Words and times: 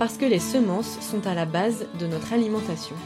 parce 0.00 0.16
que 0.16 0.24
les 0.24 0.38
semences 0.38 0.98
sont 1.00 1.26
à 1.26 1.34
la 1.34 1.44
base 1.44 1.86
de 1.98 2.06
notre 2.06 2.32
alimentation. 2.32 2.96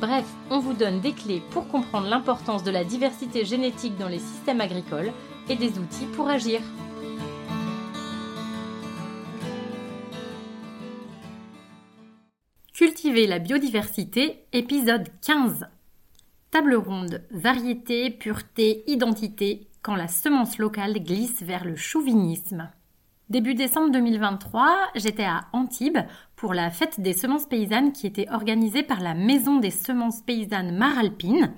Bref, 0.00 0.24
on 0.48 0.60
vous 0.60 0.72
donne 0.72 1.02
des 1.02 1.12
clés 1.12 1.42
pour 1.50 1.68
comprendre 1.68 2.08
l'importance 2.08 2.64
de 2.64 2.70
la 2.70 2.84
diversité 2.84 3.44
génétique 3.44 3.98
dans 3.98 4.08
les 4.08 4.18
systèmes 4.18 4.62
agricoles 4.62 5.12
et 5.50 5.56
des 5.56 5.78
outils 5.78 6.06
pour 6.16 6.30
agir. 6.30 6.62
Cultiver 12.72 13.26
la 13.26 13.38
biodiversité, 13.38 14.46
épisode 14.54 15.10
15. 15.20 15.66
Table 16.50 16.76
ronde, 16.76 17.24
variété, 17.30 18.08
pureté, 18.08 18.84
identité, 18.90 19.68
quand 19.82 19.96
la 19.96 20.08
semence 20.08 20.56
locale 20.56 20.94
glisse 21.04 21.42
vers 21.42 21.66
le 21.66 21.76
chauvinisme. 21.76 22.70
Début 23.32 23.54
décembre 23.54 23.90
2023, 23.92 24.90
j'étais 24.94 25.24
à 25.24 25.46
Antibes 25.54 26.00
pour 26.42 26.54
la 26.54 26.72
fête 26.72 26.98
des 26.98 27.12
semences 27.12 27.46
paysannes 27.46 27.92
qui 27.92 28.04
était 28.04 28.28
organisée 28.28 28.82
par 28.82 28.98
la 28.98 29.14
Maison 29.14 29.60
des 29.60 29.70
semences 29.70 30.22
paysannes 30.22 30.76
Maralpine, 30.76 31.54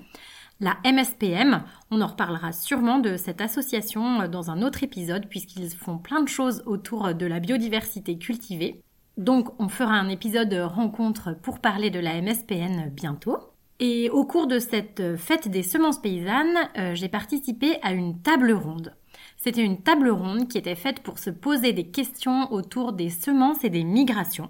la 0.59 0.77
MSPM. 0.85 1.63
On 1.89 2.01
en 2.01 2.05
reparlera 2.05 2.51
sûrement 2.51 2.99
de 2.99 3.17
cette 3.17 3.41
association 3.41 4.27
dans 4.27 4.51
un 4.51 4.61
autre 4.61 4.83
épisode 4.83 5.25
puisqu'ils 5.27 5.71
font 5.71 5.97
plein 5.97 6.21
de 6.21 6.29
choses 6.29 6.61
autour 6.67 7.15
de 7.15 7.25
la 7.25 7.39
biodiversité 7.39 8.19
cultivée. 8.19 8.83
Donc 9.17 9.59
on 9.59 9.69
fera 9.69 9.95
un 9.95 10.07
épisode 10.07 10.53
rencontre 10.53 11.35
pour 11.41 11.57
parler 11.57 11.89
de 11.89 11.99
la 11.99 12.21
MSPN 12.21 12.91
bientôt. 12.91 13.39
Et 13.79 14.11
au 14.11 14.23
cours 14.23 14.45
de 14.45 14.59
cette 14.59 15.17
fête 15.17 15.47
des 15.47 15.63
semences 15.63 15.99
paysannes, 15.99 16.59
euh, 16.77 16.93
j'ai 16.93 17.09
participé 17.09 17.79
à 17.81 17.91
une 17.91 18.21
table 18.21 18.51
ronde. 18.51 18.93
C'était 19.37 19.63
une 19.63 19.81
table 19.81 20.09
ronde 20.09 20.47
qui 20.47 20.57
était 20.57 20.75
faite 20.75 21.01
pour 21.01 21.19
se 21.19 21.29
poser 21.29 21.73
des 21.73 21.87
questions 21.87 22.51
autour 22.53 22.93
des 22.93 23.09
semences 23.09 23.63
et 23.63 23.69
des 23.69 23.83
migrations, 23.83 24.49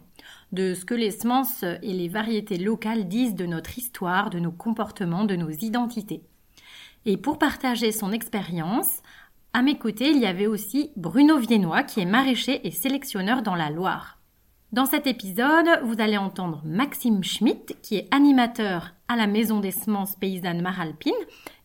de 0.55 0.73
ce 0.73 0.85
que 0.85 0.95
les 0.95 1.11
semences 1.11 1.63
et 1.63 1.93
les 1.93 2.07
variétés 2.07 2.57
locales 2.57 3.07
disent 3.07 3.35
de 3.35 3.45
notre 3.45 3.77
histoire, 3.77 4.31
de 4.31 4.39
nos 4.39 4.51
comportements, 4.51 5.25
de 5.25 5.35
nos 5.35 5.51
identités. 5.51 6.23
Et 7.05 7.17
pour 7.17 7.37
partager 7.37 7.91
son 7.91 8.11
expérience, 8.11 9.03
à 9.53 9.61
mes 9.61 9.77
côtés, 9.77 10.09
il 10.09 10.19
y 10.19 10.25
avait 10.25 10.47
aussi 10.47 10.91
Bruno 10.95 11.37
Viennois 11.37 11.83
qui 11.83 11.99
est 11.99 12.05
maraîcher 12.05 12.65
et 12.67 12.71
sélectionneur 12.71 13.43
dans 13.43 13.55
la 13.55 13.69
Loire. 13.69 14.17
Dans 14.71 14.87
cet 14.87 15.05
épisode, 15.05 15.67
vous 15.83 16.01
allez 16.01 16.17
entendre 16.17 16.63
Maxime 16.65 17.23
Schmitt, 17.23 17.77
qui 17.83 17.97
est 17.97 18.07
animateur 18.11 18.95
à 19.07 19.15
la 19.15 19.27
Maison 19.27 19.59
des 19.59 19.71
semences 19.71 20.15
paysannes 20.15 20.61
Maralpine, 20.61 21.13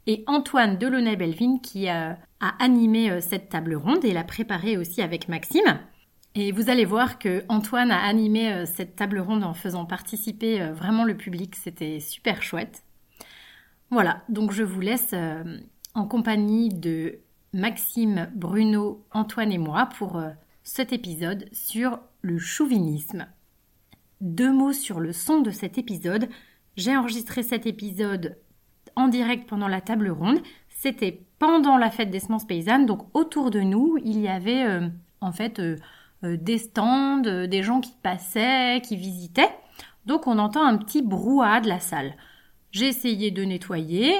et 0.06 0.22
Antoine 0.26 0.76
Delaunay-Belvin, 0.76 1.58
qui 1.62 1.88
a 1.88 2.18
a 2.40 2.54
animé 2.62 3.10
euh, 3.10 3.20
cette 3.20 3.50
table 3.50 3.74
ronde 3.74 4.04
et 4.04 4.12
l'a 4.12 4.24
préparée 4.24 4.76
aussi 4.76 5.02
avec 5.02 5.28
Maxime. 5.28 5.78
Et 6.34 6.52
vous 6.52 6.70
allez 6.70 6.84
voir 6.84 7.18
que 7.18 7.44
Antoine 7.48 7.90
a 7.90 8.02
animé 8.02 8.52
euh, 8.52 8.64
cette 8.66 8.96
table 8.96 9.18
ronde 9.18 9.44
en 9.44 9.54
faisant 9.54 9.84
participer 9.84 10.60
euh, 10.60 10.72
vraiment 10.72 11.04
le 11.04 11.16
public. 11.16 11.56
C'était 11.56 12.00
super 12.00 12.42
chouette. 12.42 12.84
Voilà, 13.90 14.22
donc 14.28 14.52
je 14.52 14.62
vous 14.62 14.80
laisse 14.80 15.16
en 15.94 16.06
compagnie 16.06 16.68
de 16.68 17.18
Maxime, 17.52 18.30
Bruno, 18.36 19.04
Antoine 19.10 19.50
et 19.50 19.58
moi 19.58 19.88
pour 19.98 20.22
cet 20.62 20.92
épisode 20.92 21.48
sur 21.50 21.98
le 22.22 22.38
chauvinisme. 22.38 23.26
Deux 24.20 24.52
mots 24.52 24.72
sur 24.72 25.00
le 25.00 25.12
son 25.12 25.40
de 25.40 25.50
cet 25.50 25.76
épisode. 25.76 26.28
J'ai 26.76 26.96
enregistré 26.96 27.42
cet 27.42 27.66
épisode 27.66 28.36
en 28.96 29.08
direct 29.08 29.48
pendant 29.48 29.68
la 29.68 29.80
table 29.80 30.10
ronde. 30.10 30.40
C'était 30.68 31.22
pendant 31.38 31.76
la 31.76 31.90
fête 31.90 32.10
des 32.10 32.20
semences 32.20 32.46
paysannes. 32.46 32.86
Donc 32.86 33.06
autour 33.14 33.50
de 33.50 33.60
nous, 33.60 33.98
il 34.04 34.20
y 34.20 34.28
avait 34.28 34.64
euh, 34.64 34.88
en 35.20 35.32
fait 35.32 35.58
euh, 35.58 35.76
euh, 35.76 35.76
des 36.22 36.58
stands, 36.58 37.20
des 37.20 37.62
gens 37.62 37.80
qui 37.80 37.92
passaient, 38.02 38.80
qui 38.82 38.96
visitaient. 38.96 39.50
Donc 40.06 40.26
on 40.26 40.38
entend 40.38 40.64
un 40.64 40.76
petit 40.76 41.02
brouhaha 41.02 41.60
de 41.60 41.68
la 41.68 41.80
salle. 41.80 42.14
J'ai 42.72 42.86
essayé 42.88 43.30
de 43.30 43.44
nettoyer. 43.44 44.14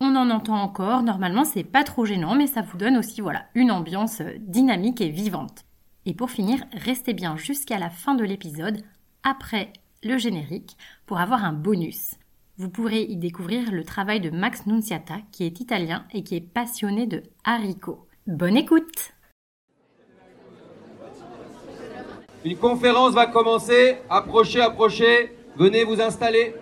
On 0.00 0.16
en 0.16 0.30
entend 0.30 0.60
encore. 0.60 1.02
Normalement, 1.02 1.44
c'est 1.44 1.64
pas 1.64 1.84
trop 1.84 2.04
gênant, 2.04 2.34
mais 2.34 2.46
ça 2.48 2.62
vous 2.62 2.76
donne 2.76 2.96
aussi 2.96 3.20
voilà 3.20 3.44
une 3.54 3.70
ambiance 3.70 4.22
dynamique 4.40 5.00
et 5.00 5.10
vivante. 5.10 5.64
Et 6.04 6.14
pour 6.14 6.30
finir, 6.30 6.64
restez 6.72 7.12
bien 7.12 7.36
jusqu'à 7.36 7.78
la 7.78 7.90
fin 7.90 8.14
de 8.14 8.24
l'épisode, 8.24 8.82
après 9.22 9.72
le 10.02 10.18
générique, 10.18 10.76
pour 11.06 11.20
avoir 11.20 11.44
un 11.44 11.52
bonus. 11.52 12.16
Vous 12.58 12.68
pourrez 12.68 13.02
y 13.02 13.16
découvrir 13.16 13.70
le 13.70 13.84
travail 13.84 14.20
de 14.20 14.30
Max 14.30 14.66
Nunziata, 14.66 15.18
qui 15.30 15.44
est 15.44 15.60
italien 15.60 16.04
et 16.12 16.24
qui 16.24 16.34
est 16.34 16.40
passionné 16.40 17.06
de 17.06 17.22
haricots. 17.44 18.06
Bonne 18.26 18.56
écoute 18.56 19.14
Une 22.44 22.56
conférence 22.56 23.14
va 23.14 23.26
commencer. 23.26 23.98
Approchez, 24.10 24.60
approchez. 24.60 25.30
Venez 25.56 25.84
vous 25.84 26.00
installer. 26.00 26.54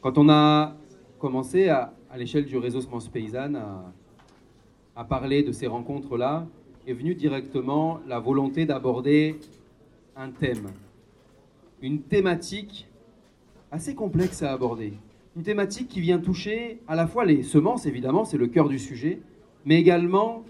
Quand 0.00 0.18
on 0.18 0.28
a 0.28 0.74
commencé 1.20 1.68
à, 1.68 1.92
l'échelle 2.16 2.46
du 2.46 2.56
réseau 2.56 2.80
Semence 2.80 3.08
Paysanne 3.08 3.62
à 4.96 5.04
parler 5.04 5.44
de 5.44 5.52
ces 5.52 5.68
rencontres-là, 5.68 6.46
est 6.88 6.92
venue 6.92 7.14
directement 7.14 8.00
la 8.08 8.18
volonté 8.18 8.64
d'aborder 8.64 9.38
un 10.16 10.30
thème, 10.30 10.68
une 11.82 12.00
thématique 12.00 12.88
assez 13.70 13.94
complexe 13.94 14.42
à 14.42 14.52
aborder. 14.52 14.94
Une 15.36 15.42
thématique 15.42 15.88
qui 15.88 16.00
vient 16.00 16.18
toucher 16.18 16.80
à 16.88 16.96
la 16.96 17.06
fois 17.06 17.24
les 17.24 17.42
semences, 17.42 17.86
évidemment, 17.86 18.24
c'est 18.24 18.38
le 18.38 18.46
cœur 18.46 18.68
du 18.68 18.78
sujet, 18.78 19.20
mais 19.66 19.80
également 19.80 20.44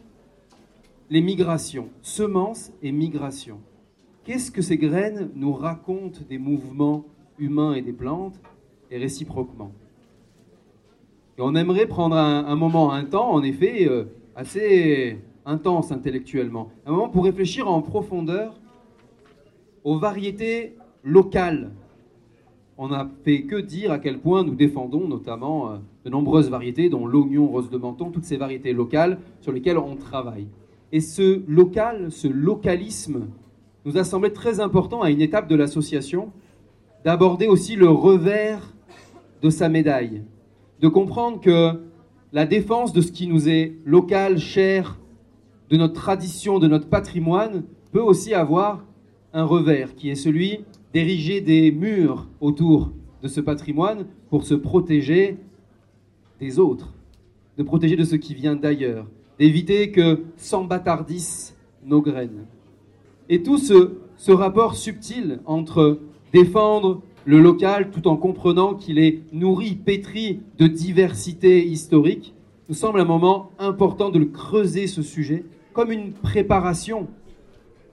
les 1.10 1.22
migrations, 1.22 1.88
semences 2.02 2.70
et 2.82 2.92
migrations. 2.92 3.58
Qu'est-ce 4.24 4.50
que 4.50 4.60
ces 4.62 4.76
graines 4.76 5.30
nous 5.34 5.52
racontent 5.52 6.20
des 6.28 6.38
mouvements 6.38 7.04
humains 7.38 7.74
et 7.74 7.82
des 7.82 7.92
plantes, 7.92 8.38
et 8.90 8.98
réciproquement? 8.98 9.72
Et 11.38 11.42
on 11.42 11.54
aimerait 11.54 11.86
prendre 11.86 12.16
un, 12.16 12.56
moment, 12.56 12.92
un 12.92 13.04
temps, 13.04 13.30
en 13.30 13.42
effet, 13.42 13.88
euh, 13.88 14.04
assez 14.34 15.18
intense 15.44 15.92
intellectuellement. 15.92 16.70
Un 16.84 16.92
moment 16.92 17.08
pour 17.08 17.24
réfléchir 17.24 17.68
en 17.70 17.80
profondeur 17.82 18.54
aux 19.84 19.98
variétés 19.98 20.74
locales. 21.04 21.70
On 22.78 22.88
n'a 22.88 23.08
fait 23.24 23.42
que 23.42 23.56
dire 23.56 23.90
à 23.90 23.98
quel 23.98 24.18
point 24.18 24.44
nous 24.44 24.54
défendons 24.54 25.08
notamment 25.08 25.70
euh, 25.70 25.76
de 26.04 26.10
nombreuses 26.10 26.50
variétés, 26.50 26.90
dont 26.90 27.06
l'oignon 27.06 27.46
rose 27.46 27.70
de 27.70 27.78
menton, 27.78 28.10
toutes 28.10 28.24
ces 28.24 28.36
variétés 28.36 28.74
locales 28.74 29.18
sur 29.40 29.52
lesquelles 29.52 29.78
on 29.78 29.96
travaille. 29.96 30.46
Et 30.92 31.00
ce 31.00 31.42
local, 31.48 32.12
ce 32.12 32.28
localisme, 32.28 33.28
nous 33.86 33.96
a 33.96 34.04
semblé 34.04 34.32
très 34.32 34.60
important 34.60 35.00
à 35.00 35.10
une 35.10 35.22
étape 35.22 35.48
de 35.48 35.54
l'association 35.54 36.32
d'aborder 37.04 37.46
aussi 37.46 37.76
le 37.76 37.88
revers 37.88 38.74
de 39.42 39.48
sa 39.48 39.68
médaille, 39.68 40.22
de 40.80 40.88
comprendre 40.88 41.40
que 41.40 41.80
la 42.32 42.44
défense 42.44 42.92
de 42.92 43.00
ce 43.00 43.12
qui 43.12 43.26
nous 43.26 43.48
est 43.48 43.74
local, 43.84 44.38
cher, 44.38 44.98
de 45.70 45.76
notre 45.76 45.94
tradition, 45.94 46.58
de 46.58 46.68
notre 46.68 46.88
patrimoine, 46.88 47.64
peut 47.92 48.00
aussi 48.00 48.34
avoir 48.34 48.84
un 49.32 49.44
revers, 49.44 49.94
qui 49.94 50.10
est 50.10 50.14
celui 50.16 50.64
d'ériger 50.96 51.42
des 51.42 51.72
murs 51.72 52.26
autour 52.40 52.90
de 53.22 53.28
ce 53.28 53.42
patrimoine 53.42 54.06
pour 54.30 54.44
se 54.44 54.54
protéger 54.54 55.36
des 56.40 56.58
autres, 56.58 56.94
de 57.58 57.62
protéger 57.62 57.96
de 57.96 58.04
ce 58.04 58.16
qui 58.16 58.32
vient 58.32 58.56
d'ailleurs, 58.56 59.06
d'éviter 59.38 59.90
que 59.92 60.24
s'embâtardissent 60.38 61.54
nos 61.84 62.00
graines. 62.00 62.46
Et 63.28 63.42
tout 63.42 63.58
ce, 63.58 64.32
rapport 64.32 64.74
subtil 64.74 65.40
entre 65.44 66.00
défendre 66.32 67.02
le 67.26 67.40
local 67.40 67.90
tout 67.90 68.08
en 68.08 68.16
comprenant 68.16 68.72
qu'il 68.72 68.98
est 68.98 69.20
nourri, 69.34 69.74
pétri 69.74 70.40
de 70.56 70.66
diversité 70.66 71.62
historique, 71.66 72.32
nous 72.70 72.74
semble 72.74 73.00
un 73.00 73.04
moment 73.04 73.50
important 73.58 74.08
de 74.08 74.24
creuser 74.24 74.86
ce 74.86 75.02
sujet 75.02 75.44
comme 75.74 75.92
une 75.92 76.12
préparation 76.12 77.06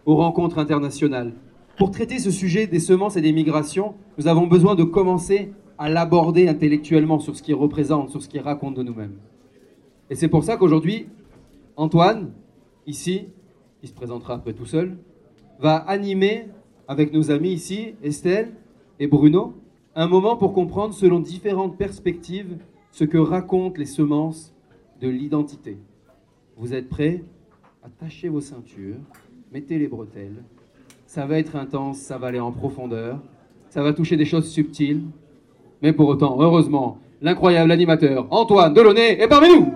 aux 0.06 0.16
rencontres 0.16 0.58
internationales. 0.58 1.34
Pour 1.78 1.90
traiter 1.90 2.20
ce 2.20 2.30
sujet 2.30 2.68
des 2.68 2.80
semences 2.80 3.18
et 3.18 3.22
des 3.22 3.34
migrations, 3.34 3.96
nous 4.20 4.28
avons 4.28 4.46
besoin 4.46 4.76
de 4.76 4.84
commencer 4.84 5.52
à 5.80 5.90
l'aborder 5.90 6.48
intellectuellement 6.48 7.20
sur 7.20 7.36
ce 7.36 7.42
qu'il 7.42 7.56
représente, 7.56 8.12
sur 8.12 8.22
ce 8.22 8.30
qu'il 8.30 8.42
raconte 8.42 8.76
de 8.76 8.84
nous-mêmes. 8.84 9.18
Et 10.12 10.16
c'est 10.16 10.28
pour 10.28 10.44
ça 10.44 10.56
qu'aujourd'hui, 10.56 11.08
Antoine, 11.76 12.32
ici, 12.86 13.26
qui 13.82 13.88
se 13.88 13.94
présentera 13.94 14.36
après 14.36 14.54
tout 14.54 14.68
seul, 14.68 14.98
va 15.60 15.78
animer 15.78 16.46
avec 16.88 17.12
nos 17.12 17.32
amis 17.32 17.52
ici, 17.52 17.96
Estelle 18.04 18.54
et 19.00 19.08
Bruno, 19.08 19.56
un 19.96 20.08
moment 20.08 20.38
pour 20.38 20.54
comprendre 20.54 20.94
selon 20.94 21.20
différentes 21.20 21.78
perspectives 21.78 22.58
ce 22.92 23.04
que 23.04 23.18
racontent 23.18 23.80
les 23.80 23.88
semences 23.88 24.54
de 25.02 25.10
l'identité. 25.10 25.80
Vous 26.56 26.76
êtes 26.76 26.88
prêts? 26.88 27.24
Attachez 27.82 28.30
vos 28.30 28.42
ceintures, 28.42 29.00
mettez 29.52 29.80
les 29.80 29.88
bretelles. 29.88 30.44
Ça 31.14 31.28
va 31.28 31.38
être 31.38 31.56
intense, 31.56 32.00
ça 32.00 32.18
va 32.18 32.26
aller 32.26 32.40
en 32.40 32.52
profondeur, 32.52 33.20
ça 33.70 33.84
va 33.84 33.94
toucher 33.94 34.18
des 34.18 34.26
choses 34.26 34.50
subtiles. 34.50 35.02
Mais 35.84 35.94
pour 35.94 36.08
autant, 36.08 36.42
heureusement, 36.42 36.98
l'incroyable 37.22 37.72
animateur 37.72 38.26
Antoine 38.32 38.74
Delaunay 38.74 39.22
est 39.22 39.28
parmi 39.28 39.50
nous. 39.50 39.74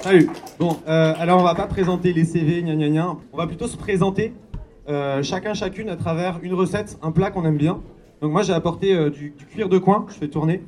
Salut. 0.00 0.30
Bon, 0.60 0.76
euh, 0.86 1.12
alors 1.18 1.40
on 1.40 1.42
va 1.42 1.56
pas 1.56 1.66
présenter 1.66 2.12
les 2.12 2.24
CV, 2.24 2.62
gna 2.62 2.76
gna 2.76 2.88
gna. 2.88 3.16
On 3.32 3.36
va 3.36 3.48
plutôt 3.48 3.66
se 3.66 3.76
présenter 3.76 4.32
euh, 4.88 5.24
chacun 5.24 5.54
chacune 5.54 5.88
à 5.88 5.96
travers 5.96 6.38
une 6.44 6.54
recette, 6.54 6.96
un 7.02 7.10
plat 7.10 7.32
qu'on 7.32 7.44
aime 7.44 7.58
bien. 7.58 7.80
Donc 8.22 8.30
moi 8.30 8.42
j'ai 8.42 8.52
apporté 8.52 8.94
euh, 8.94 9.10
du, 9.10 9.30
du 9.36 9.44
cuir 9.44 9.68
de 9.68 9.78
coin, 9.78 10.06
je 10.08 10.14
fais 10.14 10.28
tourner. 10.28 10.62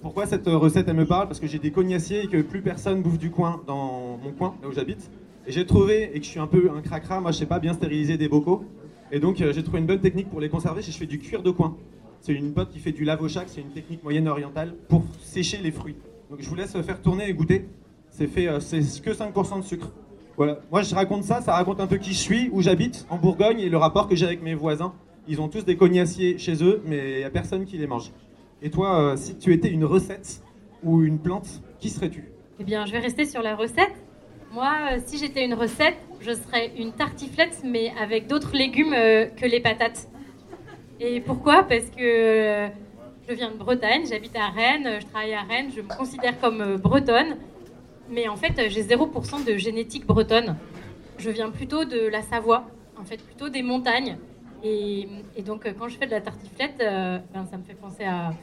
Pourquoi 0.00 0.26
cette 0.26 0.48
recette 0.48 0.88
elle 0.88 0.96
me 0.96 1.06
parle? 1.06 1.28
Parce 1.28 1.38
que 1.38 1.46
j'ai 1.46 1.60
des 1.60 1.70
cognaciers 1.70 2.24
et 2.24 2.26
que 2.26 2.42
plus 2.42 2.60
personne 2.60 3.02
bouffe 3.02 3.18
du 3.18 3.30
coin 3.30 3.60
dans 3.68 4.18
mon 4.20 4.32
coin, 4.32 4.56
là 4.60 4.68
où 4.68 4.72
j'habite. 4.72 5.12
Et 5.46 5.52
j'ai 5.52 5.66
trouvé, 5.66 6.10
et 6.14 6.20
que 6.20 6.24
je 6.24 6.30
suis 6.30 6.40
un 6.40 6.46
peu 6.46 6.70
un 6.74 6.80
cracra, 6.82 7.20
moi 7.20 7.32
je 7.32 7.38
sais 7.38 7.46
pas 7.46 7.58
bien 7.58 7.72
stériliser 7.72 8.16
des 8.16 8.28
bocaux. 8.28 8.64
Et 9.10 9.18
donc 9.18 9.40
euh, 9.40 9.52
j'ai 9.52 9.62
trouvé 9.62 9.80
une 9.80 9.86
bonne 9.86 10.00
technique 10.00 10.30
pour 10.30 10.40
les 10.40 10.48
conserver, 10.48 10.82
je 10.82 10.90
fais 10.90 11.06
du 11.06 11.18
cuir 11.18 11.42
de 11.42 11.50
coin. 11.50 11.76
C'est 12.20 12.32
une 12.32 12.52
pote 12.52 12.70
qui 12.70 12.78
fait 12.78 12.92
du 12.92 13.04
lavochac, 13.04 13.48
c'est 13.48 13.60
une 13.60 13.72
technique 13.72 14.04
moyenne 14.04 14.28
orientale 14.28 14.74
pour 14.88 15.02
sécher 15.20 15.58
les 15.58 15.72
fruits. 15.72 15.96
Donc 16.30 16.40
je 16.40 16.48
vous 16.48 16.54
laisse 16.54 16.72
faire 16.80 17.02
tourner 17.02 17.28
et 17.28 17.34
goûter. 17.34 17.66
C'est 18.10 18.28
fait, 18.28 18.46
euh, 18.46 18.60
c'est 18.60 18.80
que 19.02 19.10
5% 19.10 19.58
de 19.58 19.64
sucre. 19.64 19.90
Voilà. 20.36 20.60
Moi 20.70 20.82
je 20.82 20.94
raconte 20.94 21.24
ça, 21.24 21.40
ça 21.40 21.54
raconte 21.54 21.80
un 21.80 21.88
peu 21.88 21.96
qui 21.96 22.12
je 22.12 22.18
suis, 22.18 22.48
où 22.52 22.62
j'habite, 22.62 23.06
en 23.10 23.18
Bourgogne, 23.18 23.58
et 23.58 23.68
le 23.68 23.76
rapport 23.76 24.08
que 24.08 24.14
j'ai 24.14 24.26
avec 24.26 24.42
mes 24.42 24.54
voisins. 24.54 24.94
Ils 25.26 25.40
ont 25.40 25.48
tous 25.48 25.64
des 25.64 25.76
cognaciers 25.76 26.38
chez 26.38 26.62
eux, 26.64 26.82
mais 26.84 27.12
il 27.12 27.18
n'y 27.18 27.24
a 27.24 27.30
personne 27.30 27.64
qui 27.64 27.78
les 27.78 27.86
mange. 27.86 28.12
Et 28.60 28.70
toi, 28.70 29.00
euh, 29.00 29.16
si 29.16 29.36
tu 29.36 29.52
étais 29.52 29.68
une 29.68 29.84
recette 29.84 30.42
ou 30.84 31.02
une 31.02 31.18
plante, 31.18 31.62
qui 31.80 31.90
serais-tu? 31.90 32.30
Eh 32.60 32.64
bien, 32.64 32.86
je 32.86 32.92
vais 32.92 32.98
rester 33.00 33.24
sur 33.24 33.42
la 33.42 33.56
recette. 33.56 33.92
Moi, 34.52 34.70
euh, 34.90 34.98
si 35.06 35.16
j'étais 35.16 35.46
une 35.46 35.54
recette, 35.54 35.96
je 36.20 36.32
serais 36.32 36.72
une 36.76 36.92
tartiflette, 36.92 37.62
mais 37.64 37.90
avec 37.98 38.26
d'autres 38.26 38.54
légumes 38.54 38.92
euh, 38.92 39.24
que 39.24 39.46
les 39.46 39.60
patates. 39.60 40.08
Et 41.00 41.22
pourquoi? 41.22 41.62
Parce 41.62 41.86
que 41.86 42.02
euh, 42.02 42.68
je 43.26 43.32
viens 43.32 43.50
de 43.50 43.56
Bretagne, 43.56 44.04
j'habite 44.06 44.36
à 44.36 44.48
Rennes, 44.50 44.98
je 45.00 45.06
travaille 45.06 45.32
à 45.32 45.40
Rennes, 45.40 45.70
je 45.74 45.80
me 45.80 45.88
considère 45.88 46.38
comme 46.38 46.76
bretonne. 46.76 47.38
Mais 48.10 48.28
en 48.28 48.36
fait, 48.36 48.68
j'ai 48.68 48.82
0% 48.82 49.42
de 49.46 49.56
génétique 49.56 50.06
bretonne. 50.06 50.56
Je 51.16 51.30
viens 51.30 51.50
plutôt 51.50 51.86
de 51.86 52.06
la 52.08 52.20
Savoie, 52.20 52.66
en 53.00 53.04
fait, 53.04 53.24
plutôt 53.24 53.48
des 53.48 53.62
montagnes. 53.62 54.18
Et, 54.62 55.08
donc, 55.46 55.66
quand 55.78 55.88
je 55.88 55.96
fais 55.96 56.06
de 56.06 56.10
la 56.10 56.20
tartiflette, 56.20 56.76
ben, 56.78 57.46
ça 57.50 57.56
me 57.56 57.62
fait 57.62 57.74
penser 57.74 58.04
à 58.04 58.34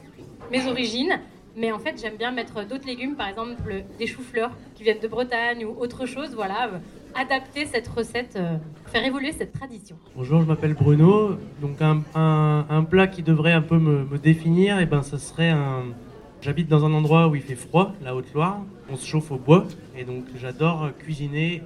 mes 0.50 0.66
origines. 0.66 1.20
Mais 1.56 1.72
en 1.72 1.78
fait, 1.78 2.00
j'aime 2.00 2.16
bien 2.16 2.30
mettre 2.30 2.66
d'autres 2.66 2.86
légumes, 2.86 3.16
par 3.16 3.28
exemple 3.28 3.84
des 3.98 4.06
choux-fleurs 4.06 4.52
qui 4.74 4.84
viennent 4.84 5.00
de 5.00 5.08
Bretagne 5.08 5.64
ou 5.64 5.74
autre 5.80 6.06
chose. 6.06 6.34
Voilà, 6.34 6.68
euh, 6.68 6.78
adapter 7.14 7.66
cette 7.66 7.88
recette, 7.88 8.36
euh, 8.36 8.56
faire 8.86 9.04
évoluer 9.04 9.32
cette 9.32 9.52
tradition. 9.52 9.96
Bonjour, 10.14 10.42
je 10.42 10.46
m'appelle 10.46 10.74
Bruno. 10.74 11.36
Donc 11.60 11.82
un, 11.82 12.86
plat 12.88 13.08
qui 13.08 13.22
devrait 13.22 13.52
un 13.52 13.62
peu 13.62 13.78
me, 13.78 14.18
définir, 14.18 14.78
et 14.80 14.86
ben 14.86 15.02
ça 15.02 15.18
serait 15.18 15.50
un. 15.50 15.84
J'habite 16.40 16.68
dans 16.68 16.86
un 16.86 16.92
endroit 16.94 17.28
où 17.28 17.34
il 17.34 17.42
fait 17.42 17.56
froid, 17.56 17.92
la 18.02 18.14
Haute-Loire. 18.14 18.60
On 18.88 18.96
se 18.96 19.06
chauffe 19.06 19.30
au 19.30 19.36
bois, 19.36 19.66
et 19.96 20.04
donc 20.04 20.24
j'adore 20.36 20.90
cuisiner 20.98 21.62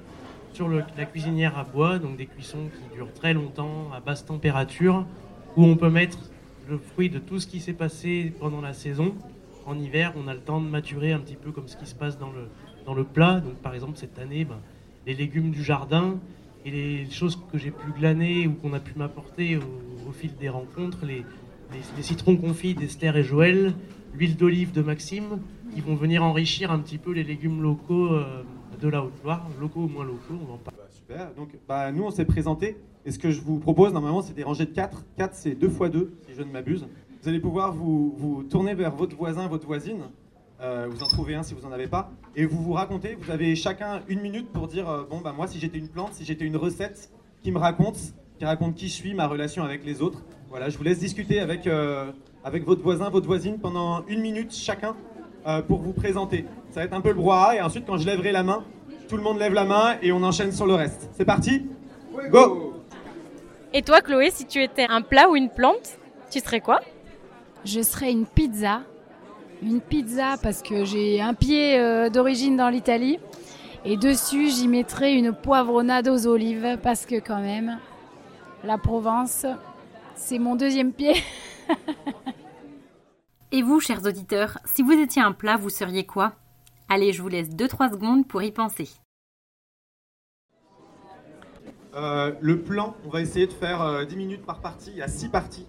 sur 0.53 0.67
la 0.69 1.05
cuisinière 1.05 1.57
à 1.57 1.63
bois, 1.63 1.99
donc 1.99 2.17
des 2.17 2.25
cuissons 2.25 2.69
qui 2.73 2.95
durent 2.95 3.13
très 3.13 3.33
longtemps 3.33 3.89
à 3.95 3.99
basse 3.99 4.25
température, 4.25 5.05
où 5.55 5.63
on 5.63 5.75
peut 5.75 5.89
mettre 5.89 6.17
le 6.69 6.77
fruit 6.77 7.09
de 7.09 7.19
tout 7.19 7.39
ce 7.39 7.47
qui 7.47 7.59
s'est 7.59 7.73
passé 7.73 8.33
pendant 8.39 8.61
la 8.61 8.73
saison. 8.73 9.13
En 9.65 9.79
hiver, 9.79 10.13
on 10.15 10.27
a 10.27 10.33
le 10.33 10.39
temps 10.39 10.61
de 10.61 10.67
maturer 10.67 11.11
un 11.11 11.19
petit 11.19 11.35
peu 11.35 11.51
comme 11.51 11.67
ce 11.67 11.77
qui 11.77 11.85
se 11.85 11.95
passe 11.95 12.17
dans 12.17 12.31
le, 12.31 12.47
dans 12.85 12.93
le 12.93 13.03
plat. 13.03 13.39
Donc 13.39 13.55
par 13.55 13.73
exemple 13.73 13.97
cette 13.97 14.19
année, 14.19 14.45
ben, 14.45 14.59
les 15.05 15.13
légumes 15.13 15.51
du 15.51 15.63
jardin, 15.63 16.19
et 16.65 16.71
les 16.71 17.09
choses 17.11 17.39
que 17.51 17.57
j'ai 17.57 17.71
pu 17.71 17.91
glaner 17.91 18.47
ou 18.47 18.53
qu'on 18.53 18.73
a 18.73 18.79
pu 18.79 18.97
m'apporter 18.97 19.57
au, 19.57 20.11
fil 20.11 20.35
des 20.35 20.49
rencontres, 20.49 21.05
les, 21.05 21.23
citrons 22.01 22.37
confits 22.37 22.73
d'Esther 22.73 23.15
et 23.17 23.23
Joël, 23.23 23.73
l'huile 24.13 24.35
d'olive 24.35 24.71
de 24.71 24.81
Maxime, 24.81 25.39
qui 25.73 25.81
vont 25.81 25.95
venir 25.95 26.23
enrichir 26.23 26.71
un 26.71 26.79
petit 26.79 26.97
peu 26.97 27.11
les 27.11 27.23
légumes 27.23 27.61
locaux 27.61 28.13
euh, 28.13 28.43
de 28.81 28.87
la 28.87 29.03
Haute-Loire, 29.03 29.47
locaux 29.59 29.81
ou 29.81 29.87
moins 29.87 30.05
locaux, 30.05 30.39
on 30.47 30.53
en 30.53 30.57
parler. 30.57 30.79
Bah, 30.79 30.87
Super. 30.89 31.33
Donc, 31.35 31.49
bah, 31.67 31.91
nous, 31.91 32.03
on 32.03 32.11
s'est 32.11 32.25
présenté. 32.25 32.77
Et 33.05 33.11
ce 33.11 33.19
que 33.19 33.29
je 33.29 33.41
vous 33.41 33.59
propose, 33.59 33.93
normalement, 33.93 34.21
c'est 34.21 34.33
des 34.33 34.43
rangées 34.43 34.65
de 34.65 34.71
4. 34.71 35.05
4, 35.17 35.35
c'est 35.35 35.55
2 35.55 35.67
x 35.67 35.91
2, 35.91 36.13
si 36.27 36.33
je 36.35 36.41
ne 36.41 36.51
m'abuse. 36.51 36.87
Vous 37.25 37.29
allez 37.29 37.39
pouvoir 37.39 37.73
vous, 37.73 38.13
vous 38.15 38.43
tourner 38.43 38.75
vers 38.75 38.91
votre 38.91 39.15
voisin, 39.15 39.47
votre 39.47 39.65
voisine. 39.65 40.03
Euh, 40.61 40.85
vous 40.87 41.01
en 41.01 41.07
trouvez 41.07 41.33
un 41.33 41.41
si 41.41 41.55
vous 41.55 41.67
n'en 41.67 41.71
avez 41.71 41.87
pas. 41.87 42.11
Et 42.35 42.45
vous 42.45 42.61
vous 42.61 42.73
racontez. 42.73 43.17
Vous 43.19 43.31
avez 43.31 43.55
chacun 43.55 44.03
une 44.07 44.21
minute 44.21 44.51
pour 44.51 44.67
dire 44.67 44.87
euh, 44.87 45.05
Bon, 45.09 45.21
bah, 45.21 45.33
moi, 45.35 45.47
si 45.47 45.59
j'étais 45.59 45.79
une 45.79 45.87
plante, 45.87 46.13
si 46.13 46.23
j'étais 46.23 46.45
une 46.45 46.55
recette 46.55 47.09
qui 47.41 47.51
me 47.51 47.57
raconte, 47.57 47.97
qui 48.37 48.45
raconte 48.45 48.75
qui 48.75 48.89
je 48.89 48.93
suis, 48.93 49.15
ma 49.15 49.25
relation 49.25 49.63
avec 49.63 49.83
les 49.83 50.03
autres. 50.03 50.21
Voilà, 50.51 50.69
je 50.69 50.77
vous 50.77 50.83
laisse 50.83 50.99
discuter 50.99 51.39
avec, 51.39 51.65
euh, 51.65 52.11
avec 52.43 52.63
votre 52.63 52.83
voisin, 52.83 53.09
votre 53.09 53.25
voisine 53.25 53.57
pendant 53.57 54.05
une 54.05 54.21
minute 54.21 54.53
chacun 54.53 54.95
pour 55.67 55.79
vous 55.79 55.93
présenter. 55.93 56.45
Ça 56.69 56.81
va 56.81 56.85
être 56.85 56.93
un 56.93 57.01
peu 57.01 57.09
le 57.09 57.15
brouhaha. 57.15 57.55
Et 57.55 57.61
ensuite, 57.61 57.87
quand 57.87 57.97
je 57.97 58.05
lèverai 58.05 58.31
la 58.33 58.43
main, 58.43 58.63
tout 59.09 59.17
le 59.17 59.23
monde 59.23 59.39
lève 59.39 59.53
la 59.53 59.65
main 59.65 59.97
et 60.03 60.11
on 60.11 60.21
enchaîne 60.21 60.51
sur 60.51 60.67
le 60.67 60.75
reste. 60.75 61.09
C'est 61.13 61.25
parti? 61.25 61.65
Go 62.29 62.75
Et 63.73 63.81
toi, 63.81 64.01
Chloé, 64.01 64.29
si 64.29 64.45
tu 64.45 64.61
étais 64.61 64.85
un 64.87 65.01
plat 65.01 65.27
ou 65.27 65.35
une 65.35 65.49
plante, 65.49 65.97
tu 66.29 66.39
serais 66.39 66.61
quoi? 66.61 66.81
Je 67.65 67.81
serais 67.81 68.11
une 68.11 68.27
pizza. 68.27 68.83
Une 69.63 69.81
pizza 69.81 70.35
parce 70.41 70.61
que 70.61 70.85
j'ai 70.85 71.19
un 71.19 71.33
pied 71.33 71.79
euh, 71.79 72.09
d'origine 72.09 72.55
dans 72.55 72.69
l'Italie. 72.69 73.19
Et 73.83 73.97
dessus, 73.97 74.49
j'y 74.51 74.67
mettrais 74.67 75.15
une 75.15 75.33
poivronade 75.33 76.07
aux 76.07 76.27
olives 76.27 76.77
parce 76.83 77.07
que 77.07 77.15
quand 77.15 77.41
même, 77.41 77.79
la 78.63 78.77
Provence, 78.77 79.47
c'est 80.15 80.37
mon 80.37 80.55
deuxième 80.55 80.93
pied. 80.93 81.15
Et 83.51 83.63
vous, 83.63 83.79
chers 83.79 84.05
auditeurs, 84.05 84.59
si 84.65 84.83
vous 84.83 84.91
étiez 84.91 85.21
un 85.23 85.31
plat, 85.31 85.57
vous 85.57 85.69
seriez 85.69 86.05
quoi? 86.05 86.33
Allez, 86.87 87.13
je 87.13 87.21
vous 87.21 87.29
laisse 87.29 87.49
2-3 87.49 87.91
secondes 87.91 88.27
pour 88.27 88.43
y 88.43 88.51
penser. 88.51 88.89
Euh, 91.95 92.31
Le 92.41 92.61
plan, 92.61 92.95
on 93.05 93.09
va 93.09 93.21
essayer 93.21 93.47
de 93.47 93.53
faire 93.53 93.81
euh, 93.81 94.05
10 94.05 94.15
minutes 94.17 94.45
par 94.45 94.59
partie. 94.59 94.91
Il 94.91 94.97
y 94.97 95.01
a 95.01 95.07
6 95.07 95.29
parties. 95.29 95.65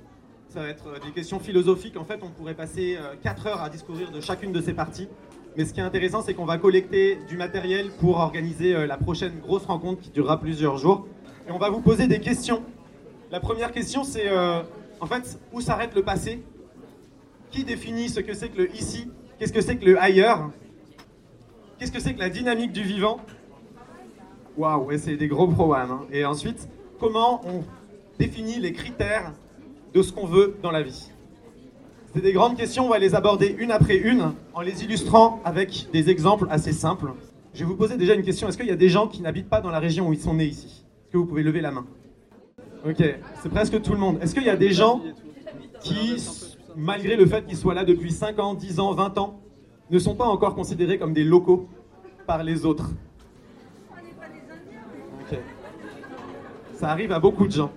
Ça 0.57 0.63
va 0.63 0.69
être 0.69 0.87
euh, 0.87 0.99
des 1.05 1.11
questions 1.13 1.39
philosophiques. 1.39 1.99
En 1.99 2.07
fait, 2.07 2.19
on 2.23 2.31
pourrait 2.31 2.55
passer 2.55 2.97
4 3.23 3.47
heures 3.47 3.61
à 3.61 3.69
discourir 3.69 4.11
de 4.11 4.23
chacune 4.23 4.53
de 4.53 4.63
ces 4.63 4.73
parties. 4.73 5.07
Mais 5.55 5.67
ce 5.67 5.75
qui 5.75 5.81
est 5.81 5.83
intéressant, 5.83 6.23
c'est 6.23 6.33
qu'on 6.33 6.47
va 6.47 6.57
collecter 6.57 7.19
du 7.29 7.37
matériel 7.37 7.91
pour 8.01 8.17
organiser 8.17 8.75
euh, 8.75 8.87
la 8.87 8.97
prochaine 8.97 9.39
grosse 9.41 9.67
rencontre 9.67 10.01
qui 10.01 10.09
durera 10.09 10.41
plusieurs 10.41 10.79
jours. 10.79 11.07
Et 11.47 11.53
on 11.53 11.59
va 11.59 11.69
vous 11.69 11.83
poser 11.83 12.07
des 12.07 12.21
questions. 12.21 12.63
La 13.31 13.39
première 13.39 13.71
question, 13.71 14.03
c'est 14.03 14.31
euh, 14.31 14.63
en 14.99 15.05
fait, 15.05 15.39
où 15.53 15.61
s'arrête 15.61 15.95
le 15.95 16.03
passé? 16.03 16.43
Qui 17.51 17.63
définit 17.65 18.09
ce 18.09 18.21
que 18.21 18.33
c'est 18.33 18.49
que 18.49 18.63
le 18.63 18.75
ici? 18.75 19.11
Qu'est-ce 19.39 19.53
que 19.53 19.61
c'est 19.61 19.77
que 19.77 19.85
le 19.85 20.01
ailleurs? 20.01 20.53
Qu'est-ce 21.79 21.93
que 21.93 22.01
c'est 22.01 22.15
que 22.15 22.21
la 22.21 22.31
dynamique 22.31 22.73
du 22.73 22.83
vivant? 22.83 23.21
Waouh, 24.57 24.87
ouais, 24.87 24.97
c'est 24.97 25.19
des 25.19 25.29
gros 25.29 25.49
programmes. 25.49 25.91
hein. 25.91 26.07
Et 26.11 26.25
ensuite, 26.25 26.67
comment 26.99 27.43
on 27.47 27.63
définit 28.19 28.59
les 28.59 28.73
critères 28.73 29.35
de 29.97 30.03
ce 30.03 30.13
qu'on 30.13 30.27
veut 30.27 30.59
dans 30.63 30.71
la 30.71 30.83
vie 30.83 31.11
C'est 32.13 32.21
des 32.21 32.35
grandes 32.35 32.55
questions, 32.55 32.85
on 32.85 32.91
va 32.91 32.99
les 32.99 33.15
aborder 33.15 33.57
une 33.59 33.71
après 33.71 33.97
une 33.97 34.35
en 34.53 34.61
les 34.61 34.85
illustrant 34.85 35.41
avec 35.43 35.89
des 35.91 36.11
exemples 36.11 36.47
assez 36.51 36.73
simples. 36.73 37.13
Je 37.55 37.61
vais 37.61 37.65
vous 37.65 37.77
poser 37.77 37.97
déjà 37.97 38.13
une 38.13 38.23
question. 38.23 38.47
Est-ce 38.47 38.59
qu'il 38.59 38.67
y 38.67 38.73
a 38.73 38.77
des 38.77 38.91
gens 38.91 39.09
qui 39.09 39.23
n'habitent 39.23 39.49
pas 39.49 39.63
dans 39.63 39.71
la 39.71 39.79
région 39.79 40.09
où 40.09 40.13
ils 40.13 40.21
sont 40.21 40.35
nés 40.35 40.45
ici? 40.45 40.67
Est-ce 40.67 41.13
que 41.13 41.17
vous 41.17 41.25
pouvez 41.25 41.43
lever 41.43 41.63
la 41.63 41.71
main? 41.71 41.87
Ok, 42.87 43.03
c'est 43.43 43.49
presque 43.49 43.81
tout 43.81 43.93
le 43.93 43.99
monde. 43.99 44.19
Est-ce 44.21 44.35
qu'il 44.35 44.45
y 44.45 44.51
a 44.51 44.57
des 44.57 44.71
gens 44.71 45.01
qui, 45.81 46.23
malgré 46.77 47.17
le 47.17 47.25
fait 47.25 47.47
qu'ils 47.47 47.57
soient 47.57 47.73
là 47.73 47.85
depuis 47.85 48.13
5 48.13 48.39
ans, 48.39 48.53
10 48.53 48.81
ans, 48.81 48.93
20 48.93 49.17
ans, 49.17 49.41
ne 49.91 49.99
sont 49.99 50.15
pas 50.15 50.27
encore 50.27 50.55
considérés 50.55 50.99
comme 50.99 51.15
des 51.15 51.25
locaux 51.25 51.71
par 52.27 52.45
les 52.45 52.67
autres? 52.67 52.91
Ok. 55.23 55.39
Ça 56.75 56.91
arrive 56.91 57.13
à 57.13 57.19
beaucoup 57.19 57.47
de 57.47 57.53
gens. 57.53 57.73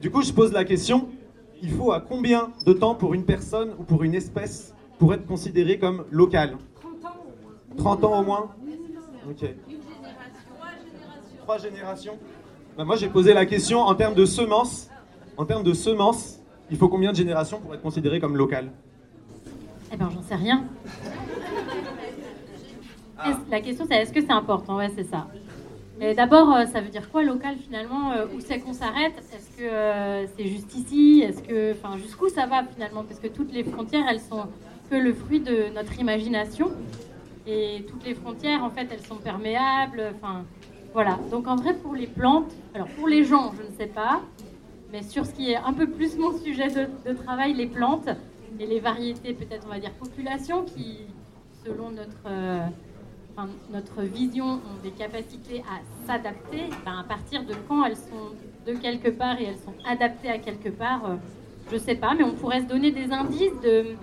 Du 0.00 0.10
coup, 0.10 0.22
je 0.22 0.32
pose 0.32 0.52
la 0.52 0.64
question, 0.64 1.08
il 1.62 1.70
faut 1.70 1.92
à 1.92 2.00
combien 2.00 2.50
de 2.66 2.72
temps 2.72 2.94
pour 2.94 3.14
une 3.14 3.24
personne 3.24 3.70
ou 3.78 3.82
pour 3.84 4.02
une 4.02 4.14
espèce 4.14 4.74
pour 4.98 5.14
être 5.14 5.26
considéré 5.26 5.78
comme 5.78 6.04
local 6.10 6.56
30 7.76 8.04
ans 8.04 8.20
au 8.20 8.24
moins 8.24 8.50
Ok. 9.28 9.48
Trois 11.42 11.58
générations 11.58 12.18
Bah, 12.76 12.84
Moi, 12.84 12.96
j'ai 12.96 13.08
posé 13.08 13.32
la 13.34 13.46
question 13.46 13.80
en 13.80 13.94
termes 13.94 14.14
de 14.14 14.24
semences. 14.24 14.88
En 15.36 15.44
termes 15.44 15.62
de 15.62 15.72
semences, 15.72 16.38
il 16.70 16.76
faut 16.76 16.88
combien 16.88 17.12
de 17.12 17.16
générations 17.16 17.60
pour 17.60 17.74
être 17.74 17.82
considéré 17.82 18.20
comme 18.20 18.36
local 18.36 18.70
Eh 19.92 19.96
ben, 19.96 20.08
j'en 20.12 20.22
sais 20.22 20.34
rien. 20.36 20.64
Est-ce- 23.26 23.50
La 23.50 23.60
question, 23.60 23.86
c'est 23.88 23.96
est-ce 23.96 24.12
que 24.12 24.20
c'est 24.20 24.32
important? 24.32 24.76
Ouais, 24.76 24.90
c'est 24.96 25.04
ça. 25.04 25.26
D'abord, 26.16 26.56
ça 26.72 26.80
veut 26.80 26.88
dire 26.88 27.10
quoi 27.10 27.22
local 27.22 27.56
finalement 27.56 28.12
Où 28.34 28.40
c'est 28.40 28.58
qu'on 28.60 28.72
s'arrête? 28.72 29.12
Est-ce 29.18 29.50
que 29.58 30.32
c'est 30.36 30.46
juste 30.46 30.74
ici? 30.74 31.22
Est-ce 31.26 31.42
que, 31.42 31.72
enfin, 31.72 31.98
jusqu'où 31.98 32.28
ça 32.28 32.46
va 32.46 32.64
finalement? 32.64 33.04
Parce 33.04 33.20
que 33.20 33.28
toutes 33.28 33.52
les 33.52 33.64
frontières, 33.64 34.06
elles 34.08 34.20
sont 34.20 34.46
que 34.90 34.96
le 34.96 35.12
fruit 35.12 35.40
de 35.40 35.72
notre 35.74 35.98
imagination. 36.00 36.72
Et 37.46 37.84
toutes 37.88 38.04
les 38.04 38.14
frontières, 38.14 38.62
en 38.64 38.70
fait, 38.70 38.88
elles 38.90 39.04
sont 39.06 39.16
perméables. 39.16 40.12
Enfin, 40.16 40.44
voilà. 40.92 41.18
Donc 41.30 41.46
en 41.46 41.56
vrai, 41.56 41.74
pour 41.74 41.94
les 41.94 42.06
plantes, 42.06 42.52
alors 42.74 42.88
pour 42.88 43.08
les 43.08 43.24
gens, 43.24 43.52
je 43.56 43.62
ne 43.62 43.76
sais 43.76 43.86
pas, 43.86 44.22
mais 44.92 45.02
sur 45.02 45.24
ce 45.24 45.32
qui 45.32 45.52
est 45.52 45.56
un 45.56 45.72
peu 45.72 45.86
plus 45.86 46.16
mon 46.16 46.36
sujet 46.36 46.68
de, 46.68 47.12
travail, 47.12 47.54
les 47.54 47.66
plantes 47.66 48.08
et 48.58 48.66
les 48.66 48.80
variétés, 48.80 49.32
peut-être 49.32 49.64
on 49.66 49.70
va 49.70 49.78
dire 49.78 49.92
population, 49.92 50.64
qui, 50.64 50.98
selon 51.64 51.90
notre, 51.90 52.26
euh, 52.26 52.66
notre 53.70 54.02
vision, 54.02 54.44
ont 54.44 54.82
des 54.82 54.90
capacités 54.90 55.62
à 55.62 56.06
s'adapter. 56.06 56.68
Ben, 56.84 56.98
à 57.00 57.04
partir 57.04 57.44
de 57.44 57.54
quand 57.68 57.84
elles 57.84 57.96
sont 57.96 58.34
de 58.66 58.72
quelque 58.74 59.08
part 59.08 59.40
et 59.40 59.44
elles 59.44 59.58
sont 59.58 59.74
adaptées 59.86 60.28
à 60.28 60.38
quelque 60.38 60.68
part, 60.68 61.04
euh, 61.04 61.16
je 61.68 61.74
ne 61.74 61.80
sais 61.80 61.94
pas, 61.94 62.14
mais 62.14 62.24
on 62.24 62.32
pourrait 62.32 62.60
se 62.60 62.66
donner 62.66 62.90
des 62.90 63.12
indices 63.12 63.60
de 63.62 63.96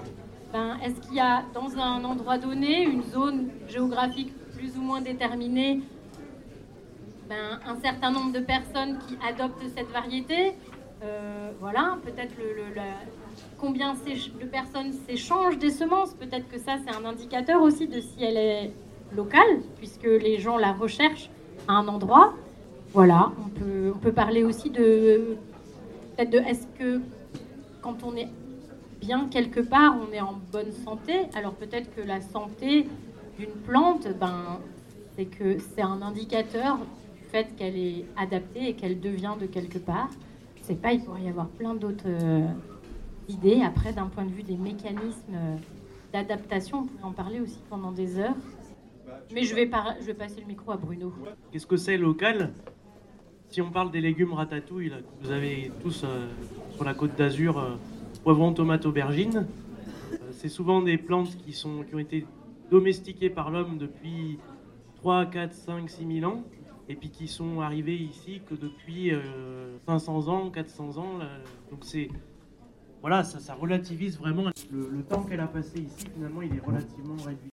ben, 0.54 0.78
est-ce 0.84 1.02
qu'il 1.02 1.16
y 1.16 1.20
a 1.20 1.44
dans 1.54 1.78
un 1.78 2.04
endroit 2.04 2.38
donné 2.38 2.84
une 2.84 3.04
zone 3.04 3.50
géographique 3.68 4.32
plus 4.56 4.78
ou 4.78 4.82
moins 4.82 5.02
déterminée 5.02 5.82
ben, 7.28 7.60
un 7.68 7.76
certain 7.82 8.12
nombre 8.12 8.32
de 8.32 8.40
personnes 8.40 8.98
qui 9.00 9.18
adoptent 9.28 9.62
cette 9.76 9.90
variété 9.90 10.54
euh, 11.04 11.52
Voilà, 11.60 11.98
peut-être 12.04 12.34
le, 12.38 12.82
combien 13.60 13.94
de 13.94 14.46
personnes 14.46 14.94
s'échangent 15.06 15.58
des 15.58 15.72
semences. 15.72 16.14
Peut-être 16.14 16.48
que 16.48 16.58
ça, 16.58 16.78
c'est 16.86 16.96
un 16.96 17.04
indicateur 17.04 17.62
aussi 17.62 17.88
de 17.88 18.00
si 18.00 18.24
elle 18.24 18.38
est 18.38 18.72
locale, 19.16 19.62
puisque 19.78 20.06
les 20.06 20.40
gens 20.40 20.58
la 20.58 20.74
recherchent 20.74 21.30
à 21.68 21.74
un 21.74 21.88
endroit. 21.88 22.34
Voilà, 22.94 23.32
on 23.46 23.50
peut, 23.50 23.92
on 23.96 24.00
peut 24.00 24.14
parler 24.14 24.44
aussi 24.44 24.70
de 24.70 25.38
peut-être 26.16 26.30
de 26.30 26.38
est-ce 26.40 26.68
que 26.80 27.02
quand 27.82 28.04
on 28.04 28.16
est 28.16 28.30
bien 29.00 29.28
quelque 29.30 29.60
part, 29.60 29.98
on 29.98 30.14
est 30.14 30.22
en 30.22 30.36
bonne 30.52 30.72
santé. 30.72 31.28
Alors 31.36 31.54
peut-être 31.54 31.94
que 31.96 32.02
la 32.02 32.22
santé 32.22 32.88
d'une 33.38 33.52
plante, 33.66 34.08
ben, 34.20 34.60
c'est 35.16 35.26
que 35.26 35.58
c'est 35.60 35.82
un 35.82 36.02
indicateur 36.02 36.78
du 36.78 37.24
fait 37.30 37.56
qu'elle 37.56 37.78
est 37.78 38.06
adaptée 38.18 38.70
et 38.70 38.74
qu'elle 38.74 39.00
devient 39.00 39.36
de 39.40 39.46
quelque 39.46 39.78
part. 39.78 40.10
Je 40.58 40.64
sais 40.64 40.76
pas, 40.76 40.94
il 40.94 41.04
pourrait 41.04 41.24
y 41.24 41.30
avoir 41.30 41.48
plein 41.48 41.76
d'autres 41.76 42.06
euh, 42.08 42.48
idées. 43.30 43.62
Après, 43.64 43.94
d'un 43.94 44.08
point 44.08 44.26
de 44.26 44.32
vue 44.32 44.44
des 44.44 44.58
mécanismes 44.58 45.34
euh, 45.34 45.56
d'adaptation, 46.14 46.80
on 46.80 46.86
pourrait 46.86 47.04
en 47.04 47.12
parler 47.12 47.40
aussi 47.40 47.60
pendant 47.70 47.92
des 47.92 48.20
heures. 48.20 48.36
Mais 49.34 49.44
je 49.44 49.56
vais, 49.56 49.70
je 50.02 50.06
vais 50.06 50.14
passer 50.14 50.42
le 50.42 50.48
micro 50.48 50.72
à 50.72 50.78
Bruno. 50.78 51.14
Qu'est-ce 51.52 51.68
que 51.68 51.78
c'est 51.78 51.98
local? 51.98 52.54
Si 53.50 53.62
on 53.62 53.72
parle 53.72 53.92
des 53.92 54.02
légumes 54.02 54.34
ratatouille, 54.34 54.92
vous 55.22 55.32
avez 55.32 55.72
tous 55.82 56.04
euh, 56.04 56.28
sur 56.76 56.84
la 56.84 56.94
côte 56.94 57.16
d'Azur 57.16 57.78
poivron, 58.28 58.54
tomate, 58.54 58.86
aubergine. 58.86 59.48
Euh, 60.12 60.18
c'est 60.32 60.50
souvent 60.50 60.82
des 60.82 60.98
plantes 60.98 61.38
qui, 61.38 61.54
sont, 61.54 61.84
qui 61.84 61.96
ont 61.96 62.00
été 62.00 62.26
domestiquées 62.70 63.30
par 63.30 63.52
l'homme 63.52 63.78
depuis 63.78 64.38
3, 64.98 65.28
4, 65.28 65.54
5, 65.54 65.90
6 65.90 66.20
000 66.20 66.30
ans, 66.30 66.44
et 66.90 66.96
puis 66.96 67.10
qui 67.10 67.30
sont 67.30 67.62
arrivées 67.62 67.96
ici 67.96 68.42
que 68.50 68.56
depuis 68.56 69.12
500 69.88 70.28
euh, 70.28 70.32
ans, 70.32 70.50
400 70.50 70.98
ans. 70.98 71.20
Donc 71.72 71.80
c'est 71.84 72.10
voilà, 73.02 73.24
ça, 73.24 73.40
ça 73.40 73.54
relativise 73.54 74.18
vraiment 74.18 74.50
le, 74.72 75.04
temps 75.04 75.24
qu'elle 75.24 75.40
a 75.40 75.48
passé 75.48 75.80
ici. 75.80 76.06
Finalement, 76.14 76.42
il 76.42 76.54
est 76.54 76.66
relativement 76.66 77.16
réduit. 77.24 77.50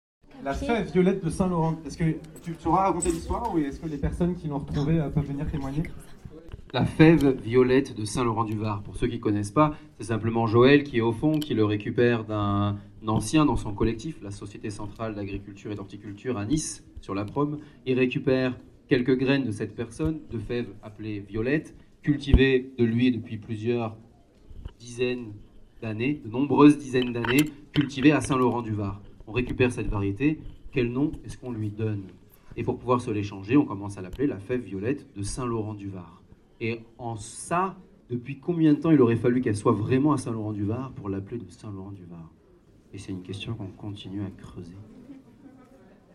La 0.44 0.54
fève 0.54 0.90
violette 0.92 1.24
de 1.24 1.30
Saint-Laurent, 1.30 1.78
est-ce 1.84 1.98
que 1.98 2.04
tu, 2.42 2.54
tu 2.54 2.68
auras 2.68 2.84
raconté 2.84 3.10
l'histoire 3.10 3.52
ou 3.52 3.58
est-ce 3.58 3.80
que 3.80 3.88
les 3.88 3.96
personnes 3.96 4.36
qui 4.36 4.46
l'ont 4.46 4.58
retrouvée 4.58 5.00
euh, 5.00 5.08
peuvent 5.08 5.26
venir 5.26 5.50
témoigner? 5.50 5.82
La 6.72 6.84
fève 6.84 7.36
violette 7.42 7.96
de 7.96 8.04
Saint-Laurent-du-Var. 8.04 8.82
Pour 8.82 8.96
ceux 8.96 9.08
qui 9.08 9.16
ne 9.16 9.20
connaissent 9.20 9.50
pas, 9.50 9.74
c'est 9.98 10.06
simplement 10.06 10.46
Joël 10.46 10.84
qui 10.84 10.98
est 10.98 11.02
au 11.02 11.12
fond, 11.12 11.38
qui 11.40 11.54
le 11.54 11.64
récupère 11.64 12.24
d'un 12.24 12.76
ancien 13.06 13.46
dans 13.46 13.56
son 13.56 13.74
collectif, 13.74 14.22
la 14.22 14.30
Société 14.30 14.70
centrale 14.70 15.14
d'agriculture 15.14 15.72
et 15.72 15.74
d'horticulture 15.74 16.38
à 16.38 16.44
Nice, 16.44 16.84
sur 17.00 17.14
la 17.14 17.24
Prome. 17.24 17.58
Il 17.84 17.98
récupère 17.98 18.56
quelques 18.86 19.18
graines 19.18 19.44
de 19.44 19.50
cette 19.50 19.74
personne, 19.74 20.20
de 20.30 20.38
fèves 20.38 20.68
appelées 20.82 21.20
violettes, 21.20 21.74
cultivées 22.02 22.70
de 22.78 22.84
lui 22.84 23.10
depuis 23.10 23.38
plusieurs 23.38 23.96
dizaines 24.78 25.32
d'années, 25.82 26.20
de 26.24 26.30
nombreuses 26.30 26.78
dizaines 26.78 27.12
d'années, 27.12 27.50
cultivées 27.72 28.12
à 28.12 28.20
Saint-Laurent-du-Var. 28.20 29.00
On 29.28 29.32
récupère 29.32 29.70
cette 29.70 29.88
variété. 29.88 30.40
Quel 30.72 30.90
nom 30.90 31.12
est-ce 31.24 31.36
qu'on 31.36 31.52
lui 31.52 31.68
donne? 31.68 32.04
Et 32.56 32.64
pour 32.64 32.78
pouvoir 32.78 33.02
se 33.02 33.10
l'échanger, 33.10 33.58
on 33.58 33.66
commence 33.66 33.98
à 33.98 34.00
l'appeler 34.00 34.26
la 34.26 34.38
fève 34.38 34.62
violette 34.62 35.06
de 35.14 35.22
Saint-Laurent-du-Var. 35.22 36.22
Et 36.62 36.80
en 36.96 37.16
ça, 37.16 37.76
depuis 38.08 38.40
combien 38.40 38.72
de 38.72 38.78
temps 38.78 38.90
il 38.90 39.02
aurait 39.02 39.16
fallu 39.16 39.42
qu'elle 39.42 39.54
soit 39.54 39.72
vraiment 39.72 40.12
à 40.12 40.16
Saint-Laurent-du-Var 40.16 40.92
pour 40.92 41.10
l'appeler 41.10 41.36
de 41.36 41.50
Saint-Laurent-du-Var? 41.50 42.32
Et 42.94 42.98
c'est 42.98 43.12
une 43.12 43.22
question 43.22 43.54
qu'on 43.54 43.66
continue 43.66 44.22
à 44.22 44.30
creuser. 44.30 44.74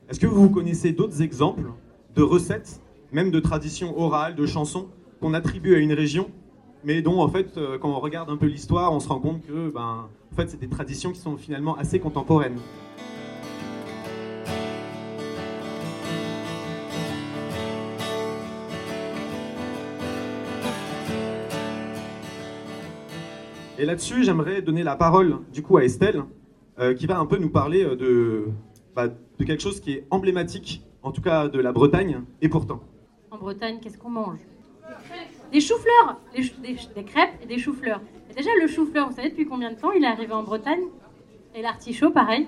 Est-ce 0.10 0.20
que 0.20 0.26
vous 0.26 0.50
connaissez 0.50 0.92
d'autres 0.92 1.22
exemples 1.22 1.72
de 2.16 2.24
recettes, 2.24 2.82
même 3.12 3.30
de 3.30 3.40
traditions 3.40 3.98
orales, 3.98 4.36
de 4.36 4.48
chansons, 4.48 4.90
qu'on 5.22 5.36
attribue 5.36 5.76
à 5.76 5.78
une 5.78 5.94
région, 5.94 6.32
mais 6.84 7.02
dont 7.02 7.22
en 7.22 7.30
fait, 7.30 7.58
euh, 7.58 7.78
quand 7.78 7.90
on 7.90 8.00
regarde 8.00 8.30
un 8.30 8.38
peu 8.38 8.46
l'histoire, 8.46 8.94
on 8.94 9.00
se 9.00 9.08
rend 9.08 9.20
compte 9.20 9.46
que 9.46 9.72
ben, 9.72 10.08
en 10.32 10.36
fait, 10.36 10.50
c'est 10.50 10.60
des 10.60 10.68
traditions 10.68 11.12
qui 11.12 11.20
sont 11.20 11.38
finalement 11.38 11.76
assez 11.78 12.00
contemporaines. 12.00 12.60
Et 23.80 23.86
là-dessus, 23.86 24.24
j'aimerais 24.24 24.62
donner 24.62 24.84
la 24.84 24.96
parole 24.96 25.40
du 25.52 25.62
coup 25.62 25.78
à 25.78 25.84
Estelle, 25.84 26.24
euh, 26.80 26.94
qui 26.94 27.06
va 27.06 27.20
un 27.20 27.26
peu 27.26 27.38
nous 27.38 27.50
parler 27.50 27.84
euh, 27.84 27.96
de, 27.96 28.46
bah, 28.96 29.08
de 29.08 29.44
quelque 29.44 29.62
chose 29.62 29.80
qui 29.80 29.94
est 29.94 30.08
emblématique, 30.10 30.84
en 31.02 31.12
tout 31.12 31.22
cas 31.22 31.50
de 31.50 31.60
la 31.60 31.72
Bretagne, 31.72 32.22
et 32.42 32.50
pourtant. 32.50 32.82
En 33.32 33.38
Bretagne, 33.38 33.80
qu'est-ce 33.82 33.98
qu'on 33.98 34.10
mange? 34.10 34.40
Des 35.54 35.62
choux-fleurs 35.62 36.18
des, 36.36 37.04
crêpes 37.04 37.36
et 37.44 37.46
des 37.46 37.60
choux-fleurs. 37.60 38.02
Déjà, 38.36 38.50
le 38.60 38.68
chou-fleur, 38.68 39.08
vous 39.08 39.16
savez 39.16 39.30
depuis 39.30 39.46
combien 39.46 39.72
de 39.72 39.80
temps 39.80 39.92
il 39.92 40.04
est 40.04 40.08
arrivé 40.08 40.34
en 40.34 40.42
Bretagne? 40.42 40.82
Et 41.54 41.62
l'artichaut, 41.62 42.10
pareil 42.10 42.48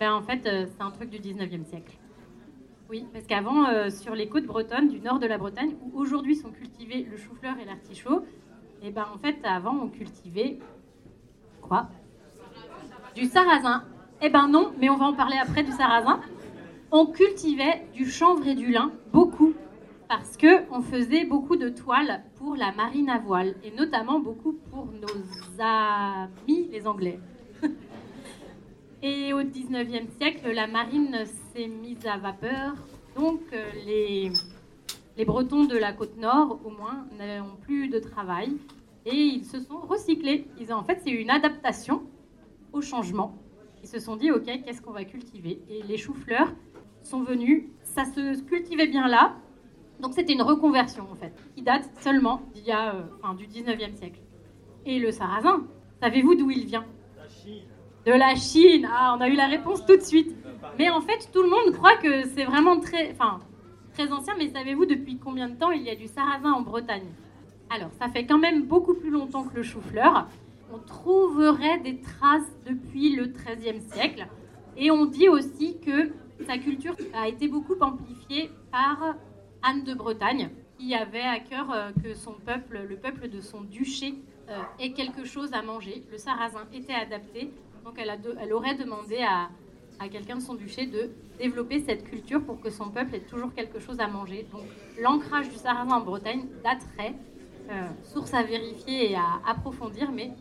ben, 0.00 0.14
En 0.14 0.22
fait, 0.22 0.46
euh, 0.46 0.64
c'est 0.66 0.82
un 0.82 0.90
truc 0.90 1.10
du 1.10 1.18
19e 1.18 1.66
siècle. 1.66 1.92
Oui, 2.88 3.04
parce 3.12 3.26
qu'avant, 3.26 3.90
sur 3.90 4.14
les 4.14 4.28
côtes 4.28 4.46
bretonnes, 4.46 4.88
du 4.88 5.00
nord 5.00 5.18
de 5.18 5.26
la 5.26 5.36
Bretagne, 5.36 5.74
où 5.82 5.98
aujourd'hui 5.98 6.34
sont 6.34 6.50
cultivés 6.50 7.06
le 7.10 7.18
chou-fleur 7.18 7.54
et 7.62 7.66
l'artichaut, 7.66 8.22
et 8.82 8.88
eh 8.88 8.90
ben 8.90 9.06
en 9.14 9.18
fait, 9.18 9.36
avant, 9.44 9.78
on 9.80 9.88
cultivait 9.88 10.58
quoi? 11.60 11.88
Du 13.14 13.26
sarrasin. 13.26 13.84
Eh 14.20 14.28
ben 14.28 14.48
non, 14.48 14.72
mais 14.78 14.90
on 14.90 14.96
va 14.96 15.06
en 15.06 15.14
parler 15.14 15.36
après 15.40 15.62
du 15.62 15.70
sarrasin. 15.70 16.20
On 16.90 17.06
cultivait 17.06 17.86
du 17.94 18.10
chanvre 18.10 18.46
et 18.46 18.54
du 18.54 18.72
lin, 18.72 18.90
beaucoup, 19.12 19.54
parce 20.12 20.36
que 20.36 20.70
on 20.70 20.82
faisait 20.82 21.24
beaucoup 21.24 21.56
de 21.56 21.70
toiles 21.70 22.22
pour 22.36 22.54
la 22.54 22.70
marine 22.70 23.08
à 23.08 23.18
voile, 23.18 23.54
et 23.64 23.70
notamment 23.70 24.20
beaucoup 24.20 24.52
pour 24.70 24.84
nos 24.84 25.58
amis 25.58 26.68
les 26.70 26.86
Anglais. 26.86 27.18
et 29.02 29.32
au 29.32 29.42
19e 29.42 30.08
siècle, 30.18 30.52
la 30.52 30.66
marine 30.66 31.24
s'est 31.24 31.66
mise 31.66 32.04
à 32.04 32.18
vapeur, 32.18 32.74
donc 33.16 33.40
euh, 33.54 33.64
les 35.16 35.24
Bretons 35.24 35.64
de 35.64 35.78
la 35.78 35.94
côte 35.94 36.18
nord, 36.18 36.60
au 36.62 36.68
moins, 36.68 37.06
n'ont 37.18 37.56
plus 37.62 37.88
de 37.88 37.98
travail 37.98 38.58
et 39.06 39.16
ils 39.16 39.46
se 39.46 39.60
sont 39.60 39.78
recyclés. 39.78 40.46
En 40.72 40.84
fait, 40.84 41.00
c'est 41.02 41.10
une 41.10 41.30
adaptation 41.30 42.02
au 42.74 42.82
changement. 42.82 43.38
Ils 43.82 43.88
se 43.88 43.98
sont 43.98 44.16
dit, 44.16 44.30
OK, 44.30 44.44
qu'est-ce 44.44 44.82
qu'on 44.82 44.92
va 44.92 45.04
cultiver? 45.04 45.62
Et 45.70 45.82
les 45.82 45.96
choux-fleurs 45.96 46.52
sont 47.02 47.22
venus, 47.22 47.64
ça 47.82 48.04
se 48.04 48.42
cultivait 48.42 48.88
bien 48.88 49.08
là. 49.08 49.36
Donc 50.00 50.14
c'était 50.14 50.32
une 50.32 50.42
reconversion, 50.42 51.06
en 51.10 51.14
fait, 51.14 51.32
qui 51.54 51.62
date 51.62 51.88
seulement 52.00 52.42
d'il 52.54 52.64
y 52.64 52.72
a, 52.72 52.94
euh, 52.94 53.34
du 53.34 53.46
19e 53.46 53.94
siècle. 53.94 54.20
Et 54.84 54.98
le 54.98 55.12
sarrasin, 55.12 55.62
savez-vous 56.00 56.34
d'où 56.34 56.50
il 56.50 56.66
vient? 56.66 56.84
De 58.04 58.12
la 58.12 58.34
Chine. 58.34 58.88
Ah, 58.90 59.14
on 59.16 59.20
a 59.20 59.28
eu 59.28 59.36
la 59.36 59.46
réponse 59.46 59.86
tout 59.86 59.96
de 59.96 60.02
suite. 60.02 60.34
Mais 60.78 60.90
en 60.90 61.00
fait, 61.00 61.30
tout 61.32 61.42
le 61.42 61.48
monde 61.48 61.72
croit 61.72 61.96
que 61.96 62.24
c'est 62.28 62.44
vraiment 62.44 62.80
très, 62.80 63.12
enfin, 63.12 63.38
très 63.92 64.10
ancien, 64.10 64.34
mais 64.38 64.48
savez-vous 64.48 64.86
depuis 64.86 65.18
combien 65.18 65.48
de 65.48 65.54
temps 65.54 65.70
il 65.70 65.82
y 65.82 65.90
a 65.90 65.94
du 65.94 66.08
sarrasin 66.08 66.52
en 66.52 66.62
Bretagne? 66.62 67.06
Alors, 67.70 67.90
ça 68.00 68.08
fait 68.08 68.26
quand 68.26 68.38
même 68.38 68.64
beaucoup 68.64 68.94
plus 68.94 69.10
longtemps 69.10 69.44
que 69.44 69.56
le 69.56 69.62
chou-fleur. 69.62 70.26
On 70.74 70.78
trouverait 70.78 71.78
des 71.78 72.00
traces 72.00 72.50
depuis 72.66 73.14
le 73.14 73.26
XIIIe 73.26 73.80
siècle. 73.92 74.26
Et 74.76 74.90
on 74.90 75.06
dit 75.06 75.28
aussi 75.28 75.78
que 75.78 76.10
sa 76.46 76.58
culture 76.58 76.96
a 77.14 77.28
été 77.28 77.46
beaucoup 77.46 77.76
amplifiée 77.80 78.50
par 78.70 79.14
Anne 79.62 79.84
de 79.84 79.94
Bretagne, 79.94 80.50
qui 80.78 80.94
avait 80.94 81.22
à 81.22 81.38
cœur 81.38 81.70
euh, 81.72 81.90
que 82.02 82.14
son 82.14 82.32
peuple, 82.32 82.80
le 82.88 82.96
peuple 82.96 83.28
de 83.28 83.40
son 83.40 83.62
duché, 83.62 84.14
euh, 84.48 84.58
ait 84.80 84.92
quelque 84.92 85.24
chose 85.24 85.52
à 85.52 85.62
manger. 85.62 86.02
Le 86.10 86.18
sarrasin 86.18 86.66
était 86.72 86.92
adapté, 86.92 87.50
donc 87.84 87.94
elle, 87.98 88.52
aurait 88.52 88.74
demandé 88.74 89.18
à, 89.18 89.48
quelqu'un 90.10 90.36
de 90.36 90.42
son 90.42 90.54
duché 90.54 90.86
de 90.86 91.10
développer 91.38 91.78
cette 91.78 92.02
culture 92.02 92.42
pour 92.42 92.60
que 92.60 92.70
son 92.70 92.90
peuple 92.90 93.14
ait 93.14 93.20
toujours 93.20 93.54
quelque 93.54 93.78
chose 93.78 94.00
à 94.00 94.08
manger. 94.08 94.44
Donc 94.50 94.62
l'ancrage 95.00 95.48
du 95.48 95.54
sarrasin 95.54 95.94
en 95.94 96.00
Bretagne 96.00 96.46
daterait, 96.64 97.14
euh, 97.70 97.86
source 98.02 98.34
à 98.34 98.42
vérifier 98.42 99.12
et 99.12 99.14
à 99.14 99.40
approfondir, 99.46 100.10
mais 100.10 100.32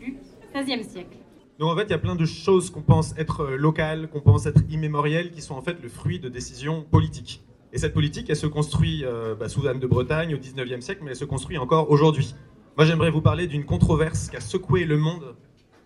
du 0.00 0.16
XVIe 0.54 0.84
siècle. 0.84 1.18
Donc 1.58 1.70
en 1.70 1.76
fait, 1.76 1.84
il 1.84 1.90
y 1.90 1.94
a 1.94 1.98
plein 1.98 2.16
de 2.16 2.24
choses 2.24 2.70
qu'on 2.70 2.80
pense 2.80 3.14
être 3.18 3.44
locales, 3.48 4.08
qu'on 4.08 4.22
pense 4.22 4.46
être 4.46 4.62
immémorielles, 4.70 5.32
qui 5.32 5.42
sont 5.42 5.54
en 5.54 5.60
fait 5.60 5.76
le 5.82 5.90
fruit 5.90 6.18
de 6.18 6.30
décisions 6.30 6.82
politiques. 6.90 7.42
Et 7.72 7.78
cette 7.78 7.94
politique, 7.94 8.28
elle 8.28 8.36
se 8.36 8.46
construit 8.46 9.04
euh, 9.04 9.34
bah, 9.34 9.48
sous 9.48 9.66
Anne 9.66 9.78
de 9.78 9.86
Bretagne 9.86 10.34
au 10.34 10.38
19e 10.38 10.80
siècle, 10.80 11.02
mais 11.04 11.10
elle 11.10 11.16
se 11.16 11.24
construit 11.24 11.56
encore 11.56 11.90
aujourd'hui. 11.90 12.34
Moi, 12.76 12.86
j'aimerais 12.86 13.10
vous 13.10 13.20
parler 13.20 13.46
d'une 13.46 13.64
controverse 13.64 14.28
qui 14.28 14.36
a 14.36 14.40
secoué 14.40 14.84
le 14.84 14.96
monde. 14.96 15.36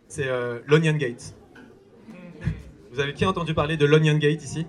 C'est 0.08 0.28
euh, 0.28 0.60
l'Onion 0.66 0.94
Gate. 0.94 1.34
Vous 2.92 3.00
avez 3.00 3.12
qui 3.12 3.26
entendu 3.26 3.54
parler 3.54 3.76
de 3.76 3.84
l'Onion 3.84 4.16
Gate 4.16 4.42
ici? 4.44 4.66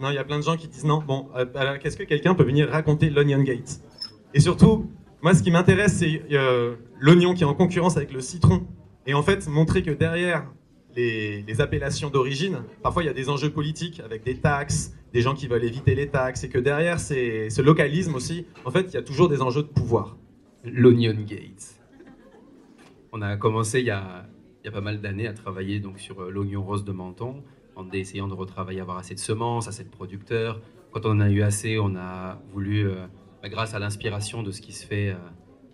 Non, 0.00 0.08
il 0.08 0.14
y 0.14 0.18
a 0.18 0.24
plein 0.24 0.38
de 0.38 0.42
gens 0.42 0.56
qui 0.56 0.68
disent 0.68 0.84
non. 0.86 1.02
Bon, 1.06 1.28
euh, 1.36 1.44
alors 1.54 1.78
qu'est-ce 1.78 1.96
que 1.96 2.04
quelqu'un 2.04 2.34
peut 2.34 2.44
venir 2.44 2.70
raconter 2.70 3.10
l'Onion 3.10 3.42
Gate? 3.42 3.82
Et 4.32 4.40
surtout, 4.40 4.90
moi, 5.22 5.34
ce 5.34 5.42
qui 5.42 5.50
m'intéresse, 5.50 5.98
c'est 5.98 6.22
euh, 6.32 6.76
l'oignon 6.98 7.34
qui 7.34 7.42
est 7.42 7.46
en 7.46 7.54
concurrence 7.54 7.96
avec 7.96 8.12
le 8.12 8.20
citron. 8.20 8.66
Et 9.06 9.12
en 9.12 9.22
fait, 9.22 9.46
montrer 9.46 9.82
que 9.82 9.90
derrière 9.90 10.46
les 10.96 11.60
appellations 11.60 12.10
d'origine, 12.10 12.62
parfois 12.82 13.02
il 13.02 13.06
y 13.06 13.10
a 13.10 13.14
des 13.14 13.28
enjeux 13.28 13.50
politiques 13.50 14.00
avec 14.00 14.24
des 14.24 14.36
taxes, 14.36 14.94
des 15.12 15.22
gens 15.22 15.34
qui 15.34 15.46
veulent 15.48 15.64
éviter 15.64 15.94
les 15.94 16.08
taxes, 16.08 16.44
et 16.44 16.48
que 16.48 16.58
derrière 16.58 17.00
ces- 17.00 17.50
ce 17.50 17.62
localisme 17.62 18.14
aussi, 18.14 18.46
en 18.64 18.70
fait, 18.70 18.82
il 18.82 18.94
y 18.94 18.96
a 18.96 19.02
toujours 19.02 19.28
des 19.28 19.42
enjeux 19.42 19.62
de 19.62 19.68
pouvoir. 19.68 20.16
L'Onion 20.64 21.14
Gate. 21.26 21.80
On 23.12 23.22
a 23.22 23.36
commencé 23.36 23.80
il 23.80 23.86
y 23.86 23.90
a, 23.90 24.26
pas 24.72 24.80
mal 24.80 25.00
d'années 25.00 25.26
à 25.26 25.32
travailler 25.32 25.80
donc, 25.80 25.98
sur 25.98 26.20
euh, 26.20 26.30
l'oignon 26.30 26.62
rose 26.62 26.84
de 26.84 26.92
Menton, 26.92 27.42
en 27.76 27.90
essayant 27.90 28.28
de 28.28 28.34
retravailler, 28.34 28.80
avoir 28.80 28.98
assez 28.98 29.14
de 29.14 29.20
semences, 29.20 29.68
assez 29.68 29.84
de 29.84 29.88
producteurs. 29.88 30.60
Quand 30.92 31.06
on 31.06 31.12
en 31.12 31.20
a 31.20 31.30
eu 31.30 31.42
assez, 31.42 31.78
on 31.78 31.96
a 31.96 32.40
voulu, 32.52 32.86
euh, 32.86 33.06
bah, 33.42 33.48
grâce 33.48 33.74
à 33.74 33.78
l'inspiration 33.78 34.42
de 34.42 34.50
ce 34.50 34.60
qui 34.60 34.72
se 34.72 34.86
fait 34.86 35.08
euh, 35.10 35.14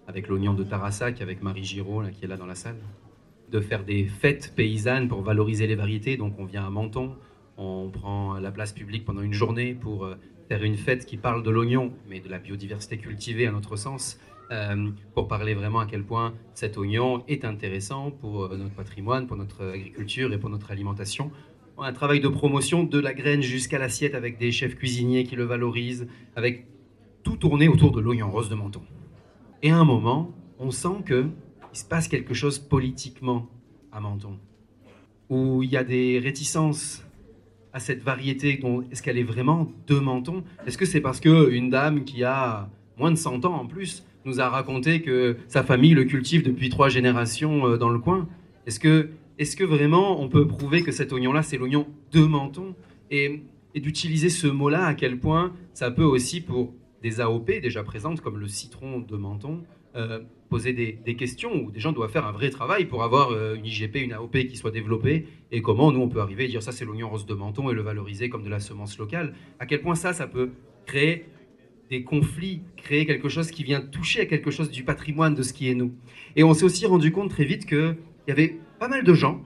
avec 0.06 0.28
l'oignon 0.28 0.54
de 0.54 0.62
Tarassac, 0.62 1.20
avec 1.20 1.42
Marie 1.42 1.64
Giraud, 1.64 2.02
qui 2.12 2.24
est 2.24 2.28
là 2.28 2.36
dans 2.36 2.46
la 2.46 2.54
salle, 2.54 2.76
de 3.50 3.60
faire 3.60 3.84
des 3.84 4.04
fêtes 4.04 4.54
paysannes 4.56 5.08
pour 5.08 5.20
valoriser 5.22 5.66
les 5.66 5.74
variétés. 5.74 6.16
Donc 6.16 6.34
on 6.38 6.44
vient 6.44 6.64
à 6.64 6.70
Menton, 6.70 7.16
on 7.56 7.90
prend 7.90 8.38
la 8.38 8.50
place 8.50 8.72
publique 8.72 9.04
pendant 9.04 9.22
une 9.22 9.32
journée 9.32 9.74
pour 9.74 10.04
euh, 10.04 10.16
faire 10.48 10.62
une 10.62 10.76
fête 10.76 11.06
qui 11.06 11.16
parle 11.16 11.42
de 11.42 11.50
l'oignon, 11.50 11.92
mais 12.08 12.20
de 12.20 12.28
la 12.28 12.38
biodiversité 12.38 12.98
cultivée 12.98 13.46
à 13.46 13.52
notre 13.52 13.76
sens, 13.76 14.18
euh, 14.50 14.90
pour 15.14 15.26
parler 15.26 15.54
vraiment 15.54 15.80
à 15.80 15.86
quel 15.86 16.04
point 16.04 16.34
cet 16.54 16.76
oignon 16.76 17.24
est 17.26 17.44
intéressant 17.44 18.10
pour 18.10 18.44
euh, 18.44 18.56
notre 18.56 18.74
patrimoine, 18.74 19.26
pour 19.26 19.36
notre 19.36 19.64
agriculture 19.64 20.32
et 20.32 20.38
pour 20.38 20.50
notre 20.50 20.70
alimentation. 20.70 21.30
Un 21.78 21.92
travail 21.92 22.20
de 22.20 22.28
promotion 22.28 22.84
de 22.84 22.98
la 22.98 23.12
graine 23.12 23.42
jusqu'à 23.42 23.78
l'assiette 23.78 24.14
avec 24.14 24.38
des 24.38 24.52
chefs 24.52 24.76
cuisiniers 24.76 25.24
qui 25.24 25.36
le 25.36 25.44
valorisent, 25.44 26.06
avec 26.34 26.66
tout 27.22 27.36
tourné 27.36 27.68
autour 27.68 27.90
de 27.90 28.00
l'oignon 28.00 28.30
rose 28.30 28.48
de 28.48 28.54
Menton. 28.54 28.82
Et 29.62 29.70
à 29.70 29.76
un 29.76 29.84
moment, 29.84 30.32
on 30.58 30.70
sent 30.70 31.02
que 31.04 31.26
il 31.72 31.78
se 31.78 31.84
passe 31.84 32.08
quelque 32.08 32.32
chose 32.32 32.58
politiquement 32.58 33.48
à 33.92 34.00
Menton, 34.00 34.38
où 35.28 35.62
il 35.62 35.70
y 35.70 35.76
a 35.76 35.84
des 35.84 36.18
réticences 36.18 37.05
à 37.76 37.78
cette 37.78 38.02
variété. 38.02 38.56
dont- 38.56 38.82
Est-ce 38.90 39.02
qu'elle 39.02 39.18
est 39.18 39.22
vraiment 39.34 39.70
de 39.86 39.96
Menton? 39.98 40.42
Est-ce 40.66 40.78
que 40.78 40.86
c'est 40.86 41.02
parce 41.02 41.20
que 41.20 41.50
une 41.50 41.68
dame 41.68 42.04
qui 42.04 42.24
a 42.24 42.70
moins 42.96 43.10
de 43.10 43.16
100 43.16 43.44
ans 43.44 43.52
en 43.54 43.66
plus 43.66 44.02
nous 44.24 44.40
a 44.40 44.48
raconté 44.48 45.02
que 45.02 45.36
sa 45.46 45.62
famille 45.62 45.92
le 45.92 46.04
cultive 46.04 46.42
depuis 46.42 46.70
trois 46.70 46.88
générations 46.88 47.66
euh, 47.66 47.76
dans 47.76 47.90
le 47.90 47.98
coin? 47.98 48.26
Est-ce 48.66 48.80
que, 48.80 49.10
est 49.38 49.54
que 49.58 49.62
vraiment 49.62 50.22
on 50.22 50.28
peut 50.30 50.46
prouver 50.46 50.82
que 50.82 50.90
cet 50.90 51.12
oignon-là, 51.12 51.42
c'est 51.42 51.58
l'oignon 51.58 51.86
de 52.12 52.20
Menton? 52.20 52.74
Et, 53.10 53.42
d'utiliser 53.74 54.30
ce 54.30 54.46
mot-là, 54.46 54.86
à 54.86 54.94
quel 54.94 55.18
point 55.18 55.52
ça 55.74 55.90
peut 55.90 56.02
aussi, 56.02 56.40
pour 56.40 56.72
des 57.02 57.20
AOP 57.20 57.60
déjà 57.60 57.82
présentes, 57.82 58.22
comme 58.22 58.38
le 58.38 58.48
citron 58.48 59.00
de 59.00 59.16
Menton, 59.18 59.64
euh, 59.96 60.20
poser 60.48 60.72
des, 60.72 61.16
questions 61.16 61.54
où 61.54 61.70
des 61.70 61.80
gens 61.80 61.92
doivent 61.92 62.10
faire 62.10 62.26
un 62.26 62.32
vrai 62.32 62.50
travail 62.50 62.84
pour 62.84 63.02
avoir 63.02 63.30
euh, 63.30 63.54
une 63.54 63.66
IGP, 63.66 63.96
une 63.96 64.12
AOP 64.12 64.36
qui 64.46 64.56
soit 64.56 64.70
développée 64.70 65.26
et 65.50 65.62
comment 65.62 65.92
nous 65.92 66.00
on 66.00 66.08
peut 66.08 66.20
arriver 66.20 66.44
et 66.44 66.48
dire 66.48 66.62
ça 66.62 66.72
c'est 66.72 66.84
l'oignon 66.84 67.08
rose 67.08 67.26
de 67.26 67.34
Menton 67.34 67.70
et 67.70 67.74
le 67.74 67.82
valoriser 67.82 68.28
comme 68.28 68.42
de 68.42 68.48
la 68.48 68.60
semence 68.60 68.98
locale. 68.98 69.34
À 69.58 69.66
quel 69.66 69.80
point 69.80 69.94
ça, 69.94 70.12
ça 70.12 70.26
peut 70.26 70.50
créer 70.86 71.26
des 71.90 72.02
conflits, 72.02 72.62
créer 72.76 73.06
quelque 73.06 73.28
chose 73.28 73.50
qui 73.50 73.62
vient 73.64 73.80
toucher 73.80 74.20
à 74.20 74.26
quelque 74.26 74.50
chose 74.50 74.70
du 74.70 74.84
patrimoine 74.84 75.34
de 75.34 75.42
ce 75.42 75.52
qui 75.52 75.68
est 75.68 75.74
nous. 75.74 75.94
Et 76.34 76.44
on 76.44 76.54
s'est 76.54 76.64
aussi 76.64 76.86
rendu 76.86 77.12
compte 77.12 77.30
très 77.30 77.44
vite 77.44 77.66
qu'il 77.66 77.96
y 78.28 78.32
avait 78.32 78.58
pas 78.78 78.88
mal 78.88 79.04
de 79.04 79.14
gens 79.14 79.44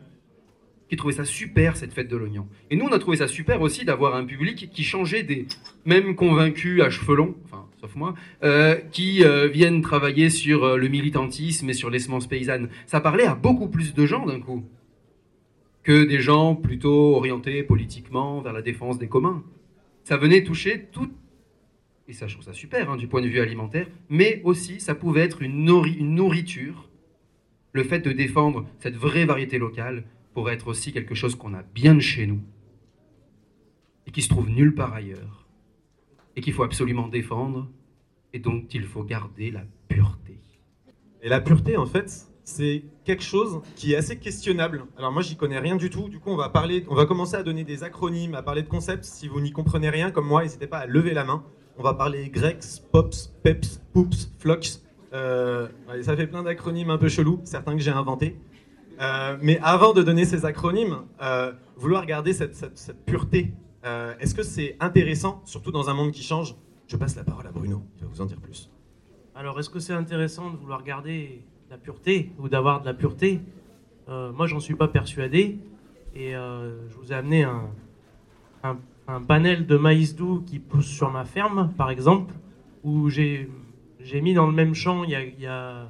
qui 0.88 0.96
trouvaient 0.96 1.14
ça 1.14 1.24
super, 1.24 1.76
cette 1.76 1.92
fête 1.92 2.08
de 2.08 2.16
l'oignon. 2.16 2.48
Et 2.70 2.76
nous, 2.76 2.84
on 2.84 2.92
a 2.92 2.98
trouvé 2.98 3.16
ça 3.16 3.28
super 3.28 3.60
aussi 3.60 3.84
d'avoir 3.84 4.16
un 4.16 4.24
public 4.24 4.70
qui 4.72 4.82
changeait 4.82 5.22
des 5.22 5.46
mêmes 5.84 6.16
convaincus 6.16 6.82
à 6.82 6.90
cheveux 6.90 7.14
longs, 7.14 7.36
sauf 7.80 7.96
moi, 7.96 8.14
euh, 8.42 8.76
qui 8.92 9.24
euh, 9.24 9.48
viennent 9.48 9.80
travailler 9.80 10.28
sur 10.28 10.64
euh, 10.64 10.76
le 10.76 10.88
militantisme 10.88 11.70
et 11.70 11.72
sur 11.72 11.88
les 11.88 11.98
semences 11.98 12.26
paysannes. 12.26 12.68
Ça 12.86 13.00
parlait 13.00 13.24
à 13.24 13.34
beaucoup 13.34 13.68
plus 13.68 13.94
de 13.94 14.06
gens 14.06 14.26
d'un 14.26 14.40
coup 14.40 14.64
que 15.82 16.04
des 16.04 16.20
gens 16.20 16.54
plutôt 16.54 17.16
orientés 17.16 17.62
politiquement 17.62 18.42
vers 18.42 18.52
la 18.52 18.60
défense 18.60 18.98
des 18.98 19.08
communs. 19.08 19.42
Ça 20.04 20.18
venait 20.18 20.44
toucher 20.44 20.88
tout, 20.92 21.10
et 22.06 22.12
ça 22.12 22.26
je 22.26 22.34
trouve 22.34 22.44
ça 22.44 22.52
super 22.52 22.90
hein, 22.90 22.96
du 22.96 23.06
point 23.06 23.22
de 23.22 23.28
vue 23.28 23.40
alimentaire, 23.40 23.86
mais 24.10 24.42
aussi 24.44 24.78
ça 24.78 24.94
pouvait 24.94 25.22
être 25.22 25.40
une, 25.40 25.66
une 25.98 26.14
nourriture. 26.14 26.90
Le 27.72 27.82
fait 27.82 28.00
de 28.00 28.12
défendre 28.12 28.66
cette 28.80 28.96
vraie 28.96 29.24
variété 29.24 29.58
locale 29.58 30.04
pourrait 30.34 30.54
être 30.54 30.68
aussi 30.68 30.92
quelque 30.92 31.14
chose 31.14 31.34
qu'on 31.34 31.54
a 31.54 31.62
bien 31.62 31.94
de 31.94 32.00
chez 32.00 32.26
nous 32.26 32.40
et 34.06 34.10
qui 34.10 34.20
se 34.20 34.28
trouve 34.28 34.50
nulle 34.50 34.74
part 34.74 34.92
ailleurs 34.92 35.46
et 36.40 36.42
qu'il 36.42 36.54
faut 36.54 36.62
absolument 36.62 37.06
défendre 37.06 37.68
et 38.32 38.38
dont 38.38 38.64
il 38.72 38.84
faut 38.84 39.04
garder 39.04 39.50
la 39.50 39.60
pureté. 39.88 40.40
Et 41.20 41.28
la 41.28 41.38
pureté, 41.38 41.76
en 41.76 41.84
fait, 41.84 42.28
c'est 42.44 42.82
quelque 43.04 43.22
chose 43.22 43.60
qui 43.76 43.92
est 43.92 43.96
assez 43.96 44.18
questionnable. 44.18 44.86
Alors 44.96 45.12
moi, 45.12 45.20
j'y 45.20 45.36
connais 45.36 45.58
rien 45.58 45.76
du 45.76 45.90
tout. 45.90 46.08
Du 46.08 46.18
coup, 46.18 46.30
on 46.30 46.36
va 46.36 46.48
parler, 46.48 46.86
on 46.88 46.94
va 46.94 47.04
commencer 47.04 47.34
à 47.34 47.42
donner 47.42 47.62
des 47.62 47.84
acronymes, 47.84 48.34
à 48.34 48.40
parler 48.40 48.62
de 48.62 48.68
concepts. 48.68 49.04
Si 49.04 49.28
vous 49.28 49.42
n'y 49.42 49.52
comprenez 49.52 49.90
rien, 49.90 50.10
comme 50.10 50.26
moi, 50.26 50.42
n'hésitez 50.42 50.66
pas 50.66 50.78
à 50.78 50.86
lever 50.86 51.12
la 51.12 51.24
main. 51.24 51.44
On 51.76 51.82
va 51.82 51.92
parler 51.92 52.30
Grex, 52.30 52.80
Pops, 52.90 53.34
Peps, 53.42 53.82
Poops, 53.92 54.32
Flox. 54.38 54.82
Euh, 55.12 55.68
ça 56.00 56.16
fait 56.16 56.26
plein 56.26 56.42
d'acronymes 56.42 56.88
un 56.88 56.96
peu 56.96 57.10
chelous, 57.10 57.40
certains 57.44 57.76
que 57.76 57.82
j'ai 57.82 57.90
inventés. 57.90 58.40
Euh, 59.02 59.36
mais 59.42 59.58
avant 59.62 59.92
de 59.92 60.02
donner 60.02 60.24
ces 60.24 60.46
acronymes, 60.46 61.02
euh, 61.20 61.52
vouloir 61.76 62.06
garder 62.06 62.32
cette 62.32 63.04
pureté, 63.04 63.52
euh, 63.84 64.14
est-ce 64.20 64.34
que 64.34 64.42
c'est 64.42 64.76
intéressant, 64.80 65.42
surtout 65.44 65.72
dans 65.72 65.88
un 65.88 65.94
monde 65.94 66.12
qui 66.12 66.22
change? 66.22 66.54
Je 66.86 66.96
passe 66.96 67.16
la 67.16 67.24
parole 67.24 67.46
à 67.46 67.52
Bruno, 67.52 67.82
il 67.98 68.02
va 68.04 68.08
vous 68.12 68.20
en 68.20 68.26
dire 68.26 68.40
plus. 68.40 68.70
Alors, 69.34 69.58
est-ce 69.60 69.70
que 69.70 69.78
c'est 69.78 69.92
intéressant 69.92 70.50
de 70.50 70.56
vouloir 70.56 70.82
garder 70.82 71.42
la 71.70 71.78
pureté 71.78 72.32
ou 72.38 72.48
d'avoir 72.48 72.80
de 72.80 72.86
la 72.86 72.94
pureté? 72.94 73.40
Euh, 74.08 74.32
Moi, 74.32 74.46
j'en 74.46 74.60
suis 74.60 74.74
pas 74.74 74.88
persuadé. 74.88 75.58
Et 76.14 76.34
euh, 76.34 76.88
je 76.88 76.96
vous 76.96 77.12
ai 77.12 77.14
amené 77.14 77.44
un, 77.44 77.70
un- 78.64 79.20
panel 79.22 79.66
de 79.66 79.76
maïs 79.76 80.14
doux 80.16 80.42
qui 80.46 80.58
pousse 80.58 80.86
sur 80.86 81.10
ma 81.10 81.24
ferme, 81.24 81.72
par 81.76 81.90
exemple, 81.90 82.34
où 82.84 83.08
j'ai 83.08 83.48
mis 84.20 84.34
dans 84.34 84.46
le 84.46 84.52
même 84.52 84.74
champ 84.74 85.02
il 85.04 85.10
y 85.10 85.14
a, 85.14 85.22
il 85.24 85.40
y 85.40 85.46
a, 85.46 85.88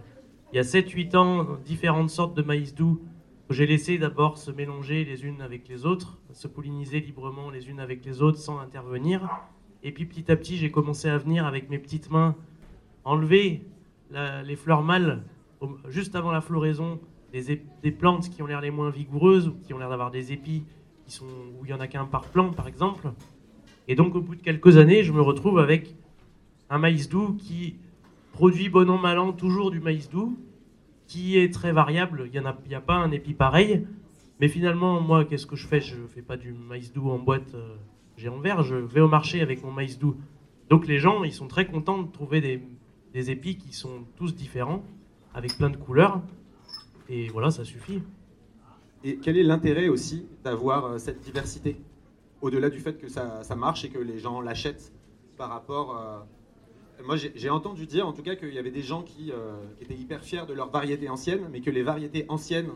il 0.52 0.56
y 0.56 0.58
a 0.58 0.62
7-8 0.62 1.16
ans 1.16 1.46
différentes 1.64 2.10
sortes 2.10 2.34
de 2.36 2.42
maïs 2.42 2.74
doux. 2.74 3.00
J'ai 3.50 3.66
laissé 3.66 3.98
d'abord 3.98 4.38
se 4.38 4.52
mélanger 4.52 5.04
les 5.04 5.24
unes 5.24 5.42
avec 5.42 5.66
les 5.66 5.84
autres, 5.84 6.18
se 6.32 6.46
polliniser 6.46 7.00
librement 7.00 7.50
les 7.50 7.68
unes 7.68 7.80
avec 7.80 8.04
les 8.04 8.22
autres 8.22 8.38
sans 8.38 8.60
intervenir. 8.60 9.28
Et 9.82 9.90
puis 9.90 10.06
petit 10.06 10.30
à 10.30 10.36
petit, 10.36 10.56
j'ai 10.56 10.70
commencé 10.70 11.08
à 11.08 11.18
venir 11.18 11.44
avec 11.44 11.68
mes 11.68 11.80
petites 11.80 12.12
mains 12.12 12.36
enlever 13.04 13.64
les 14.12 14.54
fleurs 14.54 14.84
mâles 14.84 15.24
juste 15.88 16.14
avant 16.14 16.30
la 16.30 16.40
floraison 16.40 17.00
des 17.32 17.90
plantes 17.90 18.30
qui 18.30 18.40
ont 18.40 18.46
l'air 18.46 18.60
les 18.60 18.70
moins 18.70 18.90
vigoureuses 18.90 19.48
ou 19.48 19.54
qui 19.54 19.74
ont 19.74 19.78
l'air 19.78 19.90
d'avoir 19.90 20.12
des 20.12 20.32
épis 20.32 20.62
qui 21.04 21.12
sont, 21.12 21.26
où 21.58 21.64
il 21.64 21.68
n'y 21.68 21.72
en 21.72 21.80
a 21.80 21.88
qu'un 21.88 22.04
par 22.04 22.26
plant, 22.26 22.52
par 22.52 22.68
exemple. 22.68 23.10
Et 23.88 23.96
donc, 23.96 24.14
au 24.14 24.20
bout 24.20 24.36
de 24.36 24.42
quelques 24.42 24.76
années, 24.76 25.02
je 25.02 25.12
me 25.12 25.20
retrouve 25.20 25.58
avec 25.58 25.96
un 26.68 26.78
maïs 26.78 27.08
doux 27.08 27.34
qui 27.34 27.74
produit 28.32 28.68
bon 28.68 28.88
an, 28.88 28.98
mal 28.98 29.18
an 29.18 29.32
toujours 29.32 29.72
du 29.72 29.80
maïs 29.80 30.08
doux, 30.08 30.38
qui 31.10 31.36
est 31.36 31.52
très 31.52 31.72
variable. 31.72 32.22
Il 32.32 32.40
n'y 32.40 32.46
a, 32.46 32.56
y 32.68 32.74
a 32.76 32.80
pas 32.80 32.94
un 32.94 33.10
épi 33.10 33.34
pareil. 33.34 33.84
Mais 34.38 34.46
finalement, 34.46 35.00
moi, 35.00 35.24
qu'est-ce 35.24 35.44
que 35.44 35.56
je 35.56 35.66
fais? 35.66 35.80
Je 35.80 35.96
ne 35.96 36.06
fais 36.06 36.22
pas 36.22 36.36
du 36.36 36.52
maïs 36.52 36.92
doux 36.92 37.10
en 37.10 37.18
boîte 37.18 37.52
euh, 37.54 37.74
géant 38.16 38.38
vert. 38.38 38.62
Je 38.62 38.76
vais 38.76 39.00
au 39.00 39.08
marché 39.08 39.40
avec 39.40 39.64
mon 39.64 39.72
maïs 39.72 39.98
doux. 39.98 40.16
Donc 40.68 40.86
les 40.86 40.98
gens, 40.98 41.24
ils 41.24 41.32
sont 41.32 41.48
très 41.48 41.66
contents 41.66 42.00
de 42.00 42.10
trouver 42.12 42.40
des, 43.12 43.30
épis 43.30 43.56
qui 43.56 43.72
sont 43.72 44.04
tous 44.14 44.36
différents, 44.36 44.84
avec 45.34 45.56
plein 45.56 45.68
de 45.68 45.76
couleurs. 45.76 46.22
Et 47.08 47.26
voilà, 47.28 47.50
ça 47.50 47.64
suffit. 47.64 48.04
Et 49.02 49.16
quel 49.16 49.36
est 49.36 49.42
l'intérêt 49.42 49.88
aussi 49.88 50.28
d'avoir 50.44 50.84
euh, 50.84 50.98
cette 50.98 51.20
diversité? 51.20 51.76
Au-delà 52.40 52.70
du 52.70 52.78
fait 52.78 52.96
que 52.98 53.08
ça, 53.08 53.42
ça 53.42 53.56
marche 53.56 53.84
et 53.84 53.88
que 53.88 53.98
les 53.98 54.20
gens 54.20 54.40
l'achètent 54.40 54.92
par 55.36 55.48
rapport. 55.50 55.96
euh, 55.96 56.20
Moi, 57.06 57.16
j'ai 57.16 57.50
entendu 57.50 57.86
dire 57.86 58.06
en 58.06 58.12
tout 58.12 58.22
cas 58.22 58.34
qu'il 58.36 58.52
y 58.52 58.58
avait 58.58 58.70
des 58.70 58.82
gens 58.82 59.02
qui, 59.02 59.32
euh, 59.32 59.56
étaient 59.80 59.94
hyper 59.94 60.22
fiers 60.22 60.46
de 60.46 60.52
leurs 60.52 60.70
variétés 60.70 61.08
anciennes, 61.08 61.48
mais 61.50 61.60
que 61.60 61.70
les 61.70 61.82
variétés 61.82 62.26
anciennes 62.28 62.70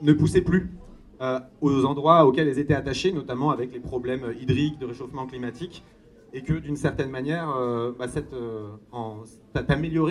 ne 0.00 0.12
poussaient 0.12 0.42
plus. 0.42 0.70
euh, 1.22 1.38
aux 1.60 1.84
endroits 1.84 2.26
auxquels 2.26 2.48
elles 2.48 2.58
étaient 2.58 2.74
attachées, 2.74 3.12
notamment 3.12 3.50
avec 3.50 3.72
les 3.72 3.78
problèmes 3.78 4.34
hydriques, 4.40 4.78
de 4.80 4.86
réchauffement 4.86 5.26
climatique, 5.26 5.84
et 6.32 6.42
que 6.42 6.54
d'une 6.54 6.76
certaine 6.76 7.10
manière, 7.10 7.48
euh, 7.50 7.92
bah, 7.96 8.08
cette, 8.08 8.32
euh, 8.32 8.72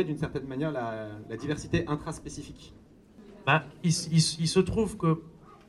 d'une 0.04 0.18
certaine 0.18 0.48
manière 0.48 0.72
la, 0.72 1.36
diversité 1.36 1.86
intraspécifique. 1.88 2.74
Bah, 3.46 3.66
il, 3.84 3.92
se 3.92 4.60
trouve 4.60 4.98
que, 4.98 5.22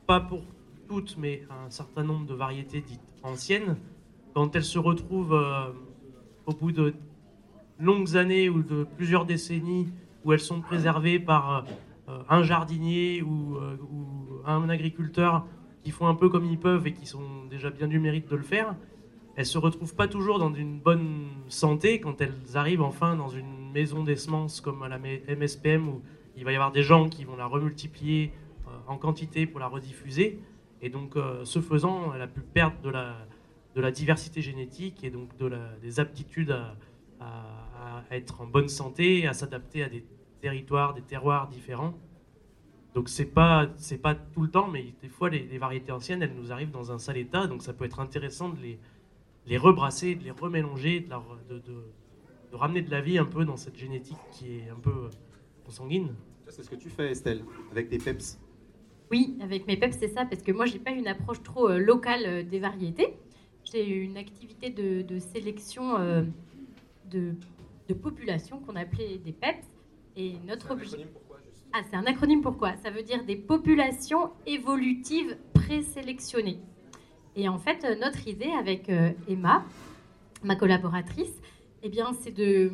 pas 0.06 0.20
pour 0.20 0.42
toutes, 0.88 1.16
mais 1.18 1.42
un 1.50 1.70
certain 1.70 2.04
nombre 2.04 2.26
de 2.26 2.34
variétés 2.34 2.80
dites 2.80 3.00
anciennes, 3.24 3.76
quand 4.34 4.54
elles 4.54 4.64
se 4.64 4.78
retrouvent 4.78 5.36
au 6.46 6.52
bout 6.52 6.70
de 6.70 6.94
longues 7.82 8.16
années 8.16 8.48
ou 8.48 8.62
de 8.62 8.84
plusieurs 8.96 9.26
décennies 9.26 9.88
où 10.24 10.32
elles 10.32 10.40
sont 10.40 10.60
préservées 10.60 11.18
par 11.18 11.64
euh, 12.08 12.18
un 12.28 12.42
jardinier 12.42 13.22
ou, 13.22 13.56
euh, 13.56 13.76
ou, 13.90 14.40
un 14.46 14.68
agriculteur 14.68 15.46
qui 15.82 15.90
font 15.90 16.06
un 16.06 16.14
peu 16.14 16.28
comme 16.28 16.44
ils 16.44 16.58
peuvent 16.58 16.86
et 16.86 16.92
qui 16.92 17.06
sont 17.06 17.44
déjà 17.50 17.70
bien 17.70 17.88
du 17.88 17.98
mérite 17.98 18.28
de 18.28 18.36
le 18.36 18.42
faire, 18.42 18.74
elles 19.36 19.46
se 19.46 19.58
retrouvent 19.58 19.94
pas 19.94 20.08
toujours 20.08 20.38
dans 20.38 20.52
une 20.52 20.78
bonne 20.78 21.28
santé 21.48 22.00
quand 22.00 22.20
elles 22.20 22.34
arrivent 22.54 22.82
enfin 22.82 23.16
dans 23.16 23.28
une 23.28 23.70
maison 23.72 24.04
des 24.04 24.16
semences 24.16 24.60
comme 24.60 24.82
à 24.82 24.88
la 24.88 24.98
MSPM 24.98 25.88
où 25.88 26.02
il 26.36 26.44
va 26.44 26.52
y 26.52 26.54
avoir 26.54 26.72
des 26.72 26.82
gens 26.82 27.08
qui 27.08 27.24
vont 27.24 27.36
la 27.36 27.46
remultiplier 27.46 28.32
euh, 28.66 28.70
en 28.86 28.96
quantité 28.96 29.46
pour 29.46 29.60
la 29.60 29.66
rediffuser. 29.66 30.38
Et 30.84 30.88
donc, 30.88 31.14
ce 31.44 31.60
faisant, 31.60 32.12
elle 32.12 32.22
a 32.22 32.26
pu 32.26 32.40
perdre 32.40 32.74
de 32.82 32.90
la, 32.90 33.14
de 33.76 33.80
la 33.80 33.92
diversité 33.92 34.42
génétique 34.42 35.04
et 35.04 35.10
donc 35.10 35.28
de 35.38 35.46
la, 35.46 35.76
des 35.80 36.00
aptitudes 36.00 36.50
à, 36.50 36.74
être 38.10 38.40
en 38.40 38.46
bonne 38.46 38.68
santé, 38.68 39.26
à 39.26 39.32
s'adapter 39.32 39.82
à 39.82 39.88
des 39.88 40.04
territoires, 40.40 40.94
des 40.94 41.02
terroirs 41.02 41.48
différents. 41.48 41.94
Donc 42.94 43.08
c'est 43.08 43.26
pas 43.26 43.68
c'est 43.76 43.98
pas 43.98 44.14
tout 44.14 44.42
le 44.42 44.50
temps, 44.50 44.68
mais 44.68 44.94
des 45.00 45.08
fois 45.08 45.30
les, 45.30 45.58
variétés 45.58 45.92
anciennes, 45.92 46.22
elles 46.22 46.34
nous 46.34 46.52
arrivent 46.52 46.70
dans 46.70 46.92
un 46.92 46.98
sale 46.98 47.16
état, 47.16 47.46
donc 47.46 47.62
ça 47.62 47.72
peut 47.72 47.86
être 47.86 48.00
intéressant 48.00 48.50
de 48.50 48.60
les, 48.60 48.78
les 49.46 49.56
rebrasser, 49.56 50.14
de 50.14 50.24
les 50.24 50.30
remélanger, 50.30 51.00
de, 51.00 51.54
de, 51.54 51.58
de, 51.58 52.56
ramener 52.56 52.82
de 52.82 52.90
la 52.90 53.00
vie 53.00 53.16
un 53.16 53.24
peu 53.24 53.46
dans 53.46 53.56
cette 53.56 53.78
génétique 53.78 54.18
qui 54.30 54.58
est 54.58 54.68
un 54.68 54.78
peu 54.78 55.08
consanguine. 55.64 56.14
C'est 56.48 56.62
ce 56.62 56.68
que 56.68 56.76
tu 56.76 56.90
fais, 56.90 57.12
Estelle, 57.12 57.44
avec 57.70 57.88
des 57.88 57.96
peps. 57.96 58.38
Oui, 59.12 59.36
avec 59.42 59.66
mes 59.66 59.76
peps, 59.76 59.96
c'est 59.98 60.08
ça, 60.08 60.24
parce 60.24 60.42
que 60.42 60.52
moi, 60.52 60.64
j'ai 60.64 60.78
pas 60.78 60.90
une 60.90 61.06
approche 61.06 61.42
trop 61.42 61.68
euh, 61.68 61.78
locale 61.78 62.22
euh, 62.24 62.42
des 62.42 62.58
variétés. 62.58 63.14
J'ai 63.70 63.86
une 63.86 64.16
activité 64.16 64.70
de, 64.70 65.18
sélection 65.18 65.98
euh, 65.98 66.22
de, 67.10 67.34
de 67.92 67.98
population 67.98 68.58
qu'on 68.60 68.76
appelait 68.76 69.18
des 69.18 69.32
PEPS. 69.32 69.66
Et 70.16 70.34
notre 70.46 70.72
objectif. 70.72 71.06
Ah, 71.72 71.80
c'est 71.88 71.96
un 71.96 72.04
acronyme 72.04 72.42
pourquoi 72.42 72.76
Ça 72.76 72.90
veut 72.90 73.02
dire 73.02 73.24
des 73.24 73.36
populations 73.36 74.30
évolutives 74.46 75.38
présélectionnées. 75.54 76.60
Et 77.34 77.48
en 77.48 77.58
fait, 77.58 77.86
notre 77.98 78.28
idée 78.28 78.50
avec 78.58 78.90
euh, 78.90 79.12
Emma, 79.26 79.64
ma 80.42 80.54
collaboratrice, 80.54 81.40
eh 81.82 81.88
bien, 81.88 82.12
c'est 82.12 82.30
de 82.30 82.70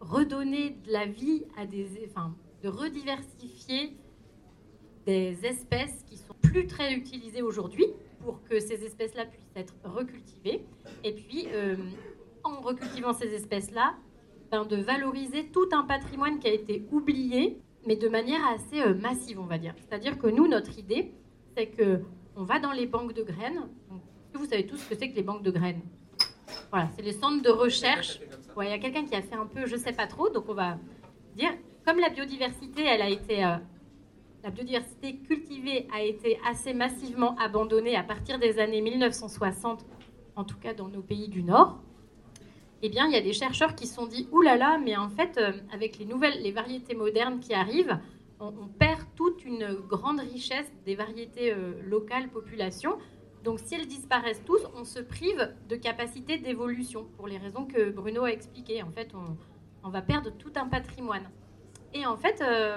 redonner 0.00 0.76
de 0.86 0.92
la 0.92 1.06
vie 1.06 1.44
à 1.56 1.64
des, 1.64 1.88
enfin, 2.10 2.34
de 2.62 2.68
rediversifier 2.68 3.96
des 5.06 5.46
espèces 5.46 6.04
qui 6.06 6.18
sont 6.18 6.34
plus 6.42 6.66
très 6.66 6.92
utilisées 6.92 7.40
aujourd'hui 7.40 7.86
pour 8.20 8.42
que 8.44 8.60
ces 8.60 8.84
espèces-là 8.84 9.24
puissent 9.24 9.56
être 9.56 9.74
recultivées. 9.84 10.62
Et 11.04 11.12
puis, 11.12 11.46
euh, 11.52 11.76
en 12.42 12.60
recultivant 12.60 13.14
ces 13.14 13.32
espèces-là, 13.34 13.94
de 14.62 14.76
valoriser 14.76 15.48
tout 15.48 15.68
un 15.72 15.82
patrimoine 15.82 16.38
qui 16.38 16.46
a 16.46 16.52
été 16.52 16.86
oublié, 16.92 17.58
mais 17.86 17.96
de 17.96 18.08
manière 18.08 18.40
assez 18.46 18.80
euh, 18.80 18.94
massive, 18.94 19.40
on 19.40 19.46
va 19.46 19.58
dire. 19.58 19.74
C'est-à-dire 19.76 20.18
que 20.18 20.28
nous, 20.28 20.46
notre 20.46 20.78
idée, 20.78 21.12
c'est 21.56 21.66
que 21.66 22.00
on 22.36 22.44
va 22.44 22.58
dans 22.60 22.72
les 22.72 22.86
banques 22.86 23.12
de 23.12 23.22
graines. 23.22 23.68
vous 24.32 24.46
savez 24.46 24.66
tous 24.66 24.76
ce 24.76 24.88
que 24.88 24.94
c'est 24.96 25.10
que 25.10 25.16
les 25.16 25.22
banques 25.22 25.42
de 25.42 25.50
graines? 25.50 25.82
Voilà, 26.70 26.88
c'est 26.96 27.02
les 27.02 27.12
centres 27.12 27.42
de 27.42 27.50
recherche. 27.50 28.20
Il 28.60 28.68
y 28.68 28.72
a 28.72 28.78
quelqu'un 28.78 29.04
qui 29.04 29.14
a 29.14 29.22
fait 29.22 29.34
un 29.34 29.46
peu, 29.46 29.66
je 29.66 29.76
sais 29.76 29.92
pas 29.92 30.06
trop, 30.06 30.30
donc 30.30 30.48
on 30.48 30.54
va 30.54 30.78
dire, 31.36 31.50
comme 31.84 31.98
la 31.98 32.08
biodiversité, 32.08 32.84
elle 32.84 33.02
a 33.02 33.08
été, 33.08 33.44
euh, 33.44 33.56
la 34.42 34.50
biodiversité 34.50 35.16
cultivée 35.16 35.86
a 35.92 36.02
été 36.02 36.38
assez 36.48 36.72
massivement 36.72 37.36
abandonnée 37.38 37.96
à 37.96 38.02
partir 38.02 38.38
des 38.38 38.58
années 38.58 38.80
1960, 38.80 39.84
en 40.36 40.44
tout 40.44 40.58
cas 40.58 40.74
dans 40.74 40.88
nos 40.88 41.02
pays 41.02 41.28
du 41.28 41.42
Nord 41.42 41.80
eh 42.86 42.90
bien, 42.90 43.06
il 43.06 43.14
y 43.14 43.16
a 43.16 43.22
des 43.22 43.32
chercheurs 43.32 43.74
qui 43.74 43.86
se 43.86 43.94
sont 43.94 44.04
dit, 44.04 44.28
oulala, 44.30 44.58
là 44.58 44.72
là, 44.72 44.78
mais 44.78 44.94
en 44.94 45.08
fait, 45.08 45.38
euh, 45.38 45.52
avec 45.72 45.96
les 45.96 46.04
nouvelles, 46.04 46.42
les 46.42 46.52
variétés 46.52 46.94
modernes 46.94 47.40
qui 47.40 47.54
arrivent, 47.54 47.98
on, 48.40 48.52
perd 48.78 49.00
toute 49.16 49.42
une 49.46 49.72
grande 49.88 50.20
richesse 50.20 50.70
des 50.84 50.94
variétés 50.94 51.50
euh, 51.50 51.80
locales, 51.88 52.28
populations. 52.28 52.98
Donc, 53.42 53.60
si 53.60 53.74
elles 53.74 53.86
disparaissent 53.86 54.44
tous, 54.44 54.60
on 54.74 54.84
se 54.84 55.00
prive 55.00 55.54
de 55.66 55.76
capacité 55.76 56.36
d'évolution, 56.36 57.06
pour 57.16 57.26
les 57.26 57.38
raisons 57.38 57.64
que 57.64 57.88
Bruno 57.88 58.24
a 58.24 58.32
expliquées. 58.32 58.82
En 58.82 58.90
fait, 58.90 59.12
on, 59.82 59.88
va 59.88 60.02
perdre 60.02 60.30
tout 60.36 60.52
un 60.56 60.66
patrimoine. 60.66 61.30
Et 61.94 62.04
en 62.04 62.18
fait, 62.18 62.42
euh, 62.42 62.76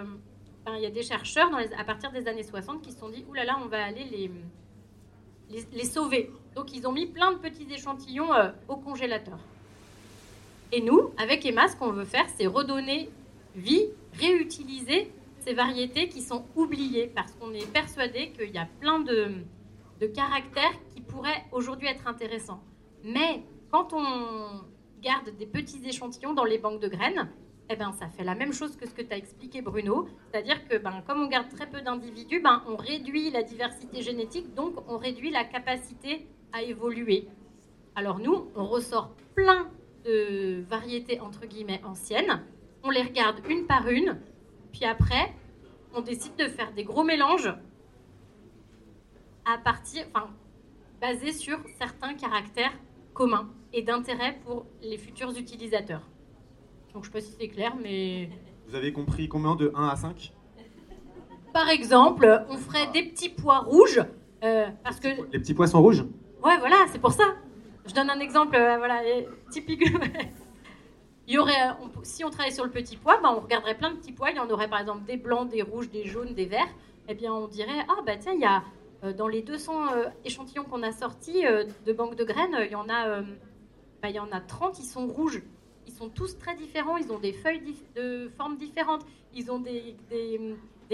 ben, 0.65 0.75
il 0.77 0.83
y 0.83 0.85
a 0.85 0.89
des 0.89 1.03
chercheurs 1.03 1.51
à 1.77 1.83
partir 1.83 2.13
des 2.13 2.29
années 2.29 2.43
60 2.43 2.81
qui 2.81 2.93
se 2.93 2.99
sont 2.99 3.09
dit, 3.09 3.25
oulala, 3.27 3.45
là 3.45 3.59
là, 3.59 3.65
on 3.65 3.67
va 3.67 3.83
aller 3.83 4.05
les, 4.05 4.31
les, 5.73 5.83
sauver. 5.85 6.31
Donc, 6.55 6.73
ils 6.73 6.87
ont 6.87 6.93
mis 6.93 7.07
plein 7.07 7.33
de 7.33 7.39
petits 7.39 7.67
échantillons 7.73 8.29
au 8.69 8.77
congélateur. 8.77 9.39
Et 10.71 10.81
nous, 10.81 11.11
avec 11.17 11.45
Emma, 11.45 11.67
ce 11.67 11.75
qu'on 11.77 11.91
veut 11.91 12.05
faire, 12.05 12.25
c'est 12.37 12.47
redonner 12.47 13.09
vie, 13.55 13.85
réutiliser 14.19 15.11
ces 15.39 15.53
variétés 15.53 16.09
qui 16.09 16.21
sont 16.21 16.45
oubliées, 16.55 17.09
parce 17.15 17.31
qu'on 17.33 17.53
est 17.53 17.71
persuadé 17.71 18.31
qu'il 18.31 18.51
y 18.51 18.57
a 18.57 18.67
plein 18.81 18.99
de, 18.99 19.31
caractères 20.13 20.77
qui 20.93 21.01
pourraient 21.01 21.45
aujourd'hui 21.51 21.87
être 21.87 22.07
intéressants. 22.07 22.61
Mais 23.03 23.43
quand 23.71 23.93
on 23.93 24.61
garde 25.01 25.29
des 25.37 25.45
petits 25.45 25.81
échantillons 25.87 26.33
dans 26.33 26.43
les 26.43 26.57
banques 26.57 26.81
de 26.81 26.89
graines, 26.89 27.29
eh 27.69 27.75
ben, 27.75 27.91
ça 27.93 28.07
fait 28.09 28.23
la 28.23 28.35
même 28.35 28.53
chose 28.53 28.75
que 28.75 28.87
ce 28.87 28.93
que 28.93 29.01
tu 29.01 29.13
as 29.13 29.17
expliqué, 29.17 29.61
Bruno. 29.61 30.07
C'est-à-dire 30.29 30.67
que 30.67 30.77
ben, 30.77 31.01
comme 31.07 31.21
on 31.21 31.27
garde 31.27 31.49
très 31.49 31.67
peu 31.67 31.81
d'individus, 31.81 32.41
ben, 32.41 32.61
on 32.67 32.75
réduit 32.75 33.31
la 33.31 33.43
diversité 33.43 34.01
génétique, 34.01 34.53
donc 34.53 34.75
on 34.87 34.97
réduit 34.97 35.31
la 35.31 35.45
capacité 35.45 36.27
à 36.53 36.61
évoluer. 36.61 37.27
Alors 37.95 38.19
nous, 38.19 38.49
on 38.55 38.65
ressort 38.65 39.15
plein 39.35 39.69
de 40.07 40.63
variétés 40.67 41.19
entre 41.19 41.45
guillemets 41.45 41.81
anciennes. 41.83 42.41
On 42.83 42.89
les 42.89 43.01
regarde 43.01 43.41
une 43.49 43.65
par 43.65 43.87
une, 43.87 44.17
puis 44.71 44.85
après, 44.85 45.33
on 45.93 46.01
décide 46.01 46.35
de 46.37 46.47
faire 46.47 46.71
des 46.73 46.83
gros 46.83 47.03
mélanges 47.03 47.53
à 49.45 49.57
partir, 49.57 50.05
enfin, 50.13 50.29
basés 51.01 51.31
sur 51.31 51.59
certains 51.77 52.13
caractères 52.13 52.73
communs 53.13 53.49
et 53.73 53.81
d'intérêt 53.81 54.39
pour 54.45 54.65
les 54.81 54.97
futurs 54.97 55.37
utilisateurs. 55.37 56.07
Donc 56.93 57.03
je 57.03 57.09
sais 57.09 57.13
pas 57.13 57.21
si 57.21 57.35
c'est 57.39 57.47
clair, 57.47 57.75
mais... 57.81 58.29
Vous 58.67 58.75
avez 58.75 58.91
compris 58.91 59.27
combien 59.27 59.55
de 59.55 59.71
1 59.75 59.87
à 59.87 59.95
5 59.95 60.33
Par 61.53 61.69
exemple, 61.69 62.45
on 62.49 62.57
ferait 62.57 62.87
des 62.91 63.03
petits 63.03 63.29
pois 63.29 63.59
rouges, 63.59 64.01
euh, 64.43 64.67
parce 64.83 64.99
que... 64.99 65.07
Les 65.31 65.39
petits 65.39 65.53
pois 65.53 65.67
sont 65.67 65.81
rouges? 65.81 66.03
Ouais, 66.43 66.57
voilà, 66.59 66.85
c'est 66.91 66.99
pour 66.99 67.11
ça. 67.11 67.35
Je 67.87 67.93
donne 67.93 68.09
un 68.09 68.19
exemple, 68.19 68.55
euh, 68.55 68.77
voilà, 68.77 69.01
typique. 69.49 69.83
Il 71.27 71.33
y 71.33 71.37
aurait, 71.37 71.71
si 72.03 72.23
on 72.23 72.29
travaillait 72.29 72.55
sur 72.55 72.63
le 72.63 72.71
petit 72.71 72.95
pois, 72.95 73.17
ben, 73.21 73.33
on 73.35 73.41
regarderait 73.41 73.77
plein 73.77 73.91
de 73.91 73.97
petits 73.97 74.11
pois. 74.11 74.31
Il 74.31 74.37
y 74.37 74.39
en 74.39 74.49
aurait 74.49 74.69
par 74.69 74.79
exemple 74.79 75.05
des 75.05 75.17
blancs, 75.17 75.49
des 75.49 75.61
rouges, 75.61 75.89
des 75.89 76.05
jaunes, 76.05 76.33
des 76.33 76.45
verts. 76.45 76.69
Eh 77.09 77.15
bien, 77.15 77.33
on 77.33 77.47
dirait 77.47 77.85
ah 77.89 78.01
bah 78.05 78.17
tiens, 78.17 78.33
il 78.33 78.41
y 78.41 78.45
a 78.45 78.63
euh, 79.03 79.13
dans 79.13 79.27
les 79.27 79.41
200 79.41 79.93
euh, 79.93 80.05
échantillons 80.25 80.63
qu'on 80.63 80.83
a 80.83 80.91
sortis 80.91 81.43
de 81.43 81.93
banques 81.93 82.15
de 82.15 82.23
graines, 82.23 82.57
il 82.65 82.71
y 82.71 82.75
en 82.75 82.89
a, 82.89 83.21
bah, 84.01 84.09
il 84.09 84.15
y 84.15 84.19
en 84.19 84.31
a 84.31 84.39
30 84.39 84.79
ils 84.79 84.85
sont 84.85 85.07
rouges. 85.07 85.41
Ils 85.85 85.93
sont 85.93 86.09
tous 86.09 86.37
très 86.37 86.55
différents. 86.55 86.97
Ils 86.97 87.11
ont 87.11 87.19
des 87.19 87.33
feuilles 87.33 87.61
de 87.95 88.29
formes 88.37 88.57
différentes. 88.57 89.05
Ils 89.33 89.51
ont 89.51 89.59
des 89.59 89.95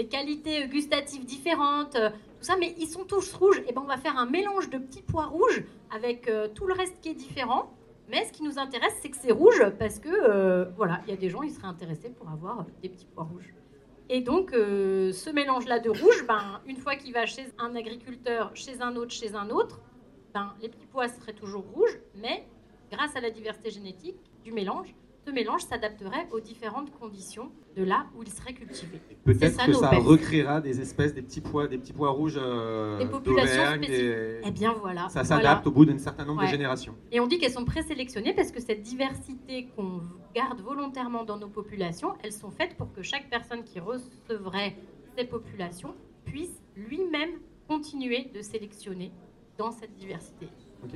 qualités 0.02 0.66
gustatives 0.68 1.24
différentes, 1.24 1.96
tout 2.44 2.44
ça, 2.44 2.56
mais 2.58 2.74
ils 2.78 2.88
sont 2.88 3.04
tous 3.04 3.32
rouges. 3.32 3.62
Et 3.66 3.72
ben 3.72 3.80
on 3.82 3.86
va 3.86 3.96
faire 3.96 4.18
un 4.18 4.26
mélange 4.26 4.68
de 4.68 4.78
petits 4.78 5.02
pois 5.02 5.26
rouges 5.26 5.64
avec 5.90 6.28
euh, 6.28 6.48
tout 6.48 6.66
le 6.66 6.74
reste 6.74 7.00
qui 7.00 7.08
est 7.08 7.14
différent. 7.14 7.72
Mais 8.10 8.26
ce 8.26 8.32
qui 8.32 8.42
nous 8.42 8.58
intéresse, 8.58 8.92
c'est 9.00 9.08
que 9.08 9.16
c'est 9.16 9.32
rouge 9.32 9.64
parce 9.78 9.98
que, 9.98 10.10
euh, 10.10 10.66
voilà, 10.76 11.00
il 11.06 11.10
y 11.10 11.12
a 11.14 11.16
des 11.16 11.30
gens, 11.30 11.42
ils 11.42 11.50
seraient 11.50 11.68
intéressés 11.68 12.10
pour 12.10 12.28
avoir 12.28 12.66
des 12.82 12.90
petits 12.90 13.06
pois 13.06 13.24
rouges. 13.24 13.54
Et 14.10 14.20
donc, 14.20 14.52
euh, 14.52 15.10
ce 15.12 15.30
mélange-là 15.30 15.78
de 15.78 15.88
rouge, 15.88 16.26
ben, 16.28 16.60
une 16.66 16.76
fois 16.76 16.96
qu'il 16.96 17.14
va 17.14 17.24
chez 17.24 17.46
un 17.58 17.74
agriculteur, 17.74 18.50
chez 18.54 18.82
un 18.82 18.96
autre, 18.96 19.12
chez 19.12 19.34
un 19.34 19.48
autre, 19.48 19.80
ben, 20.34 20.52
les 20.60 20.68
petits 20.68 20.86
pois 20.86 21.08
seraient 21.08 21.32
toujours 21.32 21.64
rouges, 21.74 21.98
mais 22.16 22.46
grâce 22.92 23.16
à 23.16 23.22
la 23.22 23.30
diversité 23.30 23.70
génétique 23.70 24.18
du 24.42 24.52
mélange, 24.52 24.94
ce 25.26 25.30
mélange 25.30 25.62
s'adapterait 25.62 26.28
aux 26.30 26.40
différentes 26.40 26.90
conditions 26.98 27.50
de 27.76 27.84
là 27.84 28.06
où 28.16 28.22
il 28.22 28.28
serait 28.28 28.52
cultivé. 28.52 29.00
Peut-être 29.24 29.64
que 29.66 29.72
ça 29.72 29.90
recréera 29.90 30.60
des 30.60 30.80
espèces, 30.80 31.14
des 31.14 31.22
petits 31.22 31.40
pois, 31.40 31.66
des 31.66 31.78
petits 31.78 31.92
pois 31.92 32.10
rouges 32.10 32.38
euh, 32.40 32.98
des 32.98 33.06
populations 33.06 33.74
spécifiques. 33.76 34.42
Eh 34.44 34.50
bien 34.50 34.74
voilà. 34.74 35.08
Ça 35.08 35.24
s'adapte 35.24 35.66
au 35.66 35.70
bout 35.70 35.84
d'un 35.84 35.98
certain 35.98 36.24
nombre 36.24 36.42
de 36.42 36.48
générations. 36.48 36.94
Et 37.10 37.20
on 37.20 37.26
dit 37.26 37.38
qu'elles 37.38 37.52
sont 37.52 37.64
présélectionnées 37.64 38.34
parce 38.34 38.50
que 38.50 38.60
cette 38.60 38.82
diversité 38.82 39.68
qu'on 39.76 40.02
garde 40.34 40.60
volontairement 40.60 41.24
dans 41.24 41.38
nos 41.38 41.48
populations, 41.48 42.14
elles 42.22 42.32
sont 42.32 42.50
faites 42.50 42.76
pour 42.76 42.92
que 42.92 43.02
chaque 43.02 43.30
personne 43.30 43.64
qui 43.64 43.80
recevrait 43.80 44.76
ces 45.16 45.24
populations 45.24 45.94
puisse 46.24 46.62
lui-même 46.76 47.30
continuer 47.68 48.30
de 48.34 48.42
sélectionner 48.42 49.12
dans 49.56 49.70
cette 49.70 49.94
diversité. 49.94 50.48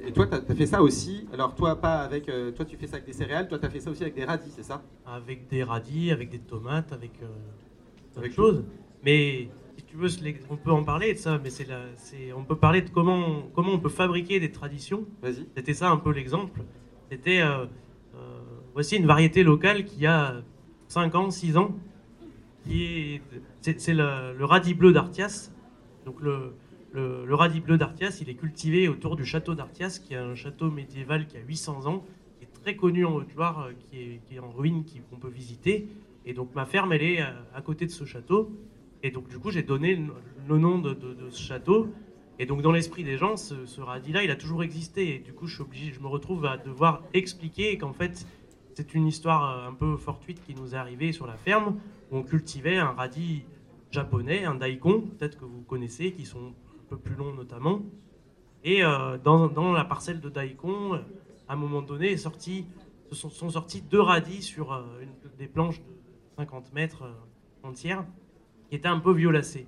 Et 0.06 0.12
toi, 0.12 0.26
tu 0.26 0.34
as, 0.34 0.54
fait 0.54 0.66
ça 0.66 0.82
aussi. 0.82 1.26
Alors, 1.32 1.54
toi, 1.54 1.76
pas 1.76 2.00
avec. 2.00 2.28
Euh, 2.28 2.50
toi, 2.52 2.64
tu 2.64 2.76
fais 2.76 2.86
ça 2.86 2.96
avec 2.96 3.06
des 3.06 3.12
céréales. 3.12 3.48
Toi, 3.48 3.58
tu 3.58 3.66
as 3.66 3.70
fait 3.70 3.80
ça 3.80 3.90
aussi 3.90 4.02
avec 4.02 4.14
des 4.14 4.24
radis, 4.24 4.50
c'est 4.50 4.62
ça 4.62 4.82
Avec 5.06 5.48
des 5.48 5.62
radis, 5.62 6.10
avec 6.10 6.30
des 6.30 6.38
tomates, 6.38 6.92
avec. 6.92 7.12
Euh, 7.22 7.26
avec 8.16 8.32
choses. 8.32 8.64
Mais 9.04 9.48
si 9.76 9.84
tu 9.84 9.96
veux, 9.96 10.08
on 10.50 10.56
peut 10.56 10.72
en 10.72 10.82
parler 10.82 11.14
de 11.14 11.18
ça, 11.18 11.40
mais 11.42 11.50
c'est 11.50 12.32
on 12.36 12.44
peut 12.44 12.56
parler 12.56 12.82
de 12.82 12.90
comment, 12.90 13.42
comment 13.54 13.72
on 13.72 13.78
peut 13.78 13.88
fabriquer 13.88 14.40
des 14.40 14.50
traditions. 14.50 15.06
Vas-y. 15.22 15.46
C'était 15.56 15.74
ça 15.74 15.90
un 15.90 15.98
peu 15.98 16.10
l'exemple. 16.12 16.60
C'était. 17.10 17.40
Euh, 17.40 17.66
euh, 18.16 18.40
voici 18.74 18.96
une 18.96 19.06
variété 19.06 19.42
locale 19.42 19.84
qui 19.84 20.06
a 20.06 20.42
5 20.88 21.14
ans, 21.14 21.30
6 21.30 21.56
ans. 21.56 21.76
C'est 22.66 23.94
le, 23.94 24.36
le 24.36 24.44
radis 24.44 24.74
bleu 24.74 24.92
d'Artias. 24.92 25.50
Donc, 26.04 26.20
le 26.20 26.54
le, 26.98 27.34
radis 27.34 27.60
bleu 27.60 27.78
d'Artias, 27.78 28.18
il 28.20 28.28
est 28.28 28.34
cultivé 28.34 28.88
autour 28.88 29.16
du 29.16 29.24
château 29.24 29.54
d'Artias, 29.54 30.00
qui 30.02 30.14
est 30.14 30.18
un 30.18 30.34
château 30.34 30.70
médiéval 30.70 31.26
qui 31.26 31.36
a 31.36 31.40
800 31.40 31.86
ans, 31.86 32.04
qui 32.38 32.44
est 32.44 32.62
très 32.62 32.76
connu 32.76 33.04
en 33.04 33.14
Haute-Loire, 33.14 33.68
euh, 33.68 33.72
qui 33.90 34.34
est, 34.34 34.38
en 34.38 34.50
ruine, 34.50 34.84
qu'on 35.10 35.16
peut 35.16 35.30
visiter. 35.30 35.88
Et 36.26 36.34
donc 36.34 36.54
ma 36.54 36.66
ferme, 36.66 36.92
elle 36.92 37.02
est 37.02 37.20
euh, 37.20 37.26
à, 37.54 37.62
côté 37.62 37.86
de 37.86 37.90
ce 37.90 38.04
château. 38.04 38.50
Et 39.02 39.10
donc 39.10 39.28
du 39.28 39.38
coup, 39.38 39.50
j'ai 39.50 39.62
donné 39.62 39.96
le, 40.48 40.58
nom 40.58 40.78
de, 40.78 40.96
ce 41.30 41.40
château. 41.40 41.88
Et 42.38 42.46
donc 42.46 42.62
dans 42.62 42.72
l'esprit 42.72 43.04
des 43.04 43.16
gens, 43.16 43.36
ce, 43.36 43.80
radis-là, 43.80 44.24
il 44.24 44.30
a 44.30 44.36
toujours 44.36 44.62
existé. 44.62 45.14
Et 45.14 45.18
du 45.18 45.32
coup, 45.32 45.46
je, 45.46 45.54
suis 45.54 45.62
obligé, 45.62 45.92
je 45.92 46.00
me 46.00 46.08
retrouve 46.08 46.46
à 46.46 46.56
devoir 46.56 47.02
expliquer 47.14 47.78
qu'en 47.78 47.92
fait, 47.92 48.26
c'est 48.74 48.94
une 48.94 49.06
histoire 49.06 49.50
euh, 49.50 49.68
un 49.68 49.74
peu 49.74 49.96
fortuite 49.96 50.40
qui 50.44 50.54
nous 50.54 50.74
est 50.74 50.78
arrivée 50.78 51.12
sur 51.12 51.26
la 51.26 51.36
ferme, 51.36 51.78
où 52.10 52.16
on 52.16 52.22
cultivait 52.22 52.78
un 52.78 52.92
radis 52.92 53.44
japonais, 53.90 54.44
un 54.44 54.54
daikon, 54.54 55.00
peut-être 55.00 55.38
que 55.38 55.44
vous 55.44 55.62
connaissez, 55.62 56.12
qui 56.12 56.26
sont 56.26 56.52
peu 56.88 56.96
plus 56.96 57.14
long 57.14 57.32
notamment. 57.34 57.82
Et 58.64 58.82
euh, 58.82 59.18
dans, 59.18 59.72
la 59.72 59.84
parcelle 59.84 60.20
de 60.20 60.28
Daikon, 60.28 60.94
à 61.48 61.52
un 61.52 61.56
moment 61.56 61.82
donné, 61.82 62.16
sont, 62.16 62.30
sortis 63.30 63.82
deux 63.82 64.00
radis 64.00 64.42
sur 64.42 64.72
euh, 64.72 64.82
des 65.38 65.46
planches 65.46 65.78
de 65.80 65.94
50 66.36 66.72
mètres 66.72 67.04
euh, 67.04 67.68
entières, 67.68 68.04
qui 68.68 68.76
étaient 68.76 68.88
un 68.88 68.98
peu 68.98 69.12
violacées. 69.12 69.66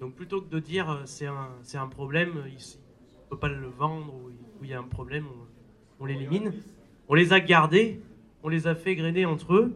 Donc 0.00 0.14
plutôt 0.14 0.42
que 0.42 0.50
de 0.50 0.58
dire 0.58 1.02
c'est 1.06 1.26
un, 1.26 1.50
c'est 1.62 1.78
un 1.78 1.86
problème, 1.86 2.44
ici, 2.54 2.78
on 3.18 3.24
ne 3.24 3.30
peut 3.30 3.38
pas 3.38 3.48
le 3.48 3.68
vendre, 3.68 4.12
ou 4.14 4.30
il 4.62 4.68
y 4.68 4.74
a 4.74 4.78
un 4.78 4.82
problème, 4.82 5.26
on, 5.26 6.04
on 6.04 6.06
l'élimine. 6.06 6.52
On 7.08 7.14
les 7.14 7.32
a 7.32 7.40
gardés, 7.40 8.02
on 8.42 8.48
les 8.48 8.66
a 8.66 8.74
fait 8.74 8.96
grainer 8.96 9.24
entre 9.24 9.54
eux, 9.54 9.74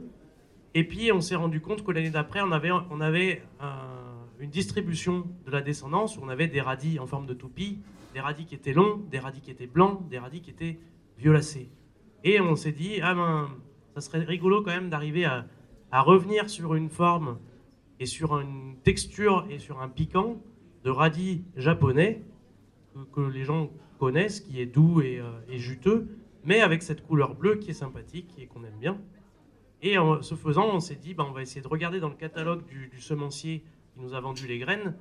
et 0.75 0.85
puis 0.85 1.13
on 1.13 1.21
s'est 1.21 1.37
rendu 1.37 1.61
compte 1.61 1.85
que 1.85 1.93
l'année 1.93 2.11
d'après, 2.11 2.41
on 2.43 2.53
avait, 2.53 2.71
on 2.73 3.01
avait 3.01 3.43
un 3.61 4.00
une 4.41 4.51
distribution 4.51 5.27
de 5.45 5.51
la 5.51 5.61
descendance 5.61 6.17
où 6.17 6.21
on 6.23 6.29
avait 6.29 6.49
des 6.49 6.63
radis 6.63 6.99
en 6.99 7.07
forme 7.07 7.27
de 7.27 7.35
toupie, 7.35 7.81
des 8.15 8.21
radis 8.21 8.47
qui 8.47 8.55
étaient 8.55 8.73
longs, 8.73 8.97
des 9.11 9.19
radis 9.19 9.43
qui 9.43 9.51
étaient 9.51 9.67
blancs, 9.67 10.09
des 10.09 10.19
radis 10.19 10.41
qui 10.41 10.51
étaient 10.51 10.79
violacés. 11.19 11.71
Et 12.25 12.41
on 12.41 12.57
s'est 12.57 12.73
dit, 12.73 13.01
ah 13.03 13.15
ben, 13.15 13.51
ça 13.95 14.01
serait 14.01 14.25
rigolo 14.25 14.63
quand 14.63 14.71
même 14.71 14.89
d'arriver 14.89 15.27
à, 15.27 15.47
revenir 15.93 16.49
sur 16.49 16.75
une 16.75 16.89
forme 16.89 17.39
et 17.99 18.07
sur 18.07 18.39
une 18.39 18.77
texture 18.83 19.47
et 19.51 19.59
sur 19.59 19.83
un 19.83 19.89
piquant 19.89 20.41
de 20.85 20.91
radis 20.91 21.45
japonais 21.57 22.23
que, 23.13 23.21
les 23.21 23.45
gens 23.45 23.71
connaissent, 23.99 24.41
qui 24.41 24.61
est 24.61 24.67
doux 24.67 25.01
euh, 25.01 25.41
et, 25.51 25.59
juteux, 25.59 26.09
mais 26.45 26.63
avec 26.63 26.83
cette 26.83 27.07
couleur 27.07 27.35
bleue 27.35 27.57
qui 27.57 27.71
est 27.71 27.75
sympathique 27.75 28.33
et 28.39 28.47
qu'on 28.47 28.65
aime 28.65 28.79
bien. 28.81 28.99
Et 29.83 29.99
en 29.99 30.23
ce 30.23 30.35
faisant, 30.35 30.69
on 30.73 30.81
s'est 30.81 30.95
dit, 30.95 31.13
ben, 31.13 31.27
on 31.29 31.33
va 31.33 31.43
essayer 31.43 31.61
de 31.61 31.69
regarder 31.69 32.01
dans 32.01 32.09
le 32.09 32.15
catalogue 32.15 32.63
du 32.67 33.01
semencier 33.01 33.65
nous 34.01 34.15
a 34.15 34.21
vendu 34.21 34.47
les 34.47 34.59
graines, 34.59 34.95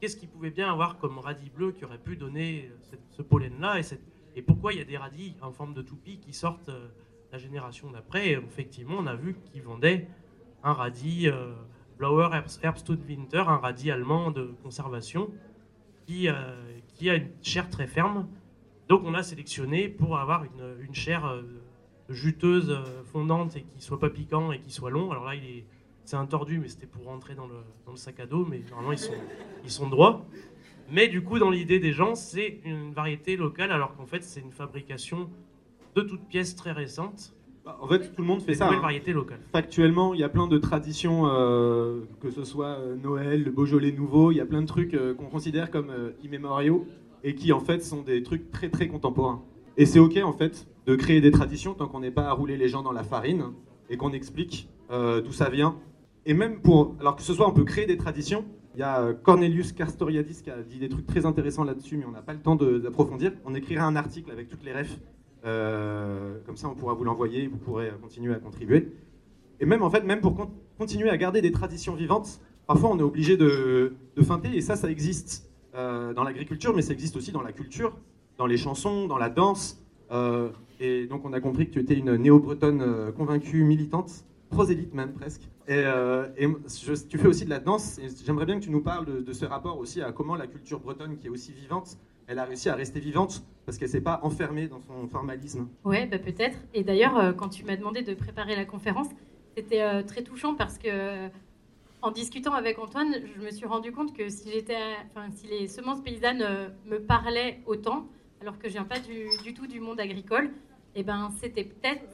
qu'est-ce 0.00 0.16
qu'il 0.16 0.28
pouvait 0.28 0.50
bien 0.50 0.70
avoir 0.70 0.98
comme 0.98 1.18
radis 1.18 1.50
bleu 1.50 1.72
qui 1.72 1.84
aurait 1.84 1.98
pu 1.98 2.16
donner 2.16 2.70
euh, 2.70 2.96
ce 3.10 3.22
pollen-là 3.22 3.80
et, 4.34 4.42
pourquoi 4.42 4.74
il 4.74 4.78
y 4.78 4.82
a 4.82 4.84
des 4.84 4.98
radis 4.98 5.34
en 5.40 5.50
forme 5.50 5.72
de 5.72 5.80
toupie 5.80 6.18
qui 6.18 6.34
sortent 6.34 6.68
euh, 6.68 6.88
la 7.32 7.38
génération 7.38 7.90
d'après? 7.90 8.32
Effectivement, 8.32 8.96
on 8.98 9.06
a 9.06 9.14
vu 9.14 9.34
qu'ils 9.34 9.62
vendaient 9.62 10.08
un 10.62 10.74
radis 10.74 11.28
euh, 11.28 11.54
Blauer 11.96 12.28
Winter, 13.08 13.44
un 13.46 13.56
radis 13.56 13.90
allemand 13.90 14.30
de 14.30 14.54
conservation 14.62 15.30
qui, 16.06 16.28
euh, 16.28 16.34
qui, 16.94 17.08
a 17.08 17.14
une 17.14 17.30
chair 17.40 17.70
très 17.70 17.86
ferme. 17.86 18.28
Donc 18.88 19.02
on 19.04 19.14
a 19.14 19.22
sélectionné 19.22 19.88
pour 19.88 20.18
avoir 20.18 20.44
une, 20.44 20.76
une 20.80 20.94
chair 20.94 21.42
juteuse, 22.10 22.78
fondante 23.06 23.56
et 23.56 23.62
qui 23.62 23.80
soit 23.80 23.98
pas 23.98 24.10
piquant 24.10 24.52
et 24.52 24.60
qui 24.60 24.70
soit 24.70 24.90
long. 24.90 25.10
Alors 25.10 25.24
là, 25.24 25.34
il 25.34 25.44
est 25.44 25.64
c'est 26.06 26.16
un 26.16 26.26
tordu, 26.26 26.58
mais 26.60 26.68
c'était 26.68 26.86
pour 26.86 27.04
rentrer 27.04 27.34
dans 27.34 27.46
le, 27.46 27.56
dans 27.84 27.90
le, 27.90 27.98
sac 27.98 28.20
à 28.20 28.26
dos, 28.26 28.46
mais 28.48 28.62
normalement 28.70 28.92
ils 28.92 28.98
sont, 28.98 29.12
ils 29.64 29.70
sont 29.70 29.88
droits. 29.88 30.24
Mais 30.90 31.08
du 31.08 31.22
coup, 31.22 31.40
dans 31.40 31.50
l'idée 31.50 31.80
des 31.80 31.92
gens, 31.92 32.14
c'est 32.14 32.60
une 32.64 32.92
variété 32.92 33.36
locale, 33.36 33.72
alors 33.72 33.96
qu'en 33.96 34.06
fait, 34.06 34.22
c'est 34.22 34.40
une 34.40 34.52
fabrication 34.52 35.28
de 35.96 36.02
toutes 36.02 36.24
pièces 36.28 36.54
très 36.54 36.70
récentes. 36.70 37.34
Bah, 37.64 37.76
en 37.80 37.88
fait, 37.88 38.14
tout 38.14 38.22
le 38.22 38.28
monde 38.28 38.40
fait 38.40 38.54
ça. 38.54 38.68
Une 38.68 38.74
hein. 38.74 38.80
variété 38.80 39.12
locale. 39.12 39.40
Factuellement, 39.50 40.14
il 40.14 40.20
y 40.20 40.22
a 40.22 40.28
plein 40.28 40.46
de 40.46 40.58
traditions, 40.58 41.26
euh, 41.26 42.02
que 42.20 42.30
ce 42.30 42.44
soit 42.44 42.78
euh, 42.78 42.94
Noël, 42.94 43.42
le 43.42 43.50
Beaujolais 43.50 43.90
nouveau, 43.90 44.30
il 44.30 44.36
y 44.36 44.40
a 44.40 44.46
plein 44.46 44.62
de 44.62 44.66
trucs 44.66 44.94
euh, 44.94 45.12
qu'on 45.12 45.26
considère 45.26 45.72
comme 45.72 45.92
immémoriaux 46.22 46.86
et 47.24 47.34
qui 47.34 47.52
en 47.52 47.58
fait 47.58 47.82
sont 47.82 48.02
des 48.02 48.22
trucs 48.22 48.52
très 48.52 48.68
très 48.68 48.86
contemporains. 48.86 49.42
Et 49.76 49.86
c'est 49.86 49.98
ok 49.98 50.18
en 50.22 50.32
fait 50.32 50.68
de 50.86 50.94
créer 50.94 51.20
des 51.20 51.32
traditions 51.32 51.74
tant 51.74 51.88
qu'on 51.88 51.98
n'est 51.98 52.12
pas 52.12 52.28
à 52.28 52.32
rouler 52.32 52.56
les 52.56 52.68
gens 52.68 52.84
dans 52.84 52.92
la 52.92 53.02
farine 53.02 53.46
et 53.90 53.96
qu'on 53.96 54.12
explique 54.12 54.68
d'où 54.90 55.32
ça 55.32 55.50
vient 55.50 55.76
et 56.26 56.34
même 56.34 56.60
pour. 56.60 56.94
Alors 57.00 57.16
que 57.16 57.22
ce 57.22 57.32
soit, 57.32 57.48
on 57.48 57.52
peut 57.52 57.64
créer 57.64 57.86
des 57.86 57.96
traditions. 57.96 58.44
Il 58.74 58.80
y 58.80 58.82
a 58.82 59.00
euh, 59.00 59.14
Cornelius 59.14 59.72
Castoriadis 59.72 60.42
qui 60.42 60.50
a 60.50 60.62
dit 60.62 60.78
des 60.78 60.90
trucs 60.90 61.06
très 61.06 61.24
intéressants 61.24 61.64
là-dessus, 61.64 61.96
mais 61.96 62.04
on 62.04 62.10
n'a 62.10 62.20
pas 62.20 62.34
le 62.34 62.40
temps 62.40 62.56
d'approfondir. 62.56 63.32
On 63.46 63.54
écrira 63.54 63.86
un 63.86 63.96
article 63.96 64.30
avec 64.30 64.48
toutes 64.48 64.64
les 64.64 64.74
refs. 64.74 64.98
Euh, 65.46 66.38
comme 66.44 66.56
ça, 66.56 66.68
on 66.68 66.74
pourra 66.74 66.92
vous 66.92 67.04
l'envoyer, 67.04 67.46
vous 67.46 67.56
pourrez 67.56 67.90
continuer 68.02 68.34
à 68.34 68.38
contribuer. 68.38 68.92
Et 69.60 69.64
même 69.64 69.82
en 69.82 69.88
fait, 69.88 70.04
même 70.04 70.20
pour 70.20 70.50
continuer 70.76 71.08
à 71.08 71.16
garder 71.16 71.40
des 71.40 71.52
traditions 71.52 71.94
vivantes, 71.94 72.40
parfois 72.66 72.90
on 72.90 72.98
est 72.98 73.02
obligé 73.02 73.36
de, 73.36 73.94
de 74.16 74.22
feinter, 74.22 74.54
et 74.54 74.60
ça, 74.60 74.76
ça 74.76 74.90
existe 74.90 75.48
euh, 75.74 76.12
dans 76.12 76.24
l'agriculture, 76.24 76.74
mais 76.74 76.82
ça 76.82 76.92
existe 76.92 77.16
aussi 77.16 77.32
dans 77.32 77.42
la 77.42 77.52
culture, 77.52 77.96
dans 78.36 78.46
les 78.46 78.56
chansons, 78.56 79.06
dans 79.06 79.18
la 79.18 79.30
danse. 79.30 79.80
et 80.80 81.06
donc 81.06 81.24
on 81.24 81.32
a 81.32 81.40
compris 81.40 81.68
que 81.68 81.74
tu 81.74 81.80
étais 81.80 81.94
une 81.94 82.16
néo-bretonne 82.16 83.12
convaincue, 83.16 83.64
militante 83.64 84.26
prosélyte 84.50 84.94
même 84.94 85.12
presque. 85.12 85.42
Et, 85.68 85.74
euh, 85.74 86.26
tu 87.08 87.18
fais 87.18 87.26
aussi 87.26 87.44
de 87.44 87.50
la 87.50 87.58
danse. 87.58 88.00
J'aimerais 88.24 88.46
bien 88.46 88.58
que 88.58 88.64
tu 88.64 88.70
nous 88.70 88.82
parles 88.82 89.24
de, 89.24 89.32
ce 89.32 89.44
rapport 89.44 89.78
aussi 89.78 90.00
à 90.00 90.12
comment 90.12 90.36
la 90.36 90.46
culture 90.46 90.80
bretonne, 90.80 91.16
qui 91.16 91.26
est 91.26 91.30
aussi 91.30 91.52
vivante, 91.52 91.98
elle 92.28 92.38
a 92.38 92.44
réussi 92.44 92.68
à 92.68 92.74
rester 92.74 93.00
vivante 93.00 93.44
parce 93.64 93.78
qu'elle 93.78 93.88
s'est 93.88 94.00
pas 94.00 94.20
enfermée 94.22 94.68
dans 94.68 94.80
son 94.80 95.06
formalisme. 95.08 95.68
Ouais, 95.84 96.06
bah 96.06 96.18
peut-être. 96.18 96.58
Et 96.74 96.82
d'ailleurs, 96.82 97.16
euh, 97.18 97.32
quand 97.32 97.48
tu 97.48 97.64
m'as 97.64 97.76
demandé 97.76 98.02
de 98.02 98.14
préparer 98.14 98.56
la 98.56 98.64
conférence, 98.64 99.08
c'était 99.56 99.82
euh, 99.82 100.02
très 100.02 100.22
touchant 100.22 100.54
parce 100.54 100.78
que 100.78 101.28
en 102.02 102.10
discutant 102.10 102.52
avec 102.52 102.78
Antoine, 102.78 103.14
je 103.36 103.40
me 103.40 103.50
suis 103.50 103.66
rendu 103.66 103.90
compte 103.90 104.12
que 104.12 104.28
si 104.28 104.48
les 104.50 105.66
semences 105.66 106.02
paysannes 106.02 106.44
me 106.84 106.98
parlaient 106.98 107.60
autant, 107.66 108.06
alors 108.40 108.58
que 108.58 108.68
je 108.68 108.74
viens 108.74 108.84
pas 108.84 109.00
du, 109.00 109.26
du 109.42 109.54
tout 109.54 109.66
du 109.66 109.80
monde 109.80 109.98
agricole, 109.98 110.50
et 110.94 111.00
eh 111.00 111.02
ben 111.02 111.30
c'était 111.40 111.64
peut-être 111.64 112.06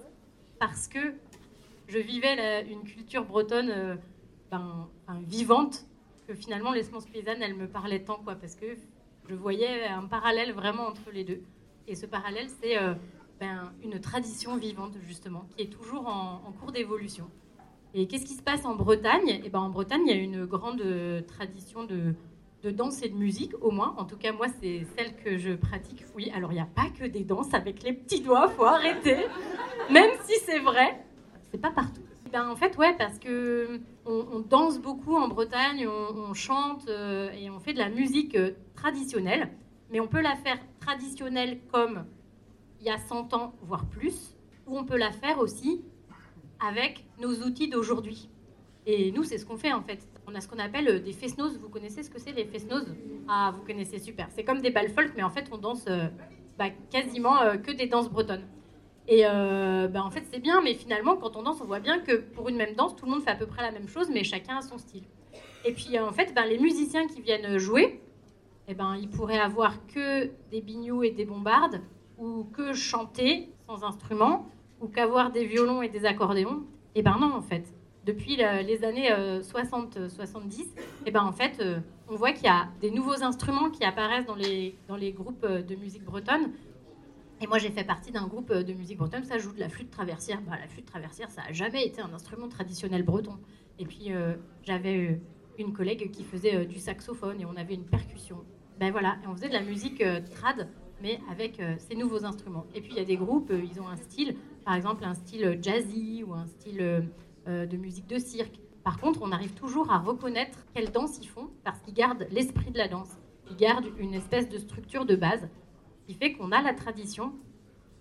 parce 0.59 0.89
que 0.89 1.15
je 1.89 1.99
vivais 1.99 2.65
une 2.71 2.83
culture 2.85 3.25
bretonne 3.25 3.71
euh, 3.71 3.97
ben, 4.51 4.89
vivante, 5.27 5.87
que 6.27 6.35
finalement 6.35 6.73
les 6.73 6.83
semences 6.83 7.07
paysannes, 7.07 7.43
elles 7.43 7.57
me 7.57 7.67
parlaient 7.67 8.05
tant, 8.05 8.17
quoi, 8.17 8.35
parce 8.35 8.55
que 8.55 8.67
je 9.29 9.35
voyais 9.35 9.87
un 9.87 10.05
parallèle 10.05 10.53
vraiment 10.53 10.87
entre 10.87 11.11
les 11.13 11.25
deux. 11.25 11.43
Et 11.89 11.95
ce 11.95 12.07
parallèle, 12.07 12.49
c'est 12.61 12.79
euh, 12.79 12.95
ben, 13.41 13.73
une 13.83 14.01
tradition 14.01 14.57
vivante, 14.57 14.97
justement, 15.07 15.47
qui 15.57 15.65
est 15.65 15.73
toujours 15.73 16.07
en, 16.07 16.53
cours 16.61 16.73
d'évolution. 16.73 17.29
Et 17.95 18.07
qu'est-ce 18.07 18.25
qui 18.25 18.35
se 18.35 18.43
passe 18.43 18.65
en 18.65 18.75
Bretagne? 18.75 19.29
Et 19.29 19.43
eh 19.45 19.49
ben, 19.49 19.61
En 19.61 19.71
Bretagne, 19.71 20.03
il 20.07 20.17
y 20.17 20.19
a 20.19 20.23
une 20.23 20.47
grande 20.47 20.81
euh, 20.81 21.21
tradition 21.23 21.85
de, 21.85 22.15
de 22.63 22.71
danse 22.71 23.03
et 23.03 23.09
de 23.09 23.17
musique, 23.17 23.53
au 23.61 23.71
moins. 23.71 23.95
En 23.99 24.05
tout 24.05 24.17
cas, 24.17 24.33
moi, 24.33 24.47
c'est 24.61 24.87
celle 24.97 25.15
que 25.17 25.37
je 25.37 25.53
pratique. 25.53 26.05
Oui, 26.15 26.31
alors 26.35 26.53
il 26.53 26.57
n'y 26.57 26.61
a 26.61 26.67
pas 26.67 26.89
que 26.91 27.05
des 27.05 27.25
danses 27.25 27.53
avec 27.53 27.83
les 27.83 27.93
petits 27.93 28.21
doigts, 28.21 28.49
faut 28.49 28.65
arrêter. 28.65 29.17
Même 29.91 30.11
si 30.25 30.39
c'est 30.47 30.61
vrai, 30.61 31.05
c'est 31.53 31.61
pas 31.61 31.71
partout. 31.71 32.01
Ben, 32.33 32.49
en 32.49 32.57
fait, 32.57 32.77
ouais, 32.79 32.97
parce 32.97 33.19
que 33.19 33.81
on, 34.07 34.41
danse 34.41 34.81
beaucoup 34.81 35.17
en 35.17 35.29
Bretagne, 35.29 35.87
on, 35.87 36.33
chante 36.33 36.89
euh, 36.89 37.31
et 37.33 37.51
on 37.51 37.61
fait 37.61 37.75
de 37.75 37.79
la 37.79 37.91
musique 37.91 38.35
euh, 38.37 38.53
traditionnelle, 38.75 39.51
mais 39.91 40.01
on 40.01 40.09
peut 40.09 40.23
la 40.23 40.35
faire 40.37 40.59
traditionnelle 40.81 41.61
comme 41.71 42.07
il 42.81 42.87
y 42.87 42.91
a 42.91 42.97
100 42.97 43.35
ans, 43.35 43.53
voire 43.61 43.85
plus, 43.85 44.35
ou 44.67 44.79
on 44.79 44.85
peut 44.85 44.97
la 44.97 45.13
faire 45.13 45.39
aussi 45.39 45.85
avec 46.67 47.05
nos 47.21 47.35
outils 47.43 47.69
d'aujourd'hui. 47.69 48.31
Et 48.87 49.13
nous, 49.13 49.25
c'est 49.25 49.37
ce 49.37 49.45
qu'on 49.45 49.59
fait 49.59 49.73
en 49.73 49.83
fait. 49.83 50.09
On 50.27 50.35
a 50.35 50.41
ce 50.41 50.49
qu'on 50.49 50.59
appelle 50.59 50.89
euh, 50.89 50.99
des 51.01 51.13
fest 51.13 51.39
Vous 51.39 51.69
connaissez 51.69 52.03
ce 52.03 52.09
que 52.09 52.19
c'est 52.19 52.33
les 52.33 52.47
fest 52.47 52.67
Ah, 53.29 53.53
vous 53.55 53.63
connaissez 53.63 53.99
super. 53.99 54.29
C'est 54.31 54.43
comme 54.43 54.63
des 54.63 54.71
balles 54.71 54.89
folk, 54.89 55.13
mais 55.17 55.23
en 55.23 55.31
fait, 55.31 55.51
on 55.53 55.59
danse 55.59 55.85
bah, 56.59 56.71
quasiment 56.91 57.37
que 57.63 57.73
des 57.73 57.89
danses 57.89 58.09
bretonnes. 58.09 58.47
Et 59.09 59.23
euh, 59.27 59.89
ben, 59.89 60.03
en 60.03 60.11
fait, 60.11 60.25
c'est 60.31 60.39
bien, 60.39 60.61
mais 60.63 60.75
finalement, 60.75 61.17
quand 61.17 61.37
on 61.37 61.43
danse, 61.43 61.61
on 61.61 61.65
voit 61.65 61.81
bien 61.81 61.99
que 61.99 62.17
pour 62.17 62.49
une 62.49 62.57
même 62.57 62.75
danse, 62.75 62.95
tout 62.95 63.05
le 63.07 63.13
monde 63.13 63.23
fait 63.23 63.31
à 63.31 63.37
peu 63.37 63.47
près 63.47 63.63
la 63.63 63.73
même 63.73 63.89
chose, 63.89 64.09
mais 64.11 64.25
chacun 64.25 64.59
a 64.59 64.63
son 64.63 64.79
style. 64.79 65.05
Et 65.65 65.73
puis, 65.73 65.99
en 65.99 66.13
fait, 66.13 66.33
ben, 66.35 66.45
les 66.45 66.59
musiciens 66.59 67.07
qui 67.07 67.21
viennent 67.21 67.59
jouer, 67.59 68.01
eh 68.69 68.75
ben, 68.75 68.97
il 69.01 69.09
pourrait 69.09 69.41
avoir 69.41 69.87
que 69.87 70.31
des 70.51 70.61
bignoux 70.61 71.03
et 71.03 71.11
des 71.11 71.25
bombardes, 71.25 71.81
ou 72.19 72.45
que 72.45 72.73
chanter 72.73 73.49
sans 73.67 73.83
instrument, 73.85 74.47
ou 74.81 74.89
qu'avoir 74.89 75.33
des 75.33 75.45
violons 75.45 75.83
et 75.83 75.89
des 75.89 76.05
accordéons. 76.05 76.63
Eh 76.95 77.03
ben 77.03 77.17
non, 77.21 77.33
en 77.35 77.43
fait. 77.43 77.65
Depuis 78.05 78.37
les 78.37 78.85
années 78.85 79.11
60-70, 79.11 80.67
eh 81.07 81.11
ben 81.13 81.23
en 81.23 81.31
fait, 81.31 81.61
euh, 81.61 81.79
on 82.09 82.17
voit 82.17 82.33
qu'il 82.33 82.47
y 82.47 82.49
a 82.49 82.67
des 82.81 82.91
nouveaux 82.91 83.23
instruments 83.23 83.71
qui 83.71 83.85
apparaissent 83.85 84.27
dans 84.27 84.35
les, 84.35 84.75
dans 84.89 84.97
les 84.97 85.13
groupes 85.13 85.45
euh, 85.45 85.63
de 85.63 85.77
musique 85.77 86.05
bretonne. 86.05 86.51
Et 87.43 87.47
moi, 87.47 87.59
j'ai 87.59 87.71
fait 87.71 87.85
partie 87.85 88.13
d'un 88.13 88.27
groupe 88.27 88.51
euh, 88.51 88.63
de 88.63 88.73
musique 88.73 88.99
bretonne, 88.99 89.25
ça 89.25 89.37
joue 89.39 89.53
de 89.53 89.61
la 89.61 89.69
flûte 89.69 89.91
traversière. 89.91 90.41
Bah, 90.43 90.57
la 90.61 90.69
flûte 90.69 90.87
traversière, 90.87 91.31
ça 91.31 91.43
n'a 91.43 91.53
jamais 91.53 91.85
été 91.85 92.01
un 92.01 92.13
instrument 92.15 92.49
traditionnel 92.49 93.03
breton. 93.03 93.39
Et 93.79 93.85
puis, 93.85 94.11
j'avais 94.63 95.21
une 95.59 95.73
collègue 95.73 96.11
qui 96.13 96.23
faisait 96.23 96.67
du 96.67 96.79
saxophone 96.79 97.41
et 97.41 97.47
on 97.47 97.57
avait 97.57 97.75
une 97.75 97.87
percussion. 97.87 98.45
Ben 98.79 98.93
voilà, 98.93 99.17
et 99.25 99.27
on 99.27 99.35
faisait 99.35 99.49
de 99.49 99.55
la 99.55 99.63
musique 99.63 100.05
trad, 100.31 100.69
mais 101.01 101.19
avec 101.31 101.61
ces 101.79 101.97
nouveaux 101.97 102.25
instruments. 102.25 102.67
Et 102.75 102.81
puis, 102.81 102.93
il 102.93 102.99
y 102.99 103.01
a 103.01 103.05
des 103.05 103.17
groupes, 103.17 103.51
ils 103.51 103.81
ont 103.81 103.89
un 103.89 103.97
style, 103.97 104.37
par 104.65 104.75
exemple, 104.75 105.05
un 105.05 105.15
style 105.15 105.59
jazzy 105.61 106.23
ou 106.23 106.35
un 106.35 106.47
style 106.47 107.03
euh, 107.49 107.67
de 107.67 107.77
musique 107.77 108.07
de 108.07 108.19
cirque. 108.19 108.61
Par 108.85 108.99
contre, 108.99 109.21
on 109.21 109.33
arrive 109.33 109.53
toujours 109.55 109.91
à 109.91 109.99
reconnaître 109.99 110.65
quelle 110.75 110.93
danse 110.93 111.19
ils 111.21 111.27
font 111.27 111.51
parce 111.65 111.81
qu'ils 111.81 111.95
gardent 111.95 112.25
l'esprit 112.31 112.71
de 112.71 112.79
la 112.79 112.87
danse. 112.87 113.19
Ils 113.51 113.57
gardent 113.57 113.89
une 113.99 114.15
espèce 114.15 114.49
de 114.49 114.59
structure 114.59 115.07
de 115.07 115.17
base 115.17 115.49
qui 116.07 116.15
fait 116.15 116.33
qu'on 116.33 116.53
a 116.53 116.63
la 116.63 116.75
tradition, 116.75 117.33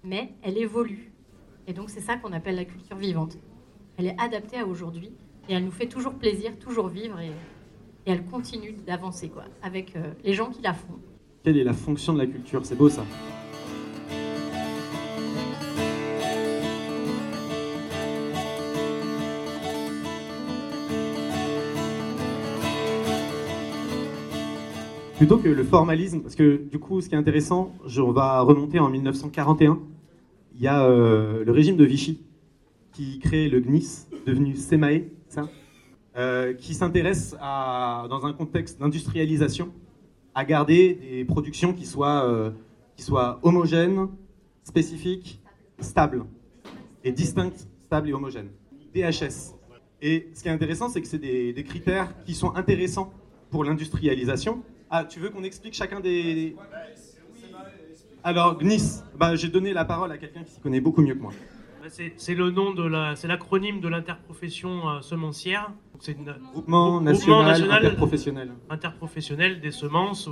mais 0.03 0.33
elle 0.41 0.57
évolue. 0.57 1.11
Et 1.67 1.73
donc 1.73 1.89
c'est 1.89 2.01
ça 2.01 2.17
qu'on 2.17 2.33
appelle 2.33 2.55
la 2.55 2.65
culture 2.65 2.97
vivante. 2.97 3.37
Elle 3.97 4.07
est 4.07 4.19
adaptée 4.19 4.57
à 4.57 4.65
aujourd'hui 4.65 5.11
et 5.49 5.53
elle 5.53 5.65
nous 5.65 5.71
fait 5.71 5.87
toujours 5.87 6.13
plaisir, 6.15 6.57
toujours 6.59 6.87
vivre 6.87 7.19
et, 7.19 7.31
elle 8.07 8.25
continue 8.25 8.73
d'avancer 8.87 9.31
avec 9.61 9.95
euh, 9.95 10.13
les 10.23 10.33
gens 10.33 10.49
qui 10.49 10.63
la 10.63 10.73
font. 10.73 10.99
Quelle 11.43 11.55
est 11.57 11.63
la 11.63 11.73
fonction 11.73 12.13
de 12.13 12.17
la 12.17 12.25
culture? 12.25 12.65
C'est 12.65 12.75
beau 12.75 12.89
ça. 12.89 13.05
Plutôt 25.21 25.37
que 25.37 25.49
le 25.49 25.63
formalisme, 25.63 26.21
parce 26.21 26.33
que 26.33 26.63
du 26.71 26.79
coup, 26.79 26.99
ce 26.99 27.07
qui 27.07 27.13
est 27.13 27.17
intéressant, 27.19 27.75
on 27.95 28.11
va 28.11 28.41
remonter 28.41 28.79
en 28.79 28.89
1941. 28.89 29.79
Il 30.55 30.61
y 30.61 30.67
a 30.67 30.83
euh, 30.83 31.45
le 31.45 31.51
régime 31.51 31.77
de 31.77 31.85
Vichy 31.85 32.23
qui 32.91 33.19
crée 33.19 33.47
le 33.47 33.59
GNIS, 33.59 34.07
devenu 34.25 34.55
SEMAE, 34.55 35.11
ça, 35.27 35.47
euh, 36.17 36.55
qui 36.55 36.73
s'intéresse 36.73 37.35
dans 37.39 38.25
un 38.25 38.33
contexte 38.33 38.79
d'industrialisation, 38.79 39.69
à 40.33 40.43
garder 40.43 40.95
des 40.95 41.23
productions 41.23 41.71
qui 41.71 41.85
soient, 41.85 42.27
euh, 42.27 42.49
qui 42.95 43.03
soient 43.03 43.39
homogènes, 43.43 44.07
spécifiques, 44.63 45.39
stables, 45.77 46.25
et 47.03 47.11
distinctes, 47.11 47.67
stables 47.83 48.09
et 48.09 48.13
homogènes. 48.13 48.49
DHS. 48.95 49.53
Et 50.01 50.29
ce 50.33 50.41
qui 50.41 50.49
est 50.49 50.51
intéressant, 50.51 50.89
c'est 50.89 50.99
que 50.99 51.07
c'est 51.07 51.19
des 51.19 51.63
critères 51.63 52.11
qui 52.25 52.33
sont 52.33 52.55
intéressants 52.55 53.13
pour 53.51 53.63
l'industrialisation, 53.63 54.63
ah, 54.93 55.05
tu 55.05 55.19
veux 55.21 55.29
qu'on 55.29 55.43
explique 55.43 55.73
chacun 55.73 56.01
des. 56.01 56.53
Alors, 58.23 58.57
GNIS, 58.59 59.03
bah, 59.17 59.35
j'ai 59.37 59.47
donné 59.47 59.71
la 59.71 59.85
parole 59.85 60.11
à 60.11 60.17
quelqu'un 60.17 60.43
qui 60.43 60.51
s'y 60.51 60.59
connaît 60.59 60.81
beaucoup 60.81 61.01
mieux 61.01 61.15
que 61.15 61.21
moi. 61.21 61.31
Bah, 61.81 61.87
c'est 61.89 62.35
le 62.35 62.51
nom 62.51 62.73
de 62.73 62.83
la, 62.83 63.15
c'est 63.15 63.29
l'acronyme 63.29 63.79
de 63.79 63.87
l'interprofession 63.87 64.89
euh, 64.89 65.01
semencière. 65.01 65.71
C'est 65.99 66.17
groupement, 66.51 66.99
national, 66.99 67.71
interprofessionnel. 67.71 68.51
Interprofessionnel 68.69 69.61
des 69.61 69.71
semences. 69.71 70.27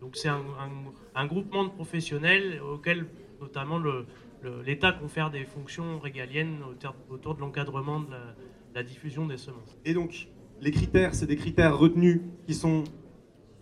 donc 0.00 0.16
c'est 0.16 0.28
un, 0.28 1.26
groupement 1.26 1.64
de 1.64 1.70
professionnels 1.70 2.60
auquel 2.60 3.06
notamment 3.40 3.78
l'État 4.66 4.92
confère 4.92 5.30
des 5.30 5.44
fonctions 5.44 6.00
régaliennes 6.00 6.60
autour, 7.10 7.34
de 7.34 7.40
l'encadrement 7.40 8.00
de 8.00 8.16
la 8.74 8.82
diffusion 8.82 9.26
des 9.26 9.36
semences. 9.36 9.76
Et 9.84 9.94
donc, 9.94 10.28
les 10.60 10.70
critères, 10.70 11.14
c'est 11.14 11.26
des 11.26 11.36
critères 11.36 11.76
retenus 11.76 12.22
qui 12.46 12.54
sont 12.54 12.84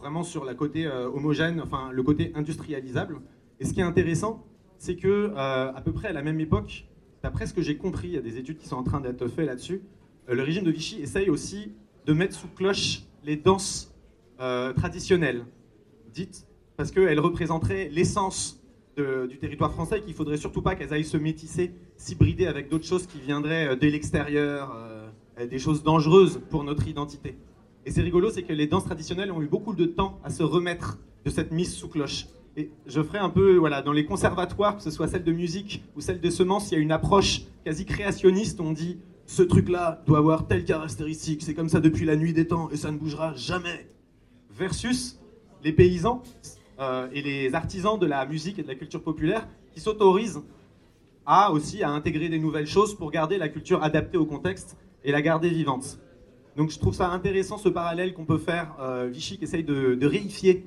vraiment 0.00 0.22
sur 0.22 0.44
la 0.44 0.54
côté 0.54 0.86
euh, 0.86 1.08
homogène, 1.08 1.60
enfin 1.60 1.90
le 1.92 2.02
côté 2.02 2.32
industrialisable. 2.34 3.20
Et 3.60 3.64
ce 3.64 3.74
qui 3.74 3.80
est 3.80 3.84
intéressant, 3.84 4.44
c'est 4.78 4.96
que 4.96 5.08
euh, 5.08 5.72
à 5.72 5.80
peu 5.82 5.92
près 5.92 6.08
à 6.08 6.12
la 6.12 6.22
même 6.22 6.40
époque, 6.40 6.86
d'après 7.22 7.46
ce 7.46 7.52
que 7.52 7.60
j'ai 7.60 7.76
compris, 7.76 8.08
il 8.08 8.14
y 8.14 8.18
a 8.18 8.22
des 8.22 8.38
études 8.38 8.56
qui 8.56 8.66
sont 8.66 8.76
en 8.76 8.82
train 8.82 9.00
d'être 9.00 9.28
faites 9.28 9.46
là-dessus, 9.46 9.82
euh, 10.28 10.34
le 10.34 10.42
régime 10.42 10.64
de 10.64 10.70
Vichy 10.70 11.00
essaye 11.02 11.28
aussi 11.28 11.72
de 12.06 12.12
mettre 12.14 12.34
sous 12.34 12.48
cloche 12.48 13.02
les 13.24 13.36
danses 13.36 13.94
traditionnelles, 14.74 15.44
dites, 16.14 16.46
parce 16.78 16.90
qu'elles 16.92 17.20
représenteraient 17.20 17.90
l'essence 17.90 18.58
du 18.96 19.36
territoire 19.36 19.70
français 19.70 19.98
et 19.98 20.00
qu'il 20.00 20.14
faudrait 20.14 20.38
surtout 20.38 20.62
pas 20.62 20.74
qu'elles 20.74 20.94
aillent 20.94 21.04
se 21.04 21.18
métisser, 21.18 21.74
s'hybrider 21.98 22.46
avec 22.46 22.70
d'autres 22.70 22.86
choses 22.86 23.06
qui 23.06 23.20
viendraient 23.20 23.76
de 23.76 23.86
l'extérieur, 23.86 24.74
des 25.38 25.58
choses 25.58 25.82
dangereuses 25.82 26.40
pour 26.48 26.64
notre 26.64 26.88
identité. 26.88 27.36
Et 27.90 27.92
c'est 27.92 28.02
rigolo, 28.02 28.30
c'est 28.30 28.44
que 28.44 28.52
les 28.52 28.68
danses 28.68 28.84
traditionnelles 28.84 29.32
ont 29.32 29.42
eu 29.42 29.48
beaucoup 29.48 29.74
de 29.74 29.84
temps 29.84 30.20
à 30.22 30.30
se 30.30 30.44
remettre 30.44 31.00
de 31.24 31.30
cette 31.30 31.50
mise 31.50 31.74
sous 31.74 31.88
cloche. 31.88 32.28
Et 32.56 32.70
je 32.86 33.02
ferai 33.02 33.18
un 33.18 33.30
peu, 33.30 33.56
voilà, 33.56 33.82
dans 33.82 33.90
les 33.90 34.04
conservatoires, 34.04 34.76
que 34.76 34.82
ce 34.84 34.92
soit 34.92 35.08
celle 35.08 35.24
de 35.24 35.32
musique 35.32 35.82
ou 35.96 36.00
celle 36.00 36.20
de 36.20 36.30
semences, 36.30 36.70
il 36.70 36.74
y 36.74 36.76
a 36.76 36.80
une 36.80 36.92
approche 36.92 37.42
quasi 37.64 37.86
créationniste. 37.86 38.60
On 38.60 38.70
dit, 38.70 39.00
ce 39.26 39.42
truc-là 39.42 40.04
doit 40.06 40.18
avoir 40.18 40.46
telle 40.46 40.64
caractéristique, 40.64 41.42
c'est 41.42 41.52
comme 41.52 41.68
ça 41.68 41.80
depuis 41.80 42.04
la 42.04 42.14
nuit 42.14 42.32
des 42.32 42.46
temps 42.46 42.70
et 42.70 42.76
ça 42.76 42.92
ne 42.92 42.96
bougera 42.96 43.34
jamais. 43.34 43.88
Versus 44.52 45.18
les 45.64 45.72
paysans 45.72 46.22
euh, 46.78 47.08
et 47.12 47.22
les 47.22 47.56
artisans 47.56 47.98
de 47.98 48.06
la 48.06 48.24
musique 48.24 48.60
et 48.60 48.62
de 48.62 48.68
la 48.68 48.76
culture 48.76 49.02
populaire 49.02 49.48
qui 49.74 49.80
s'autorisent 49.80 50.42
à 51.26 51.50
aussi 51.50 51.82
à 51.82 51.90
intégrer 51.90 52.28
des 52.28 52.38
nouvelles 52.38 52.68
choses 52.68 52.94
pour 52.94 53.10
garder 53.10 53.36
la 53.36 53.48
culture 53.48 53.82
adaptée 53.82 54.16
au 54.16 54.26
contexte 54.26 54.76
et 55.02 55.10
la 55.10 55.22
garder 55.22 55.48
vivante. 55.48 55.98
Donc 56.60 56.68
je 56.68 56.78
trouve 56.78 56.92
ça 56.92 57.08
intéressant 57.08 57.56
ce 57.56 57.70
parallèle 57.70 58.12
qu'on 58.12 58.26
peut 58.26 58.36
faire. 58.36 58.76
Euh, 58.80 59.08
Vichy 59.10 59.38
qui 59.38 59.44
essaye 59.44 59.64
de, 59.64 60.04
réifier 60.04 60.66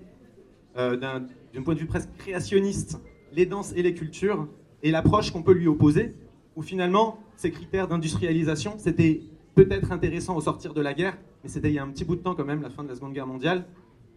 euh, 0.76 0.98
d'un 0.98 1.62
point 1.62 1.76
de 1.76 1.80
vue 1.80 1.86
presque 1.86 2.10
créationniste 2.18 3.00
les 3.32 3.46
danses 3.46 3.74
et 3.76 3.84
les 3.84 3.94
cultures 3.94 4.48
et 4.82 4.90
l'approche 4.90 5.30
qu'on 5.30 5.44
peut 5.44 5.54
lui 5.54 5.68
opposer, 5.68 6.16
où 6.56 6.64
finalement 6.64 7.20
ces 7.36 7.52
critères 7.52 7.88
d'industrialisation, 7.88 8.74
c'était 8.80 9.22
peut-être 9.54 9.92
intéressant 9.92 10.36
au 10.36 10.42
sortir 10.42 10.74
de 10.74 10.82
la 10.82 10.96
guerre, 10.96 11.16
mais 11.44 11.50
c'était 11.52 11.70
il 11.70 11.76
y 11.76 11.78
a 11.78 11.84
un 11.84 11.90
petit 11.90 12.06
bout 12.06 12.16
de 12.16 12.22
temps 12.22 12.34
quand 12.34 12.44
même, 12.44 12.64
la 12.64 12.72
fin 12.72 12.84
de 12.84 12.90
la 12.90 12.96
Seconde 12.96 13.14
Guerre 13.14 13.28
mondiale. 13.28 13.68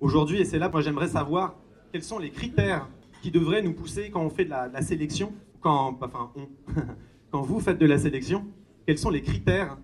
Aujourd'hui, 0.01 0.41
et 0.41 0.47
c'est 0.47 0.59
là, 0.59 0.71
moi 0.71 0.81
j'aimerais 0.81 1.09
savoir 1.09 1.59
quels 1.93 2.03
sont 2.03 2.19
les 2.19 2.31
critères 2.31 2.89
qui 3.21 3.31
devraient 3.31 3.61
nous 3.61 3.75
pousser 3.75 4.09
quand 4.09 4.23
on 4.23 4.31
fait 4.31 4.47
de 4.47 4.51
la, 4.51 4.81
sélection, 4.81 5.35
quand, 5.61 5.99
vous 7.33 7.61
faites 7.61 7.79
de 7.79 7.87
la 7.87 7.99
sélection, 7.99 8.47
quels 8.87 8.97
sont 8.97 9.11
les 9.11 9.21
critères 9.21 9.77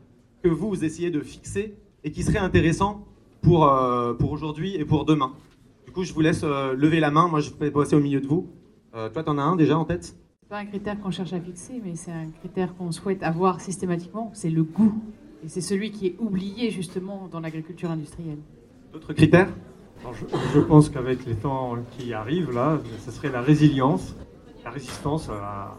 que 0.42 0.48
vous 0.48 0.82
essayez 0.86 1.10
de 1.10 1.20
fixer 1.20 1.74
et 2.04 2.10
qui 2.10 2.22
serait 2.22 2.38
intéressant 2.38 3.06
pour, 3.40 3.66
euh, 3.66 4.14
pour 4.14 4.32
aujourd'hui 4.32 4.76
et 4.76 4.84
pour 4.84 5.04
demain. 5.04 5.32
Du 5.86 5.92
coup, 5.92 6.04
je 6.04 6.12
vous 6.12 6.20
laisse 6.20 6.42
euh, 6.44 6.74
lever 6.74 7.00
la 7.00 7.10
main. 7.10 7.28
Moi, 7.28 7.40
je 7.40 7.50
vais 7.50 7.70
passer 7.70 7.96
au 7.96 8.00
milieu 8.00 8.20
de 8.20 8.26
vous. 8.26 8.48
Euh, 8.94 9.08
toi, 9.10 9.22
tu 9.22 9.30
en 9.30 9.38
as 9.38 9.42
un 9.42 9.56
déjà 9.56 9.78
en 9.78 9.84
tête? 9.84 10.16
C'est 10.42 10.48
pas 10.48 10.58
un 10.58 10.66
critère 10.66 11.00
qu'on 11.00 11.10
cherche 11.10 11.32
à 11.32 11.40
fixer, 11.40 11.80
mais 11.84 11.94
c'est 11.94 12.12
un 12.12 12.28
critère 12.40 12.74
qu'on 12.76 12.92
souhaite 12.92 13.22
avoir 13.22 13.60
systématiquement. 13.60 14.30
C'est 14.34 14.50
le 14.50 14.62
goût. 14.62 14.94
Et 15.44 15.48
c'est 15.48 15.60
celui 15.60 15.90
qui 15.90 16.06
est 16.06 16.16
oublié 16.18 16.70
justement 16.70 17.28
dans 17.30 17.40
l'agriculture 17.40 17.90
industrielle. 17.90 18.38
D'autres 18.92 19.12
critères? 19.12 19.48
Je, 20.52 20.60
pense 20.60 20.88
qu'avec 20.88 21.24
les 21.26 21.36
temps 21.36 21.76
qui 21.96 22.12
arrivent, 22.12 22.50
là, 22.50 22.80
ce 23.04 23.12
serait 23.12 23.30
la 23.30 23.40
résilience, 23.40 24.16
la 24.64 24.70
résistance 24.70 25.28
à, 25.28 25.78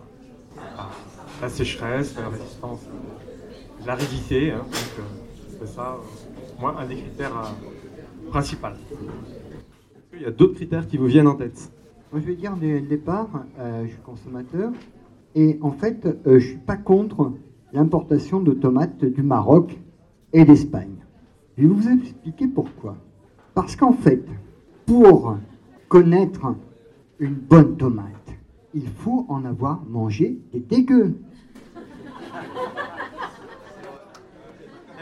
la 1.42 1.50
sécheresse, 1.50 2.16
la 2.18 2.30
résistance 2.30 2.80
l'aridité. 3.86 4.52
Hein, 4.52 4.60
donc, 4.60 5.00
euh, 5.00 5.23
c'est 5.60 5.68
ça, 5.68 5.98
euh, 5.98 6.60
moi, 6.60 6.76
un 6.80 6.88
des 6.88 6.96
critères 6.96 7.38
euh, 7.38 8.30
principaux. 8.30 8.68
Il 10.14 10.22
y 10.22 10.26
a 10.26 10.32
d'autres 10.32 10.56
critères 10.56 10.88
qui 10.88 10.98
vous 10.98 11.08
viennent 11.08 11.28
en 11.28 11.36
tête? 11.36 11.72
Moi, 12.12 12.22
je 12.22 12.28
vais 12.28 12.36
dire 12.36 12.56
dès 12.56 12.80
le 12.80 12.88
départ, 12.88 13.28
je 13.84 13.88
suis 13.88 14.02
consommateur. 14.06 14.72
Et 15.34 15.58
en 15.62 15.72
fait, 15.72 16.08
je 16.26 16.32
ne 16.32 16.40
suis 16.40 16.58
pas 16.58 16.78
contre 16.78 17.32
l'importation 17.74 18.40
de 18.40 18.54
tomates 18.54 19.04
du 19.04 19.24
Maroc 19.24 19.76
et 20.32 20.46
d'Espagne. 20.46 20.96
Je 21.58 21.64
vais 21.64 21.74
vous 21.74 21.90
expliquer 21.90 22.48
pourquoi. 22.48 22.98
Parce 23.56 23.76
qu'en 23.76 23.94
fait, 23.94 24.24
pour 24.86 25.38
connaître 25.88 26.56
une 27.18 27.34
bonne 27.34 27.76
tomate, 27.78 28.36
il 28.76 28.88
faut 28.88 29.26
en 29.30 29.46
avoir 29.46 29.82
mangé 29.90 30.38
des 30.52 30.60
dégueux. 30.60 31.16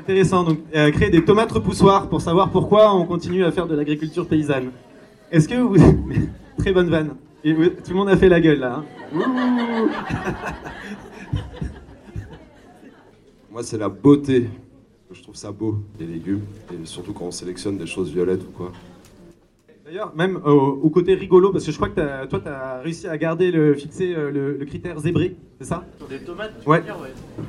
Intéressant, 0.01 0.43
donc 0.43 0.59
euh, 0.75 0.89
créer 0.91 1.09
des 1.11 1.23
tomates 1.23 1.51
repoussoirs 1.51 2.09
pour 2.09 2.21
savoir 2.21 2.49
pourquoi 2.49 2.93
on 2.95 3.05
continue 3.05 3.43
à 3.43 3.51
faire 3.51 3.67
de 3.67 3.75
l'agriculture 3.75 4.27
paysanne. 4.27 4.71
Est-ce 5.31 5.47
que 5.47 5.55
vous... 5.55 5.75
Très 6.57 6.73
bonne 6.73 6.89
vanne. 6.89 7.15
Et 7.43 7.53
tout 7.53 7.91
le 7.91 7.95
monde 7.95 8.09
a 8.09 8.17
fait 8.17 8.29
la 8.29 8.39
gueule 8.41 8.59
là. 8.59 8.83
Hein. 9.13 9.89
Moi 13.51 13.63
c'est 13.63 13.77
la 13.77 13.89
beauté. 13.89 14.49
Je 15.11 15.21
trouve 15.21 15.35
ça 15.35 15.51
beau, 15.51 15.77
les 15.99 16.05
légumes. 16.05 16.41
Et 16.71 16.85
surtout 16.85 17.13
quand 17.13 17.25
on 17.25 17.31
sélectionne 17.31 17.77
des 17.77 17.85
choses 17.87 18.11
violettes 18.11 18.43
ou 18.43 18.51
quoi. 18.51 18.71
D'ailleurs, 19.85 20.13
même 20.15 20.37
euh, 20.37 20.49
au 20.51 20.89
côté 20.89 21.15
rigolo, 21.15 21.51
parce 21.51 21.65
que 21.65 21.71
je 21.71 21.75
crois 21.77 21.89
que 21.89 22.25
toi, 22.27 22.39
tu 22.39 22.47
as 22.47 22.79
réussi 22.81 23.07
à 23.07 23.17
garder 23.17 23.51
le, 23.51 23.73
fixer 23.75 24.13
euh, 24.15 24.31
le, 24.31 24.57
le 24.57 24.65
critère 24.65 24.97
zébré, 24.99 25.35
c'est 25.59 25.67
ça? 25.67 25.83
Sur 25.97 26.07
des 26.07 26.19
tomates, 26.19 26.53
tu 26.63 26.69
Ouais. 26.69 26.77
veux 26.79 26.85
dire, 26.85 26.97
ouais. 27.01 27.43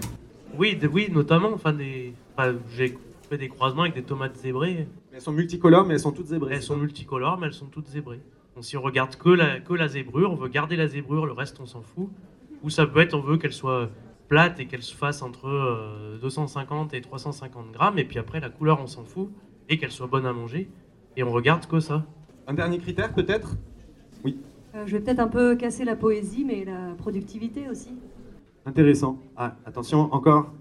Oui, 0.58 0.74
de- 0.76 0.88
oui, 0.88 1.08
notamment. 1.12 1.50
Enfin, 1.54 1.72
des... 1.72 2.14
enfin, 2.36 2.54
j'ai 2.76 2.96
fait 3.28 3.38
des 3.38 3.48
croisements 3.48 3.82
avec 3.82 3.94
des 3.94 4.02
tomates 4.02 4.36
zébrées. 4.36 4.86
Elles 5.12 5.20
sont 5.20 5.32
multicolores, 5.32 5.86
mais 5.86 5.94
elles 5.94 6.00
sont 6.00 6.12
toutes 6.12 6.26
zébrées. 6.26 6.54
Elles 6.54 6.62
sont 6.62 6.76
multicolores, 6.76 7.38
mais 7.38 7.46
elles 7.46 7.52
sont 7.52 7.66
toutes 7.66 7.88
zébrées. 7.88 8.20
Donc, 8.54 8.64
si 8.64 8.76
on 8.76 8.82
regarde 8.82 9.16
que 9.16 9.30
la, 9.30 9.60
que 9.60 9.72
la 9.72 9.88
zébrure, 9.88 10.32
on 10.32 10.36
veut 10.36 10.48
garder 10.48 10.76
la 10.76 10.86
zébrure, 10.86 11.26
le 11.26 11.32
reste, 11.32 11.58
on 11.60 11.66
s'en 11.66 11.82
fout. 11.82 12.08
Ou 12.62 12.70
ça 12.70 12.86
peut 12.86 13.00
être, 13.00 13.14
on 13.14 13.20
veut 13.20 13.38
qu'elle 13.38 13.52
soit 13.52 13.90
plate 14.28 14.60
et 14.60 14.66
qu'elle 14.66 14.82
se 14.82 14.94
fasse 14.94 15.22
entre 15.22 15.48
euh, 15.48 16.18
250 16.20 16.94
et 16.94 17.00
350 17.00 17.72
grammes. 17.72 17.98
Et 17.98 18.04
puis 18.04 18.18
après, 18.18 18.40
la 18.40 18.50
couleur, 18.50 18.80
on 18.80 18.86
s'en 18.86 19.04
fout. 19.04 19.30
Et 19.68 19.78
qu'elle 19.78 19.92
soit 19.92 20.06
bonne 20.06 20.26
à 20.26 20.32
manger. 20.32 20.68
Et 21.16 21.22
on 21.22 21.30
regarde 21.30 21.66
que 21.66 21.80
ça. 21.80 22.04
Un 22.46 22.54
dernier 22.54 22.78
critère, 22.78 23.14
peut-être? 23.14 23.56
Oui. 24.24 24.38
Euh, 24.74 24.84
je 24.86 24.92
vais 24.92 25.00
peut-être 25.00 25.20
un 25.20 25.28
peu 25.28 25.56
casser 25.56 25.84
la 25.84 25.96
poésie, 25.96 26.44
mais 26.44 26.64
la 26.64 26.94
productivité 26.96 27.68
aussi. 27.70 27.90
Intéressant. 28.64 29.18
Ah, 29.36 29.56
attention, 29.64 30.12
encore. 30.12 30.52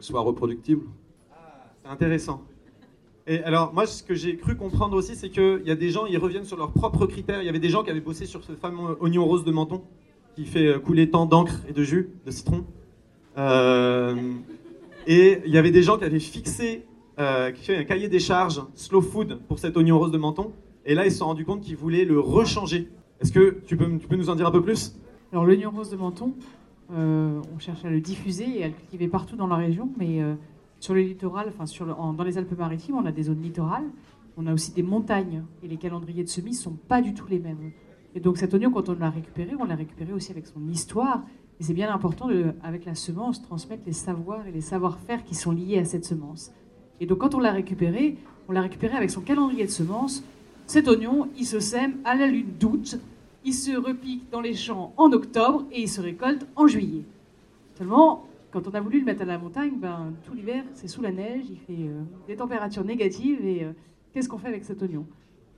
Qu'elle 0.00 0.06
soit 0.06 0.20
reproductible. 0.22 0.86
C'est 1.82 1.90
intéressant. 1.90 2.42
Et 3.26 3.44
alors, 3.44 3.74
moi, 3.74 3.84
ce 3.86 4.02
que 4.02 4.14
j'ai 4.14 4.38
cru 4.38 4.56
comprendre 4.56 4.96
aussi, 4.96 5.14
c'est 5.14 5.28
qu'il 5.28 5.60
y 5.66 5.70
a 5.70 5.74
des 5.74 5.90
gens, 5.90 6.06
ils 6.06 6.16
reviennent 6.16 6.46
sur 6.46 6.56
leurs 6.56 6.72
propres 6.72 7.04
critères. 7.04 7.42
Il 7.42 7.44
y 7.44 7.50
avait 7.50 7.58
des 7.58 7.68
gens 7.68 7.82
qui 7.82 7.90
avaient 7.90 8.00
bossé 8.00 8.24
sur 8.24 8.42
ce 8.42 8.52
fameux 8.52 8.96
oignon 9.00 9.26
rose 9.26 9.44
de 9.44 9.50
menton, 9.50 9.82
qui 10.36 10.46
fait 10.46 10.68
euh, 10.68 10.78
couler 10.78 11.10
tant 11.10 11.26
d'encre 11.26 11.60
et 11.68 11.74
de 11.74 11.82
jus, 11.82 12.08
de 12.24 12.30
citron. 12.30 12.64
Euh, 13.36 14.16
et 15.06 15.42
il 15.44 15.52
y 15.52 15.58
avait 15.58 15.70
des 15.70 15.82
gens 15.82 15.98
qui 15.98 16.04
avaient 16.04 16.18
fixé, 16.18 16.86
euh, 17.18 17.50
qui 17.50 17.62
fait 17.62 17.76
un 17.76 17.84
cahier 17.84 18.08
des 18.08 18.20
charges 18.20 18.62
slow 18.74 19.02
food 19.02 19.40
pour 19.48 19.58
cet 19.58 19.76
oignon 19.76 19.98
rose 19.98 20.12
de 20.12 20.18
menton. 20.18 20.52
Et 20.86 20.94
là, 20.94 21.04
ils 21.04 21.12
se 21.12 21.18
sont 21.18 21.26
rendus 21.26 21.44
compte 21.44 21.60
qu'ils 21.60 21.76
voulaient 21.76 22.06
le 22.06 22.18
rechanger. 22.18 22.88
Est-ce 23.20 23.32
que 23.32 23.60
tu 23.66 23.76
peux, 23.76 23.98
tu 23.98 24.08
peux 24.08 24.16
nous 24.16 24.30
en 24.30 24.34
dire 24.34 24.46
un 24.46 24.50
peu 24.50 24.62
plus? 24.62 24.96
Alors 25.30 25.44
l'oignon 25.44 25.70
rose 25.70 25.90
de 25.90 25.96
menton, 25.96 26.32
euh, 26.92 27.40
on 27.54 27.58
cherche 27.58 27.84
à 27.84 27.90
le 27.90 28.00
diffuser 28.00 28.60
et 28.60 28.64
à 28.64 28.68
le 28.68 28.74
cultiver 28.74 29.08
partout 29.08 29.36
dans 29.36 29.46
la 29.46 29.56
région, 29.56 29.90
mais 29.96 30.22
euh, 30.22 30.34
sur 30.80 30.94
le 30.94 31.00
littoral, 31.00 31.52
enfin 31.56 31.64
dans 32.12 32.24
les 32.24 32.38
Alpes-Maritimes, 32.38 32.96
on 32.96 33.04
a 33.04 33.12
des 33.12 33.24
zones 33.24 33.42
littorales, 33.42 33.86
on 34.36 34.46
a 34.46 34.52
aussi 34.52 34.72
des 34.72 34.82
montagnes 34.82 35.44
et 35.62 35.68
les 35.68 35.76
calendriers 35.76 36.24
de 36.24 36.28
semis 36.28 36.54
sont 36.54 36.72
pas 36.72 37.00
du 37.02 37.14
tout 37.14 37.26
les 37.28 37.38
mêmes. 37.38 37.72
Et 38.14 38.20
donc 38.20 38.38
cet 38.38 38.54
oignon, 38.54 38.70
quand 38.70 38.88
on 38.88 38.94
l'a 38.94 39.10
récupéré, 39.10 39.52
on 39.58 39.64
l'a 39.64 39.76
récupéré 39.76 40.12
aussi 40.12 40.32
avec 40.32 40.46
son 40.46 40.66
histoire. 40.68 41.22
Et 41.60 41.62
c'est 41.62 41.74
bien 41.74 41.92
important, 41.92 42.28
avec 42.62 42.86
la 42.86 42.94
semence, 42.94 43.42
transmettre 43.42 43.82
les 43.86 43.92
savoirs 43.92 44.46
et 44.46 44.50
les 44.50 44.62
savoir-faire 44.62 45.24
qui 45.24 45.34
sont 45.34 45.52
liés 45.52 45.78
à 45.78 45.84
cette 45.84 46.06
semence. 46.06 46.52
Et 47.00 47.06
donc 47.06 47.18
quand 47.18 47.34
on 47.34 47.38
l'a 47.38 47.52
récupéré, 47.52 48.16
on 48.48 48.52
l'a 48.52 48.62
récupéré 48.62 48.96
avec 48.96 49.10
son 49.10 49.20
calendrier 49.20 49.64
de 49.64 49.70
semences. 49.70 50.24
Cet 50.66 50.88
oignon, 50.88 51.28
il 51.38 51.46
se 51.46 51.60
sème 51.60 51.98
à 52.04 52.14
la 52.14 52.26
lune 52.26 52.48
d'août, 52.58 52.98
il 53.44 53.54
se 53.54 53.72
repique 53.72 54.30
dans 54.30 54.40
les 54.40 54.54
champs 54.54 54.92
en 54.96 55.12
octobre 55.12 55.66
et 55.72 55.82
il 55.82 55.88
se 55.88 56.00
récolte 56.00 56.46
en 56.56 56.66
juillet. 56.66 57.04
Seulement, 57.76 58.26
quand 58.50 58.66
on 58.66 58.70
a 58.72 58.80
voulu 58.80 58.98
le 58.98 59.04
mettre 59.04 59.22
à 59.22 59.24
la 59.24 59.38
montagne, 59.38 59.72
ben, 59.76 60.12
tout 60.24 60.34
l'hiver, 60.34 60.64
c'est 60.74 60.88
sous 60.88 61.02
la 61.02 61.12
neige, 61.12 61.44
il 61.48 61.58
fait 61.58 61.88
euh, 61.88 62.02
des 62.26 62.36
températures 62.36 62.84
négatives 62.84 63.44
et 63.44 63.64
euh, 63.64 63.72
qu'est-ce 64.12 64.28
qu'on 64.28 64.38
fait 64.38 64.48
avec 64.48 64.64
cet 64.64 64.82
oignon? 64.82 65.06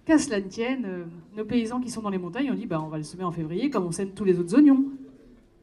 Qu'à 0.04 0.18
cela 0.18 0.40
ne 0.40 0.46
tienne, 0.46 0.84
euh, 0.86 1.04
nos 1.36 1.44
paysans 1.44 1.80
qui 1.80 1.90
sont 1.90 2.02
dans 2.02 2.10
les 2.10 2.18
montagnes 2.18 2.50
ont 2.50 2.54
dit 2.54 2.66
ben, 2.66 2.80
on 2.80 2.88
va 2.88 2.98
le 2.98 3.02
semer 3.02 3.24
en 3.24 3.32
février 3.32 3.70
comme 3.70 3.86
on 3.86 3.92
sème 3.92 4.10
tous 4.10 4.24
les 4.24 4.38
autres 4.38 4.54
oignons. 4.54 4.84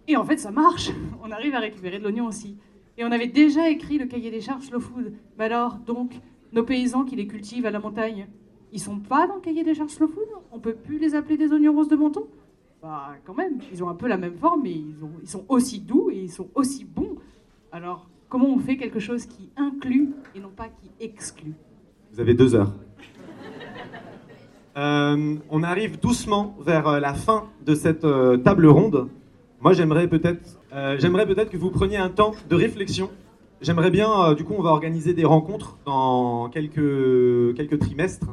Et 0.07 0.17
en 0.17 0.25
fait, 0.25 0.37
ça 0.37 0.49
marche. 0.49 0.89
On 1.23 1.29
arrive 1.29 1.53
à 1.53 1.59
récupérer 1.59 1.99
de 1.99 2.03
l'oignon 2.03 2.25
aussi. 2.25 2.55
Et 2.97 3.05
on 3.05 3.11
avait 3.11 3.27
déjà 3.27 3.69
écrit 3.69 3.99
le 3.99 4.07
cahier 4.07 4.31
des 4.31 4.41
charges 4.41 4.65
Slow 4.65 4.79
Food. 4.79 5.13
Mais 5.37 5.45
alors, 5.45 5.75
donc, 5.75 6.19
nos 6.51 6.63
paysans 6.63 7.05
qui 7.05 7.15
les 7.15 7.27
cultivent 7.27 7.67
à 7.67 7.71
la 7.71 7.79
montagne, 7.79 8.27
ils 8.71 8.79
sont 8.79 8.99
pas 8.99 9.27
dans 9.27 9.35
le 9.35 9.41
cahier 9.41 9.63
des 9.63 9.73
charges 9.73 9.91
Slow 9.91 10.07
Food? 10.07 10.27
On 10.51 10.59
peut 10.59 10.73
plus 10.73 10.99
les 10.99 11.15
appeler 11.15 11.37
des 11.37 11.51
oignons 11.51 11.73
roses 11.73 11.87
de 11.89 11.95
menton? 11.95 12.27
Bah, 12.81 13.15
quand 13.25 13.33
même, 13.35 13.59
ils 13.73 13.83
ont 13.83 13.89
un 13.89 13.95
peu 13.95 14.07
la 14.07 14.17
même 14.17 14.35
forme, 14.37 14.61
mais 14.63 14.71
ils, 14.71 15.03
ont- 15.03 15.11
ils 15.21 15.29
sont 15.29 15.43
aussi 15.49 15.79
doux 15.79 16.09
et 16.11 16.17
ils 16.17 16.31
sont 16.31 16.47
aussi 16.55 16.85
bons. 16.85 17.15
Alors, 17.71 18.07
comment 18.29 18.47
on 18.47 18.59
fait 18.59 18.77
quelque 18.77 18.99
chose 18.99 19.25
qui 19.25 19.49
inclut 19.57 20.09
et 20.35 20.39
non 20.39 20.51
pas 20.55 20.67
qui 20.67 20.89
exclut? 20.99 21.53
Vous 22.13 22.19
avez 22.19 22.33
deux 22.33 22.55
heures. 22.55 22.73
Euh, 24.77 25.35
on 25.49 25.63
arrive 25.63 25.99
doucement 25.99 26.55
vers 26.61 26.87
euh, 26.87 26.99
la 26.99 27.13
fin 27.13 27.45
de 27.65 27.75
cette 27.75 28.05
euh, 28.05 28.37
table 28.37 28.65
ronde. 28.67 29.09
Moi, 29.59 29.73
j'aimerais 29.73 30.07
peut-être, 30.07 30.57
peut-être 30.71 31.49
que 31.49 31.57
vous 31.57 31.69
preniez 31.69 31.97
un 31.97 32.09
temps 32.09 32.31
de 32.49 32.55
réflexion. 32.55 33.09
J'aimerais 33.61 33.91
bien, 33.91 34.33
du 34.35 34.45
coup, 34.45 34.53
on 34.57 34.61
va 34.61 34.69
organiser 34.69 35.13
des 35.13 35.25
rencontres 35.25 35.77
dans 35.85 36.47
quelques 36.49 37.55
quelques 37.57 37.77
trimestres, 37.77 38.29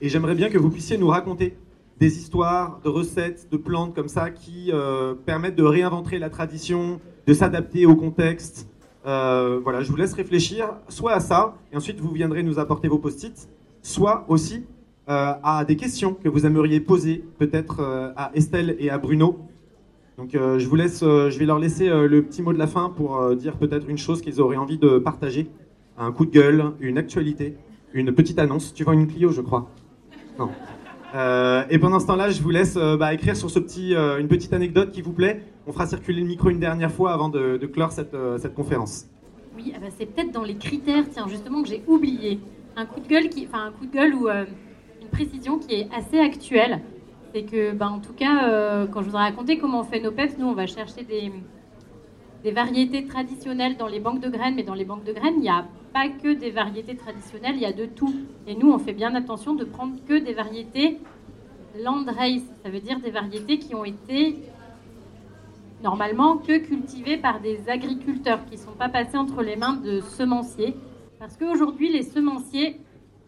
et 0.00 0.08
j'aimerais 0.08 0.34
bien 0.34 0.48
que 0.48 0.58
vous 0.58 0.70
puissiez 0.70 0.98
nous 0.98 1.08
raconter 1.08 1.56
des 1.98 2.18
histoires, 2.18 2.80
de 2.84 2.88
recettes, 2.88 3.48
de 3.50 3.56
plantes 3.56 3.94
comme 3.94 4.08
ça 4.08 4.30
qui 4.30 4.70
euh, 4.72 5.14
permettent 5.14 5.56
de 5.56 5.64
réinventer 5.64 6.18
la 6.18 6.28
tradition, 6.28 7.00
de 7.26 7.32
s'adapter 7.32 7.86
au 7.86 7.96
contexte. 7.96 8.68
Euh, 9.06 9.60
voilà, 9.62 9.82
je 9.82 9.90
vous 9.90 9.96
laisse 9.96 10.12
réfléchir 10.12 10.74
soit 10.88 11.12
à 11.12 11.20
ça, 11.20 11.54
et 11.72 11.76
ensuite 11.76 12.00
vous 12.00 12.10
viendrez 12.10 12.42
nous 12.42 12.58
apporter 12.58 12.88
vos 12.88 12.98
post-it, 12.98 13.48
soit 13.82 14.26
aussi 14.28 14.66
euh, 15.08 15.32
à 15.42 15.64
des 15.64 15.76
questions 15.76 16.14
que 16.14 16.28
vous 16.28 16.44
aimeriez 16.44 16.80
poser 16.80 17.24
peut-être 17.38 17.80
à 18.16 18.30
Estelle 18.34 18.76
et 18.78 18.90
à 18.90 18.98
Bruno. 18.98 19.38
Donc 20.18 20.30
je 20.32 20.66
vous 20.66 20.76
laisse, 20.76 21.00
je 21.00 21.38
vais 21.38 21.44
leur 21.44 21.58
laisser 21.58 21.88
le 21.88 22.22
petit 22.22 22.42
mot 22.42 22.52
de 22.52 22.58
la 22.58 22.66
fin 22.66 22.88
pour 22.88 23.36
dire 23.36 23.56
peut-être 23.56 23.88
une 23.88 23.98
chose 23.98 24.22
qu'ils 24.22 24.40
auraient 24.40 24.56
envie 24.56 24.78
de 24.78 24.98
partager, 24.98 25.46
un 25.98 26.10
coup 26.10 26.24
de 26.24 26.30
gueule, 26.30 26.72
une 26.80 26.96
actualité, 26.96 27.54
une 27.92 28.12
petite 28.12 28.38
annonce. 28.38 28.72
Tu 28.72 28.82
vends 28.82 28.92
une 28.92 29.06
Clio, 29.06 29.30
je 29.30 29.42
crois. 29.42 29.70
Euh, 31.14 31.64
et 31.70 31.78
pendant 31.78 32.00
ce 32.00 32.06
temps-là, 32.06 32.30
je 32.30 32.42
vous 32.42 32.50
laisse 32.50 32.76
euh, 32.76 32.96
bah, 32.96 33.14
écrire 33.14 33.36
sur 33.36 33.50
ce 33.50 33.58
petit, 33.58 33.94
euh, 33.94 34.18
une 34.18 34.28
petite 34.28 34.52
anecdote 34.52 34.90
qui 34.90 35.02
vous 35.02 35.12
plaît. 35.12 35.42
On 35.66 35.72
fera 35.72 35.86
circuler 35.86 36.20
le 36.20 36.26
micro 36.26 36.50
une 36.50 36.60
dernière 36.60 36.90
fois 36.90 37.12
avant 37.12 37.28
de, 37.28 37.58
clore 37.66 37.92
cette, 37.92 38.16
cette 38.38 38.54
conférence. 38.54 39.06
Oui, 39.56 39.72
ah 39.74 39.78
bah, 39.80 39.86
c'est 39.96 40.06
peut-être 40.06 40.32
dans 40.32 40.44
les 40.44 40.56
critères, 40.56 41.04
tiens, 41.10 41.26
justement, 41.28 41.62
que 41.62 41.68
j'ai 41.68 41.82
oublié. 41.86 42.40
Un 42.76 42.84
coup 42.86 43.00
de 43.00 43.08
gueule, 43.08 43.24
un 43.52 43.70
coup 43.70 43.86
de 43.86 43.92
gueule 43.92 44.14
ou 44.14 44.28
une 44.28 45.08
précision 45.10 45.58
qui 45.58 45.74
est 45.74 45.88
assez 45.96 46.18
actuelle. 46.18 46.80
C'est 47.34 47.42
que, 47.42 47.72
bah, 47.72 47.88
en 47.88 47.98
tout 47.98 48.12
cas, 48.12 48.86
quand 48.92 49.02
je 49.02 49.08
vous 49.08 49.16
ai 49.16 49.20
raconté 49.20 49.58
comment 49.58 49.80
on 49.80 49.84
fait 49.84 50.00
nos 50.00 50.12
PEPS, 50.12 50.38
nous, 50.38 50.46
on 50.46 50.54
va 50.54 50.66
chercher 50.66 51.02
des, 51.02 51.32
des 52.46 52.52
variétés 52.52 53.04
traditionnelles 53.04 53.76
dans 53.76 53.88
les 53.88 53.98
banques 53.98 54.20
de 54.20 54.28
graines, 54.28 54.54
mais 54.54 54.62
dans 54.62 54.74
les 54.74 54.84
banques 54.84 55.02
de 55.02 55.12
graines, 55.12 55.34
il 55.38 55.40
n'y 55.40 55.48
a 55.48 55.66
pas 55.92 56.08
que 56.08 56.32
des 56.32 56.52
variétés 56.52 56.94
traditionnelles, 56.94 57.56
il 57.56 57.62
y 57.62 57.66
a 57.66 57.72
de 57.72 57.86
tout. 57.86 58.14
Et 58.46 58.54
nous, 58.54 58.70
on 58.70 58.78
fait 58.78 58.92
bien 58.92 59.16
attention 59.16 59.54
de 59.54 59.64
prendre 59.64 59.96
que 60.06 60.16
des 60.16 60.32
variétés 60.32 61.00
land 61.82 62.04
race, 62.06 62.44
ça 62.62 62.70
veut 62.70 62.78
dire 62.78 63.00
des 63.00 63.10
variétés 63.10 63.58
qui 63.58 63.74
ont 63.74 63.84
été 63.84 64.36
normalement 65.82 66.36
que 66.36 66.58
cultivées 66.58 67.16
par 67.16 67.40
des 67.40 67.68
agriculteurs 67.68 68.44
qui 68.44 68.52
ne 68.52 68.60
sont 68.60 68.76
pas 68.78 68.88
passés 68.88 69.16
entre 69.16 69.42
les 69.42 69.56
mains 69.56 69.74
de 69.74 70.00
semenciers. 70.00 70.76
Parce 71.18 71.36
qu'aujourd'hui, 71.36 71.92
les 71.92 72.04
semenciers, 72.04 72.80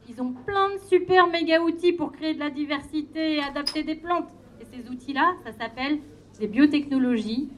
ils 0.09 0.23
ont 0.23 0.33
plein 0.47 0.75
de 0.75 0.79
super 0.89 1.27
méga 1.27 1.61
outils 1.61 1.93
pour 1.93 2.13
créer 2.13 2.35
de 2.35 2.39
la 2.39 2.51
diversité 2.51 3.35
et 3.35 3.43
adapter 3.43 3.83
des 3.83 3.97
plantes. 3.97 4.31
Et 4.61 4.65
ces 4.65 4.89
outils-là, 4.89 5.35
ça 5.45 5.51
s'appelle 5.51 5.99
des 6.39 6.47
biotechnologies. 6.47 7.49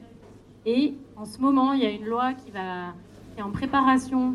Et 0.65 0.95
en 1.21 1.25
ce 1.25 1.37
moment, 1.37 1.73
il 1.73 1.83
y 1.83 1.85
a 1.85 1.91
une 1.91 2.05
loi 2.05 2.33
qui, 2.33 2.49
va, 2.49 2.95
est 3.37 3.43
en 3.43 3.51
préparation 3.51 4.33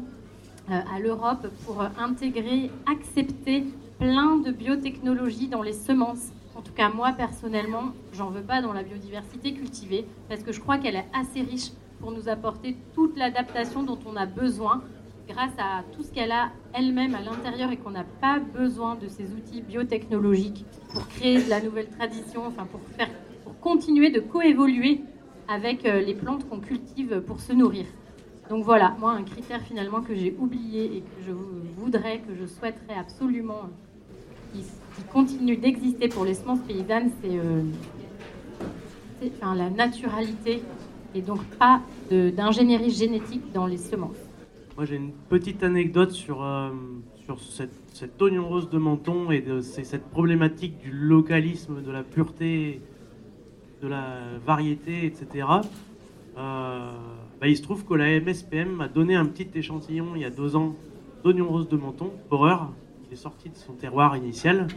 euh, 0.70 0.78
à 0.94 1.00
l'Europe 1.00 1.48
pour 1.64 1.82
euh, 1.82 1.88
intégrer, 1.98 2.70
accepter 2.86 3.64
plein 3.98 4.36
de 4.36 4.52
biotechnologies 4.52 5.48
dans 5.48 5.62
les 5.62 5.72
semences. 5.72 6.30
En 6.54 6.62
tout 6.62 6.72
cas, 6.72 6.88
moi 6.88 7.10
personnellement, 7.10 7.86
j'en 8.12 8.30
veux 8.30 8.42
pas 8.42 8.62
dans 8.62 8.72
la 8.72 8.84
biodiversité 8.84 9.52
cultivée 9.52 10.06
parce 10.28 10.44
que 10.44 10.52
je 10.52 10.60
crois 10.60 10.78
qu'elle 10.78 10.94
est 10.94 11.08
assez 11.12 11.42
riche 11.42 11.72
pour 11.98 12.12
nous 12.12 12.28
apporter 12.28 12.76
toute 12.94 13.16
l'adaptation 13.16 13.82
dont 13.82 13.98
on 14.06 14.14
a 14.14 14.26
besoin 14.26 14.84
grâce 15.28 15.58
à 15.58 15.82
tout 15.92 16.04
ce 16.04 16.12
qu'elle 16.12 16.30
a 16.30 16.50
elle-même 16.72 17.16
à 17.16 17.20
l'intérieur 17.20 17.72
et 17.72 17.78
qu'on 17.78 17.90
n'a 17.90 18.04
pas 18.20 18.38
besoin 18.38 18.94
de 18.94 19.08
ces 19.08 19.32
outils 19.32 19.60
biotechnologiques 19.60 20.64
pour 20.92 21.08
créer 21.08 21.42
de 21.42 21.50
la 21.50 21.60
nouvelle 21.60 21.88
tradition, 21.88 22.46
enfin 22.46 22.64
pour 22.70 22.80
faire, 22.96 23.08
pour 23.42 23.58
continuer 23.58 24.10
de 24.10 24.20
coévoluer 24.20 25.00
avec 25.48 25.84
euh, 25.84 26.00
les 26.00 26.14
plantes 26.14 26.48
qu'on 26.48 26.60
cultive 26.60 27.20
pour 27.26 27.40
se 27.40 27.52
nourrir. 27.52 27.86
Donc 28.48 28.64
voilà, 28.64 28.96
moi 29.00 29.12
un 29.12 29.22
critère 29.22 29.60
finalement 29.62 30.00
que 30.00 30.14
j'ai 30.14 30.34
oublié 30.38 30.84
et 30.84 31.00
que 31.00 31.26
je 31.26 31.32
voudrais, 31.32 32.20
que 32.20 32.34
je 32.34 32.46
souhaiterais 32.46 32.94
absolument 32.98 33.70
qui, 34.52 34.60
qui 34.60 35.02
continue 35.12 35.56
d'exister 35.56 36.08
pour 36.08 36.24
les 36.24 36.34
semences 36.34 36.60
paysannes, 36.60 37.10
c'est 37.20 37.36
euh, 37.36 37.62
la 39.42 39.70
naturalité 39.70 40.62
et 41.14 41.22
donc 41.22 41.42
pas 41.58 41.80
d'ingénierie 42.10 42.90
génétique 42.90 43.52
dans 43.52 43.66
les 43.66 43.78
semences. 43.78 44.16
Moi, 44.76 44.84
j'ai 44.84 44.96
une 44.96 45.12
petite 45.28 45.62
anecdote 45.62 46.12
sur, 46.12 46.44
euh, 46.44 46.70
cette, 47.50 47.72
cet 47.94 48.20
oignon 48.20 48.46
rose 48.46 48.68
de 48.68 48.78
menton 48.78 49.30
et 49.30 49.40
de 49.40 49.60
cette 49.60 50.04
problématique 50.10 50.78
du 50.78 50.90
localisme, 50.90 51.82
de 51.82 51.90
la 51.90 52.02
pureté, 52.02 52.82
de 53.82 53.88
la 53.88 54.18
variété, 54.44 55.06
etc. 55.06 55.46
Euh, 56.38 56.90
bah, 57.40 57.48
il 57.48 57.56
se 57.56 57.62
trouve 57.62 57.84
que 57.84 57.94
la 57.94 58.20
MSPM 58.20 58.70
m'a 58.70 58.88
donné 58.88 59.14
un 59.14 59.26
petit 59.26 59.48
échantillon 59.54 60.08
il 60.14 60.22
y 60.22 60.24
a 60.24 60.30
deux 60.30 60.56
ans 60.56 60.74
d'oignon 61.24 61.48
rose 61.48 61.68
de 61.68 61.76
menton, 61.76 62.12
horreur. 62.30 62.70
Il 63.08 63.14
est 63.14 63.20
sorti 63.20 63.48
de 63.48 63.56
son 63.56 63.72
terroir 63.72 64.16
initial. 64.16 64.68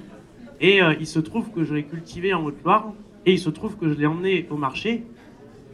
Et 0.62 0.82
euh, 0.82 0.94
il 1.00 1.08
se 1.08 1.20
trouve 1.20 1.52
que 1.52 1.64
je 1.64 1.74
l'ai 1.74 1.84
cultivé 1.84 2.34
en 2.34 2.44
Haute-Loire, 2.44 2.94
et 3.26 3.34
il 3.34 3.40
se 3.40 3.50
trouve 3.50 3.78
que 3.78 3.88
je 3.88 3.94
l'ai 3.94 4.06
emmené 4.06 4.46
au 4.50 4.58
marché, 4.58 5.04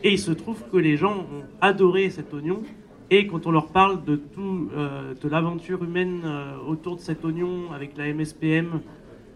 et 0.04 0.12
il 0.12 0.20
se 0.20 0.32
trouve 0.32 0.62
que 0.72 0.78
les 0.78 0.96
gens 0.96 1.18
ont 1.18 1.44
adoré 1.62 2.10
cet 2.10 2.34
oignon. 2.34 2.62
Et 3.10 3.28
quand 3.28 3.48
on 3.48 3.52
leur 3.52 3.68
parle 3.68 4.04
de 4.04 4.16
tout, 4.16 4.70
euh, 4.76 5.14
de 5.16 5.30
l'aventure 5.30 5.84
humaine 5.84 6.22
autour 6.68 6.96
de 6.96 7.02
cet 7.02 7.26
oignon, 7.26 7.72
avec 7.74 7.98
la 7.98 8.12
MSPM, 8.14 8.82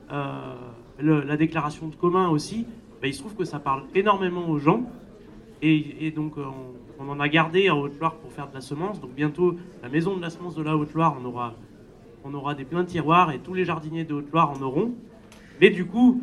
la 0.09 1.37
déclaration 1.37 1.87
de 1.87 1.95
commun 1.95 2.29
aussi, 2.29 2.65
bah, 3.01 3.07
il 3.07 3.13
se 3.13 3.19
trouve 3.19 3.35
que 3.35 3.45
ça 3.45 3.59
parle 3.59 3.83
énormément 3.95 4.49
aux 4.49 4.59
gens. 4.59 4.83
Et, 5.61 6.11
donc, 6.11 6.37
euh, 6.37 6.43
on, 6.99 7.09
en 7.09 7.19
a 7.19 7.27
gardé 7.27 7.69
en 7.69 7.79
Haute-Loire 7.79 8.15
pour 8.15 8.31
faire 8.31 8.47
de 8.49 8.53
la 8.53 8.61
semence. 8.61 9.01
Donc, 9.01 9.11
bientôt, 9.13 9.57
la 9.83 9.89
maison 9.89 10.15
de 10.15 10.21
la 10.21 10.29
semence 10.29 10.55
de 10.55 10.63
la 10.63 10.77
Haute-Loire, 10.77 11.17
on 11.21 11.25
aura, 11.25 11.53
on 12.23 12.33
aura 12.33 12.55
des 12.55 12.63
pleins 12.63 12.85
tiroirs 12.85 13.31
et 13.31 13.39
tous 13.39 13.53
les 13.53 13.65
jardiniers 13.65 14.05
de 14.05 14.13
Haute-Loire 14.13 14.51
en 14.51 14.61
auront. 14.61 14.93
Mais 15.59 15.69
du 15.69 15.85
coup, 15.85 16.21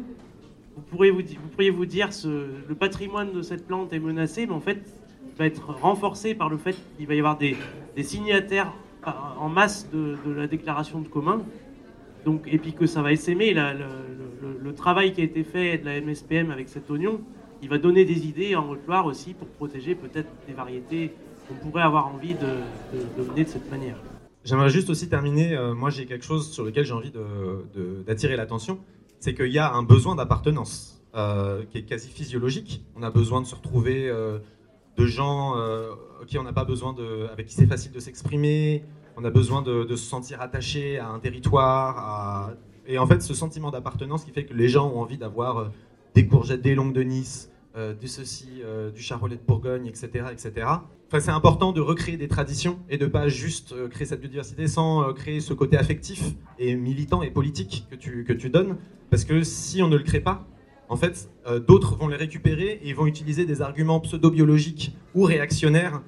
vous 0.74 0.83
pourriez 0.83 1.70
vous, 1.70 1.87
dire 1.87 2.12
ce, 2.12 2.47
le 2.66 2.74
patrimoine 2.74 3.33
de 3.33 3.43
cette 3.43 3.66
plante 3.66 3.93
est 3.93 3.99
menacé, 3.99 4.47
mais 4.47 4.53
en 4.55 4.61
fait, 4.61 4.81
il 5.27 5.39
va 5.39 5.47
être 5.47 5.68
renforcé 5.68 6.35
par 6.35 6.49
le 6.49 6.57
fait 6.57 6.77
qu'il 6.97 7.07
va 7.07 7.14
y 7.14 7.18
avoir 7.18 7.37
des, 7.37 7.57
signataires 8.03 8.72
par- 9.03 9.37
en 9.39 9.51
masse 9.51 9.91
de, 9.91 10.16
la 10.35 10.47
déclaration 10.47 11.01
de 11.01 11.09
commun. 11.09 11.43
Donc, 12.24 12.43
et 12.47 12.59
puis 12.59 12.72
que 12.72 12.87
ça 12.87 13.03
va 13.03 13.12
essaimer 13.12 13.53
la- 13.53 13.74
le- 14.43 14.74
travail 14.74 15.12
qui 15.12 15.20
a 15.20 15.24
été 15.24 15.43
fait 15.45 15.78
de 15.78 15.84
la 15.87 16.01
MSPM 16.01 16.51
avec 16.51 16.68
cet 16.68 16.91
oignon, 16.91 17.20
il 17.62 17.68
va 17.68 17.78
donner 17.78 18.05
des 18.05 18.26
idées 18.26 18.55
en 18.57 18.68
Haute-Loire 18.68 19.07
aussi 19.07 19.34
pour 19.34 19.49
protéger 19.49 19.95
peut-être 19.95 20.28
des 20.47 20.53
variétés 20.53 21.12
qu'on 21.49 21.55
pourrait 21.55 21.82
avoir 21.82 22.07
envie 22.09 22.34
de, 22.34 22.41
de- 22.97 23.43
de 23.43 23.49
cette 23.49 23.70
manière. 23.70 23.97
J'aimerais 24.45 24.70
juste 24.70 24.91
aussi 24.91 25.09
terminer, 25.09 25.57
euh, 25.57 25.74
moi 25.74 25.91
j'ai 25.91 26.07
quelque 26.07 26.24
chose 26.24 26.51
sur 26.51 26.64
lequel 26.64 26.84
j'ai 26.84 26.93
envie 26.93 27.12
d'attirer 28.07 28.37
l'attention, 28.37 28.78
c'est 29.20 29.34
qu'il 29.34 29.53
y 29.53 29.59
a 29.59 29.72
un 29.72 29.82
besoin 29.82 30.14
d'appartenance 30.14 31.03
euh, 31.14 31.62
qui 31.70 31.78
est 31.78 31.82
quasi 31.82 32.09
physiologique. 32.11 32.84
On 32.95 33.03
a 33.03 33.11
besoin 33.11 33.41
de 33.41 33.47
se 33.47 33.55
retrouver 33.55 34.09
euh, 34.09 34.39
de 34.97 35.07
gens 35.07 35.55
qui 36.26 36.39
on 36.39 36.43
n'a 36.43 36.53
pas 36.53 36.64
besoin 36.64 36.93
de, 36.93 37.26
avec 37.32 37.47
qui 37.47 37.55
c'est 37.55 37.66
facile 37.66 37.93
de 37.93 38.01
s'exprimer, 38.01 38.84
on 39.16 39.24
a 39.24 39.30
besoin 39.30 39.62
de, 39.62 39.84
de 39.84 39.97
se 39.97 40.05
sentir 40.09 40.41
attaché 40.41 40.99
à 40.99 41.09
un 41.09 41.18
territoire, 41.18 41.99
à- 41.99 42.51
et 42.89 42.99
en 42.99 43.07
fait 43.07 43.22
ce 43.22 43.34
sentiment 43.34 43.70
d'appartenance 43.70 44.24
qui 44.24 44.30
fait 44.30 44.45
que 44.45 44.55
les 44.55 44.68
gens 44.68 44.89
ont 44.91 45.01
envie 45.01 45.18
d'avoir 45.18 45.59
euh, 45.59 45.64
des 46.14 46.26
courgettes 46.26 46.62
des 46.62 46.74
longues 46.74 46.93
de 46.93 47.03
Nice, 47.03 47.51
euh, 47.76 47.93
du 47.95 48.09
ceci, 48.09 48.49
euh, 48.64 48.91
du 48.91 49.01
charolais 49.03 49.37
de 49.37 49.43
Bourgogne, 49.47 49.87
etc. 49.87 50.26
etc. 50.32 50.66
Enfin, 51.09 51.20
c'est 51.20 51.30
important 51.30 51.72
de 51.72 51.80
recréer 51.80 52.16
des 52.16 52.28
traditions 52.28 52.78
et 52.89 52.99
de 52.99 53.07
pas 53.07 53.28
juste 53.28 53.74
créer 53.91 54.07
cette 54.07 54.20
biodiversité 54.20 54.66
sans 54.66 55.12
créer 55.12 55.41
ce 55.41 55.53
côté 55.55 55.76
affectif 55.76 56.34
et 56.59 56.74
militant 56.74 57.22
et 57.22 57.30
politique 57.30 57.87
que 57.91 57.95
tu, 57.97 58.24
que 58.24 58.32
tu 58.32 58.51
donnes. 58.51 58.76
Parce 59.11 59.24
que 59.24 59.43
si 59.45 59.82
on 59.82 59.89
ne 59.89 59.97
le 59.97 60.03
crée 60.03 60.18
pas, 60.20 60.45
en 60.89 60.97
fait, 60.97 61.30
d'autres 61.68 61.95
vont 61.97 62.09
les 62.09 62.16
récupérer 62.16 62.80
et 62.82 62.93
vont 62.93 63.07
utiliser 63.07 63.45
des 63.45 63.62
arguments 63.62 64.01
pseudo-biologiques 64.01 64.97
ou 65.14 65.22
réactionnaires 65.22 66.03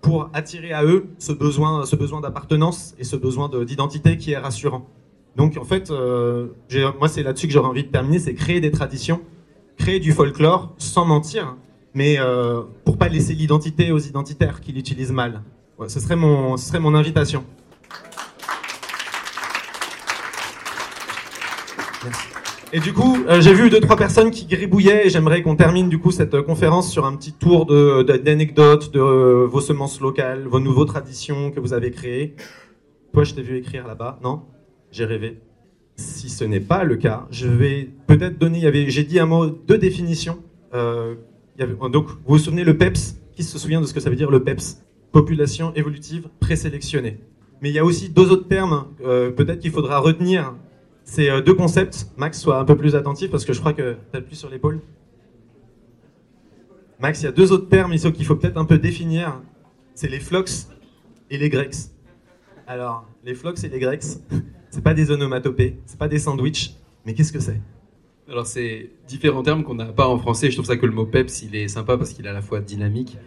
pour 0.00 0.30
attirer 0.32 0.72
à 0.72 0.84
eux 0.84 1.06
ce 1.18 1.32
besoin, 1.32 1.84
ce 1.86 1.94
besoin 1.94 2.20
d'appartenance 2.20 2.94
et 2.98 3.04
ce 3.04 3.14
besoin 3.16 3.48
de- 3.48 3.62
d'identité 3.62 4.16
qui 4.16 4.32
est 4.32 4.38
rassurant. 4.38 4.88
Donc 5.36 5.56
en 5.56 5.64
fait, 5.64 5.90
euh, 5.90 6.48
moi 6.98 7.08
c'est 7.08 7.22
là-dessus 7.22 7.46
que 7.46 7.52
j'aurais 7.52 7.68
envie 7.68 7.84
de 7.84 7.88
terminer, 7.88 8.18
c'est 8.18 8.34
créer 8.34 8.60
des 8.60 8.70
traditions, 8.70 9.20
créer 9.78 10.00
du 10.00 10.12
folklore 10.12 10.74
sans 10.78 11.04
mentir, 11.04 11.56
mais 11.94 12.16
euh, 12.18 12.62
pour 12.84 12.98
pas 12.98 13.08
laisser 13.08 13.34
l'identité 13.34 13.92
aux 13.92 13.98
identitaires 13.98 14.60
qui 14.60 14.72
l'utilisent 14.72 15.12
mal. 15.12 15.42
Ce, 15.88 15.98
serait 15.98 16.16
mon, 16.16 16.58
ce 16.58 16.68
serait 16.68 16.80
mon 16.80 16.94
invitation. 16.94 17.42
Et 22.72 22.78
du 22.78 22.92
coup, 22.92 23.16
euh, 23.28 23.40
j'ai 23.40 23.52
vu 23.52 23.68
deux 23.68 23.80
trois 23.80 23.96
personnes 23.96 24.30
qui 24.30 24.46
gribouillaient 24.46 25.06
et 25.06 25.10
j'aimerais 25.10 25.42
qu'on 25.42 25.56
termine 25.56 25.88
du 25.88 25.98
coup 25.98 26.12
cette 26.12 26.34
euh, 26.34 26.42
conférence 26.42 26.90
sur 26.90 27.04
un 27.04 27.16
petit 27.16 27.32
tour 27.32 27.66
d'anecdotes 27.66 28.92
de, 28.92 29.00
vos 29.00 29.60
semences 29.60 30.00
locales, 30.00 30.46
vos 30.46 30.60
nouveaux 30.60 30.84
traditions 30.84 31.50
que 31.50 31.58
vous 31.58 31.72
avez 31.72 31.90
créées. 31.90 32.36
Toi, 33.12 33.24
je 33.24 33.34
t'ai 33.34 33.42
vu 33.42 33.56
écrire 33.56 33.88
là-bas, 33.88 34.20
non? 34.22 34.42
J'ai 34.92 35.04
rêvé. 35.04 35.38
Si 35.96 36.28
ce 36.28 36.44
n'est 36.44 36.60
pas 36.60 36.84
le 36.84 36.96
cas, 36.96 37.26
je 37.30 37.46
vais 37.46 37.90
peut-être 38.06 38.38
donner. 38.38 38.88
J'ai 38.90 39.04
dit 39.04 39.18
un 39.18 39.26
mot, 39.26 39.46
deux 39.46 39.78
définitions. 39.78 40.38
Euh, 40.74 41.14
donc, 41.92 42.08
vous 42.08 42.16
vous 42.26 42.38
souvenez 42.38 42.64
le 42.64 42.76
PEPS? 42.76 43.16
Qui 43.34 43.44
se 43.44 43.58
souvient 43.58 43.80
de 43.80 43.86
ce 43.86 43.94
que 43.94 44.00
ça 44.00 44.10
veut 44.10 44.16
dire 44.16 44.30
le 44.30 44.42
PEPS? 44.42 44.82
Population 45.12 45.72
évolutive 45.74 46.28
présélectionnée. 46.40 47.18
Mais 47.60 47.70
il 47.70 47.74
y 47.74 47.78
a 47.78 47.84
aussi 47.84 48.08
deux 48.08 48.30
autres 48.30 48.48
termes, 48.48 48.86
euh, 49.04 49.30
peut-être 49.30 49.60
qu'il 49.60 49.70
faudra 49.70 49.98
retenir. 49.98 50.54
C'est 51.04 51.30
euh, 51.30 51.40
deux 51.40 51.54
concepts. 51.54 52.10
Max, 52.16 52.40
sois 52.40 52.58
un 52.58 52.64
peu 52.64 52.76
plus 52.76 52.94
attentif 52.94 53.30
parce 53.30 53.44
que 53.44 53.52
je 53.52 53.60
crois 53.60 53.72
que 53.72 53.96
tu 54.10 54.16
appuies 54.16 54.36
sur 54.36 54.48
l'épaule. 54.48 54.80
Max, 57.00 57.20
il 57.22 57.24
y 57.24 57.28
a 57.28 57.32
deux 57.32 57.52
autres 57.52 57.68
termes 57.68 57.94
qu'il 57.96 58.24
faut 58.24 58.36
peut-être 58.36 58.56
un 58.56 58.64
peu 58.64 58.78
définir. 58.78 59.40
C'est 59.94 60.08
les 60.08 60.20
flox 60.20 60.68
et 61.30 61.38
les 61.38 61.48
grecs. 61.48 61.74
Alors, 62.66 63.06
les 63.24 63.34
flox 63.34 63.64
et 63.64 63.68
les 63.68 63.78
grecs, 63.78 64.04
c'est 64.70 64.82
pas 64.82 64.94
des 64.94 65.10
onomatopées, 65.10 65.76
c'est 65.86 65.98
pas 65.98 66.08
des 66.08 66.18
sandwichs, 66.18 66.74
mais 67.04 67.14
qu'est-ce 67.14 67.32
que 67.32 67.40
c'est? 67.40 67.60
Alors 68.28 68.46
c'est 68.46 68.90
différents 69.08 69.42
termes 69.42 69.64
qu'on 69.64 69.74
n'a 69.74 69.86
pas 69.86 70.06
en 70.06 70.18
français. 70.18 70.50
Je 70.50 70.56
trouve 70.56 70.66
ça 70.66 70.76
que 70.76 70.86
le 70.86 70.92
mot 70.92 71.04
peps, 71.04 71.42
il 71.42 71.56
est 71.56 71.68
sympa 71.68 71.96
parce 71.98 72.12
qu'il 72.12 72.26
est 72.26 72.28
à 72.28 72.32
la 72.32 72.42
fois 72.42 72.60
dynamique. 72.60 73.18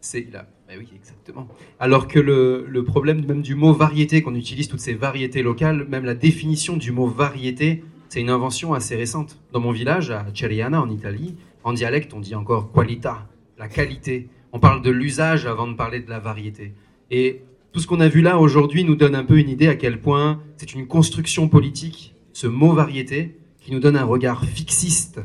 C'est 0.00 0.26
a, 0.34 0.46
bah 0.66 0.74
oui, 0.78 0.88
exactement. 0.94 1.48
Alors 1.78 2.08
que 2.08 2.18
le, 2.18 2.64
le 2.68 2.84
problème 2.84 3.26
même 3.26 3.42
du 3.42 3.54
mot 3.54 3.72
variété, 3.72 4.22
qu'on 4.22 4.34
utilise 4.34 4.68
toutes 4.68 4.80
ces 4.80 4.94
variétés 4.94 5.42
locales, 5.42 5.86
même 5.88 6.04
la 6.04 6.14
définition 6.14 6.76
du 6.76 6.92
mot 6.92 7.06
variété, 7.06 7.82
c'est 8.08 8.20
une 8.20 8.30
invention 8.30 8.72
assez 8.72 8.96
récente. 8.96 9.38
Dans 9.52 9.60
mon 9.60 9.72
village, 9.72 10.10
à 10.10 10.24
Ceriana, 10.32 10.80
en 10.80 10.88
Italie, 10.90 11.36
en 11.64 11.72
dialecte, 11.72 12.14
on 12.14 12.20
dit 12.20 12.34
encore 12.34 12.72
qualità, 12.72 13.26
la 13.58 13.68
qualité. 13.68 14.28
On 14.52 14.60
parle 14.60 14.80
de 14.80 14.90
l'usage 14.90 15.44
avant 15.44 15.66
de 15.66 15.74
parler 15.74 16.00
de 16.00 16.08
la 16.08 16.20
variété. 16.20 16.72
Et 17.10 17.42
tout 17.72 17.80
ce 17.80 17.86
qu'on 17.86 18.00
a 18.00 18.08
vu 18.08 18.22
là 18.22 18.38
aujourd'hui 18.38 18.84
nous 18.84 18.96
donne 18.96 19.14
un 19.14 19.24
peu 19.24 19.38
une 19.38 19.48
idée 19.48 19.68
à 19.68 19.76
quel 19.76 20.00
point 20.00 20.42
c'est 20.56 20.74
une 20.74 20.86
construction 20.86 21.48
politique, 21.48 22.14
ce 22.32 22.46
mot 22.46 22.72
variété, 22.72 23.38
qui 23.60 23.72
nous 23.72 23.80
donne 23.80 23.96
un 23.96 24.04
regard 24.04 24.44
fixiste, 24.44 25.20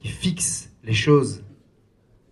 qui 0.00 0.08
fixe 0.08 0.70
les 0.84 0.92
choses 0.92 1.42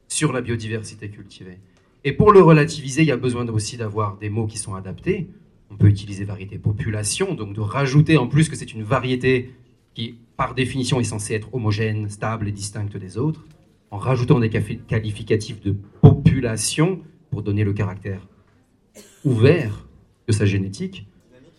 sur 0.08 0.32
la 0.32 0.40
biodiversité 0.40 1.08
cultivée. 1.08 1.58
Et 2.04 2.12
pour 2.12 2.30
le 2.32 2.40
relativiser, 2.40 3.02
il 3.02 3.08
y 3.08 3.12
a 3.12 3.16
besoin 3.16 3.46
aussi 3.48 3.76
d'avoir 3.76 4.16
des 4.18 4.30
mots 4.30 4.46
qui 4.46 4.58
sont 4.58 4.74
adaptés. 4.74 5.28
On 5.70 5.76
peut 5.76 5.88
utiliser 5.88 6.24
variété 6.24 6.58
population, 6.58 7.34
donc 7.34 7.52
de 7.54 7.60
rajouter 7.60 8.16
en 8.16 8.28
plus 8.28 8.48
que 8.48 8.56
c'est 8.56 8.72
une 8.72 8.84
variété 8.84 9.54
qui, 9.94 10.18
par 10.36 10.54
définition, 10.54 11.00
est 11.00 11.04
censée 11.04 11.34
être 11.34 11.52
homogène, 11.54 12.08
stable 12.08 12.46
et 12.46 12.52
distincte 12.52 12.96
des 12.96 13.18
autres, 13.18 13.44
en 13.90 13.98
rajoutant 13.98 14.38
des 14.38 14.50
qualificatifs 14.50 15.60
de 15.60 15.74
population 16.00 17.00
pour 17.30 17.42
donner 17.42 17.64
le 17.64 17.72
caractère 17.72 18.20
ouvert 19.26 19.86
de 20.26 20.32
sa 20.32 20.46
génétique, 20.46 21.06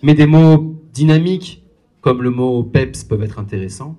mais 0.01 0.15
des 0.15 0.25
mots 0.25 0.81
dynamiques 0.93 1.63
comme 2.01 2.23
le 2.23 2.29
mot 2.29 2.63
PEPS 2.63 3.03
peuvent 3.03 3.23
être 3.23 3.39
intéressants. 3.39 3.97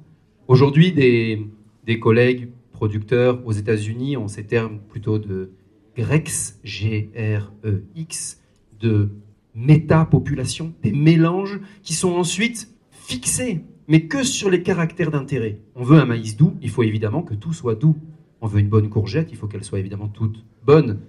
Aujourd'hui, 0.48 0.92
des, 0.92 1.46
des 1.84 2.00
collègues 2.00 2.48
producteurs 2.72 3.46
aux 3.46 3.52
États-Unis 3.52 4.16
ont 4.16 4.28
ces 4.28 4.44
termes 4.44 4.78
plutôt 4.88 5.18
de 5.18 5.50
GREX, 5.96 6.58
G-R-E-X, 6.64 8.40
de 8.80 9.10
métapopulation, 9.54 10.72
des 10.82 10.92
mélanges 10.92 11.60
qui 11.82 11.92
sont 11.92 12.12
ensuite 12.12 12.72
fixés, 12.90 13.64
mais 13.88 14.06
que 14.06 14.22
sur 14.22 14.48
les 14.48 14.62
caractères 14.62 15.10
d'intérêt. 15.10 15.58
On 15.74 15.82
veut 15.82 15.98
un 15.98 16.06
maïs 16.06 16.36
doux, 16.36 16.54
il 16.62 16.70
faut 16.70 16.84
évidemment 16.84 17.22
que 17.22 17.34
tout 17.34 17.52
soit 17.52 17.74
doux. 17.74 17.96
On 18.40 18.46
veut 18.46 18.60
une 18.60 18.68
bonne 18.68 18.88
courgette, 18.88 19.30
il 19.32 19.36
faut 19.36 19.48
qu'elle 19.48 19.64
soit 19.64 19.80
évidemment 19.80 20.08
toute 20.08 20.44
bonne 20.64 21.00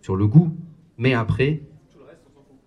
sur 0.00 0.16
le 0.16 0.26
goût, 0.26 0.54
mais 0.96 1.12
après, 1.12 1.62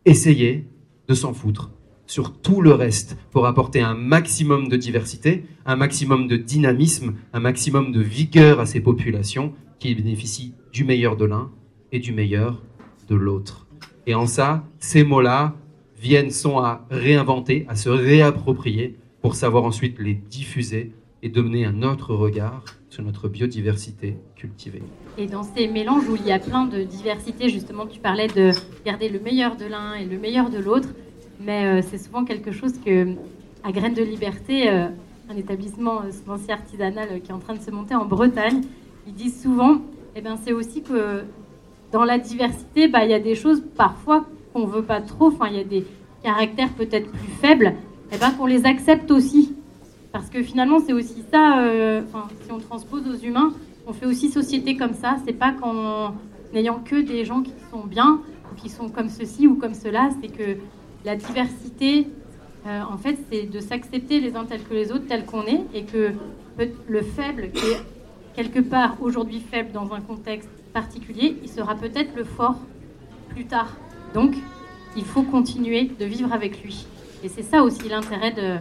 essayez 0.10 0.66
de 1.08 1.14
s'en 1.14 1.34
foutre 1.34 1.70
sur 2.08 2.34
tout 2.42 2.62
le 2.62 2.74
reste 2.74 3.16
pour 3.30 3.46
apporter 3.46 3.82
un 3.82 3.94
maximum 3.94 4.68
de 4.68 4.76
diversité, 4.76 5.46
un 5.68 5.76
maximum 5.76 6.28
de 6.28 6.36
dynamisme, 6.36 7.14
un 7.34 7.40
maximum 7.40 7.92
de 7.92 8.02
vigueur 8.02 8.60
à 8.60 8.66
ces 8.66 8.82
populations 8.82 9.54
qui 9.78 9.94
bénéficient 9.94 10.56
du 10.74 10.84
meilleur 10.84 11.16
de 11.16 11.26
l'un 11.26 11.52
et 11.92 12.00
du 12.00 12.12
meilleur 12.12 12.64
de 13.08 13.16
l'autre. 13.16 13.68
Et 14.08 14.16
en 14.16 14.26
ça, 14.26 14.64
ces 14.80 15.04
mots-là 15.04 15.56
viennent 16.02 16.32
sont 16.32 16.58
à 16.58 16.88
réinventer, 16.90 17.66
à 17.68 17.76
se 17.76 17.90
réapproprier 17.90 18.98
pour 19.22 19.36
savoir 19.36 19.64
ensuite 19.64 20.00
les 20.00 20.16
diffuser 20.16 20.92
et 21.22 21.30
donner 21.30 21.66
un 21.66 21.84
autre 21.84 22.14
regard 22.14 22.64
sur 22.90 23.04
notre 23.04 23.28
biodiversité 23.28 24.18
cultivée. 24.36 24.82
Et 25.18 25.28
dans 25.28 25.44
ces 25.44 25.68
mélanges 25.68 26.08
où 26.10 26.16
il 26.16 26.26
y 26.26 26.32
a 26.32 26.40
plein 26.40 26.66
de 26.66 26.84
diversité, 26.84 27.50
justement, 27.50 27.86
tu 27.86 28.00
parlais 28.00 28.28
de 28.28 28.52
garder 28.86 29.10
le 29.10 29.20
meilleur 29.20 29.56
de 29.56 29.66
l'un 29.66 29.94
et 29.96 30.06
le 30.06 30.18
meilleur 30.18 30.50
de 30.50 30.58
l'autre, 30.58 30.90
mais 31.40 31.66
euh, 31.66 31.82
c'est 31.82 31.98
souvent 31.98 32.26
quelque 32.26 32.52
chose 32.52 32.74
que, 32.84 33.16
à 33.64 33.72
Graines 33.72 33.94
de 33.94 34.04
Liberté, 34.04 34.70
euh, 34.70 34.88
un 35.30 35.38
établissement 35.38 36.02
semencier 36.12 36.54
artisanal 36.54 37.10
euh, 37.12 37.20
qui 37.20 37.32
est 37.32 37.34
en 37.34 37.40
train 37.40 37.56
de 37.56 37.62
se 37.62 37.72
monter 37.72 37.96
en 37.96 38.06
Bretagne, 38.06 38.62
ils 39.08 39.14
disent 39.14 39.42
souvent, 39.42 39.82
eh 40.16 40.22
ben, 40.22 40.38
c'est 40.44 40.54
aussi 40.54 40.82
que 40.82 41.24
dans 41.92 42.04
la 42.04 42.18
diversité, 42.18 42.88
bah, 42.88 43.06
il 43.06 43.12
y 43.12 43.14
a 43.14 43.20
des 43.20 43.36
choses 43.36 43.64
parfois 43.76 44.26
qu'on 44.54 44.66
veut 44.66 44.84
pas 44.84 45.02
trop, 45.02 45.32
il 45.48 45.56
y 45.56 45.60
a 45.60 45.64
des 45.64 45.86
caractères 46.24 46.74
peut-être 46.74 47.10
plus 47.12 47.32
faibles, 47.42 47.74
eh 48.12 48.18
ben, 48.18 48.32
qu'on 48.32 48.46
les 48.46 48.66
accepte 48.66 49.12
aussi. 49.12 49.56
Parce 50.12 50.30
que 50.30 50.42
finalement, 50.42 50.80
c'est 50.80 50.94
aussi 50.94 51.24
ça, 51.32 51.60
euh, 51.60 52.02
si 52.44 52.52
on 52.52 52.60
transpose 52.60 53.08
aux 53.08 53.18
humains, 53.18 53.54
on 53.86 53.94
fait 53.94 54.06
aussi 54.06 54.30
société 54.30 54.76
comme 54.76 54.94
ça. 54.94 55.18
C'est 55.26 55.34
pas 55.34 55.52
qu'en 55.52 56.16
n'ayant 56.54 56.80
que 56.80 56.96
des 56.96 57.26
gens 57.26 57.42
qui 57.42 57.54
sont 57.72 57.86
bien, 57.86 58.22
ou 58.52 58.56
qui 58.56 58.70
sont 58.70 58.90
comme 58.90 59.10
ceci 59.10 59.46
ou 59.48 59.56
comme 59.56 59.76
cela, 59.76 60.10
c'est 60.22 60.30
que 60.30 60.58
la 61.06 61.16
diversité, 61.16 62.08
euh, 62.66 62.82
en 62.82 62.98
fait, 62.98 63.18
c'est 63.32 63.44
de 63.44 63.60
s'accepter 63.60 64.20
les 64.20 64.36
uns 64.36 64.46
tels 64.46 64.64
que 64.64 64.74
les 64.74 64.92
autres, 64.92 65.06
tels 65.06 65.26
qu'on 65.26 65.46
est, 65.46 65.62
et 65.74 65.84
que 65.84 66.14
le 66.88 67.02
faible, 67.02 67.52
qui 67.52 67.66
est 67.66 67.82
quelque 68.36 68.60
part 68.60 68.98
aujourd'hui 69.02 69.40
faible 69.40 69.72
dans 69.72 69.94
un 69.94 70.02
contexte 70.02 70.50
particulier, 70.74 71.38
il 71.44 71.50
sera 71.50 71.76
peut-être 71.76 72.16
le 72.16 72.24
fort 72.24 72.60
plus 73.30 73.46
tard. 73.46 73.76
Donc, 74.14 74.36
il 74.98 75.06
faut 75.06 75.24
continuer 75.24 75.90
de 76.00 76.06
vivre 76.06 76.34
avec 76.34 76.64
lui. 76.64 76.86
Et 77.24 77.30
c'est 77.30 77.44
ça 77.44 77.64
aussi 77.64 77.88
l'intérêt 77.88 78.32
de 78.32 78.58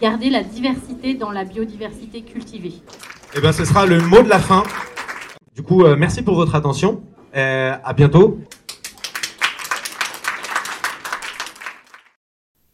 garder 0.00 0.30
la 0.30 0.42
diversité 0.42 1.14
dans 1.14 1.30
la 1.30 1.44
biodiversité 1.44 2.22
cultivée. 2.22 2.74
Eh 3.34 3.40
bien, 3.40 3.52
ce 3.52 3.64
sera 3.64 3.86
le 3.86 4.00
mot 4.00 4.22
de 4.22 4.28
la 4.28 4.38
fin. 4.38 4.62
Du 5.54 5.62
coup, 5.62 5.84
euh, 5.84 5.96
merci 5.96 6.22
pour 6.22 6.34
votre 6.34 6.54
attention. 6.54 7.02
Euh, 7.34 7.74
à 7.84 7.92
bientôt. 7.92 8.38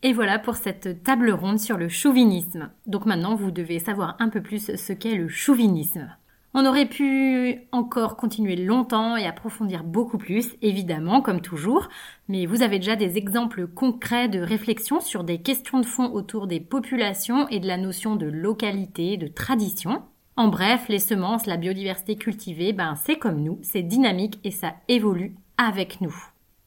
Et 0.04 0.12
voilà 0.12 0.38
pour 0.38 0.56
cette 0.56 1.04
table 1.04 1.30
ronde 1.30 1.60
sur 1.60 1.76
le 1.76 1.88
chauvinisme. 1.88 2.70
Donc 2.86 3.06
maintenant, 3.06 3.36
vous 3.36 3.50
devez 3.50 3.78
savoir 3.78 4.16
un 4.18 4.28
peu 4.28 4.40
plus 4.40 4.74
ce 4.76 4.92
qu'est 4.92 5.14
le 5.14 5.28
chauvinisme. 5.28 6.08
On 6.54 6.66
aurait 6.66 6.86
pu 6.86 7.62
encore 7.72 8.16
continuer 8.16 8.56
longtemps 8.56 9.16
et 9.16 9.26
approfondir 9.26 9.84
beaucoup 9.84 10.18
plus, 10.18 10.54
évidemment, 10.60 11.22
comme 11.22 11.40
toujours, 11.40 11.88
mais 12.28 12.44
vous 12.44 12.62
avez 12.62 12.78
déjà 12.78 12.94
des 12.94 13.16
exemples 13.16 13.66
concrets 13.66 14.28
de 14.28 14.38
réflexion 14.38 15.00
sur 15.00 15.24
des 15.24 15.38
questions 15.38 15.80
de 15.80 15.86
fond 15.86 16.12
autour 16.12 16.46
des 16.46 16.60
populations 16.60 17.48
et 17.48 17.58
de 17.58 17.66
la 17.66 17.78
notion 17.78 18.16
de 18.16 18.26
localité, 18.26 19.16
de 19.16 19.28
tradition. 19.28 20.02
En 20.36 20.48
bref, 20.48 20.86
les 20.88 20.98
semences, 20.98 21.46
la 21.46 21.56
biodiversité 21.56 22.16
cultivée, 22.16 22.74
ben 22.74 22.96
c'est 22.96 23.16
comme 23.16 23.42
nous, 23.42 23.58
c'est 23.62 23.82
dynamique 23.82 24.38
et 24.44 24.50
ça 24.50 24.74
évolue 24.88 25.34
avec 25.56 26.02
nous. 26.02 26.14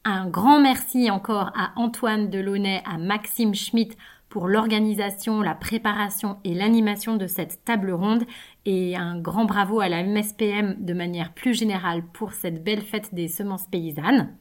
Un 0.03 0.27
grand 0.27 0.59
merci 0.59 1.11
encore 1.11 1.51
à 1.55 1.73
Antoine 1.75 2.31
Delaunay, 2.31 2.81
à 2.86 2.97
Maxime 2.97 3.53
Schmitt 3.53 3.95
pour 4.29 4.47
l'organisation, 4.47 5.41
la 5.41 5.55
préparation 5.55 6.38
et 6.43 6.53
l'animation 6.53 7.15
de 7.15 7.25
cette 7.25 7.63
table 7.63 7.91
ronde 7.91 8.25
et 8.66 8.95
un 8.95 9.20
grand 9.20 9.45
bravo 9.45 9.80
à 9.80 9.89
la 9.89 10.03
MSPM 10.03 10.76
de 10.80 10.93
manière 10.93 11.34
plus 11.34 11.53
générale 11.53 12.03
pour 12.13 12.34
cette 12.34 12.63
belle 12.63 12.82
fête 12.82 13.13
des 13.13 13.28
semences 13.28 13.68
paysannes. 13.68 14.36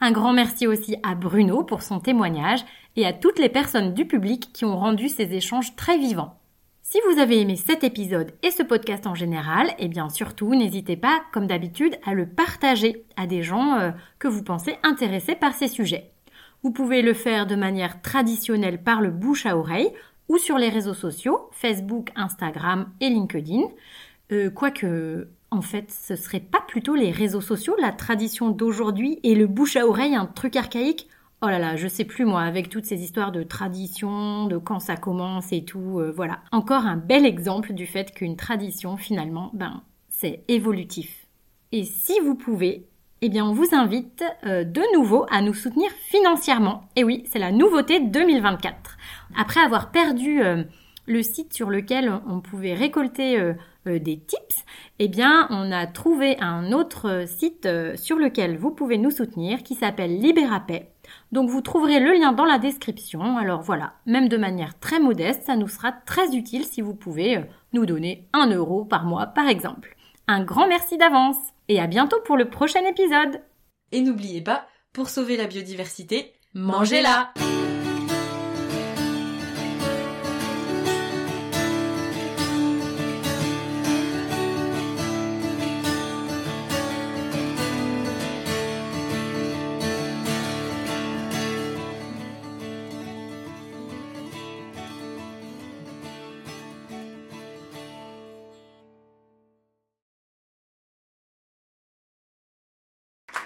Un 0.00 0.10
grand 0.10 0.32
merci 0.32 0.66
aussi 0.66 0.96
à 1.02 1.14
Bruno 1.14 1.64
pour 1.64 1.82
son 1.82 2.00
témoignage 2.00 2.64
et 2.96 3.06
à 3.06 3.12
toutes 3.12 3.38
les 3.38 3.48
personnes 3.48 3.94
du 3.94 4.06
public 4.06 4.50
qui 4.52 4.64
ont 4.64 4.76
rendu 4.76 5.08
ces 5.08 5.32
échanges 5.34 5.76
très 5.76 5.96
vivants. 5.96 6.38
Si 6.82 6.98
vous 7.08 7.20
avez 7.20 7.40
aimé 7.40 7.56
cet 7.56 7.84
épisode 7.84 8.32
et 8.42 8.50
ce 8.50 8.62
podcast 8.62 9.06
en 9.06 9.14
général, 9.14 9.72
eh 9.78 9.88
bien 9.88 10.10
surtout 10.10 10.54
n'hésitez 10.54 10.96
pas, 10.96 11.22
comme 11.32 11.46
d'habitude, 11.46 11.96
à 12.04 12.12
le 12.12 12.26
partager 12.26 13.06
à 13.16 13.26
des 13.26 13.42
gens 13.42 13.78
euh, 13.78 13.92
que 14.18 14.28
vous 14.28 14.42
pensez 14.42 14.76
intéressés 14.82 15.34
par 15.34 15.54
ces 15.54 15.68
sujets. 15.68 16.12
Vous 16.62 16.70
pouvez 16.70 17.00
le 17.00 17.14
faire 17.14 17.46
de 17.46 17.56
manière 17.56 18.02
traditionnelle 18.02 18.82
par 18.82 19.00
le 19.00 19.10
bouche 19.10 19.46
à 19.46 19.56
oreille 19.56 19.90
sur 20.38 20.58
les 20.58 20.68
réseaux 20.68 20.94
sociaux, 20.94 21.48
Facebook, 21.52 22.10
Instagram 22.16 22.88
et 23.00 23.08
LinkedIn. 23.08 23.62
Euh, 24.32 24.50
quoique, 24.50 25.28
en 25.50 25.62
fait, 25.62 25.90
ce 25.90 26.16
serait 26.16 26.40
pas 26.40 26.62
plutôt 26.66 26.94
les 26.94 27.10
réseaux 27.10 27.40
sociaux, 27.40 27.76
la 27.80 27.92
tradition 27.92 28.50
d'aujourd'hui 28.50 29.20
et 29.22 29.34
le 29.34 29.46
bouche 29.46 29.76
à 29.76 29.86
oreille, 29.86 30.14
un 30.14 30.26
truc 30.26 30.56
archaïque 30.56 31.08
Oh 31.44 31.48
là 31.48 31.58
là, 31.58 31.74
je 31.74 31.88
sais 31.88 32.04
plus 32.04 32.24
moi, 32.24 32.42
avec 32.42 32.68
toutes 32.68 32.84
ces 32.84 33.02
histoires 33.02 33.32
de 33.32 33.42
tradition, 33.42 34.46
de 34.46 34.58
quand 34.58 34.78
ça 34.78 34.96
commence 34.96 35.52
et 35.52 35.64
tout, 35.64 35.98
euh, 35.98 36.12
voilà. 36.14 36.38
Encore 36.52 36.86
un 36.86 36.96
bel 36.96 37.26
exemple 37.26 37.72
du 37.72 37.84
fait 37.84 38.12
qu'une 38.12 38.36
tradition, 38.36 38.96
finalement, 38.96 39.50
ben, 39.52 39.82
c'est 40.08 40.44
évolutif. 40.46 41.26
Et 41.72 41.84
si 41.84 42.20
vous 42.20 42.36
pouvez, 42.36 42.86
eh 43.24 43.28
bien, 43.28 43.46
on 43.46 43.52
vous 43.52 43.68
invite 43.72 44.24
euh, 44.46 44.64
de 44.64 44.82
nouveau 44.96 45.26
à 45.30 45.42
nous 45.42 45.54
soutenir 45.54 45.88
financièrement. 45.92 46.88
Et 46.96 47.04
oui, 47.04 47.22
c'est 47.30 47.38
la 47.38 47.52
nouveauté 47.52 48.00
2024. 48.00 48.96
Après 49.36 49.60
avoir 49.60 49.92
perdu 49.92 50.42
euh, 50.42 50.64
le 51.06 51.22
site 51.22 51.54
sur 51.54 51.70
lequel 51.70 52.12
on 52.28 52.40
pouvait 52.40 52.74
récolter 52.74 53.38
euh, 53.38 53.54
des 53.86 54.18
tips, 54.18 54.64
eh 54.98 55.06
bien, 55.06 55.46
on 55.50 55.70
a 55.70 55.86
trouvé 55.86 56.36
un 56.40 56.72
autre 56.72 57.24
site 57.28 57.68
sur 57.94 58.16
lequel 58.16 58.56
vous 58.56 58.72
pouvez 58.72 58.98
nous 58.98 59.12
soutenir 59.12 59.62
qui 59.62 59.76
s'appelle 59.76 60.18
Libérapay. 60.18 60.90
Donc, 61.30 61.48
vous 61.48 61.60
trouverez 61.60 62.00
le 62.00 62.12
lien 62.14 62.32
dans 62.32 62.44
la 62.44 62.58
description. 62.58 63.36
Alors 63.36 63.62
voilà, 63.62 63.94
même 64.04 64.28
de 64.28 64.36
manière 64.36 64.76
très 64.80 64.98
modeste, 64.98 65.44
ça 65.44 65.54
nous 65.54 65.68
sera 65.68 65.92
très 65.92 66.34
utile 66.34 66.64
si 66.64 66.80
vous 66.80 66.94
pouvez 66.94 67.40
nous 67.72 67.86
donner 67.86 68.26
un 68.32 68.48
euro 68.48 68.84
par 68.84 69.04
mois, 69.04 69.26
par 69.26 69.46
exemple. 69.46 69.96
Un 70.28 70.44
grand 70.44 70.68
merci 70.68 70.96
d'avance 70.98 71.36
et 71.68 71.80
à 71.80 71.86
bientôt 71.86 72.20
pour 72.24 72.36
le 72.36 72.48
prochain 72.48 72.84
épisode. 72.86 73.42
Et 73.90 74.00
n'oubliez 74.00 74.40
pas, 74.40 74.66
pour 74.92 75.08
sauver 75.08 75.36
la 75.36 75.46
biodiversité, 75.46 76.32
mangez-la 76.54 77.32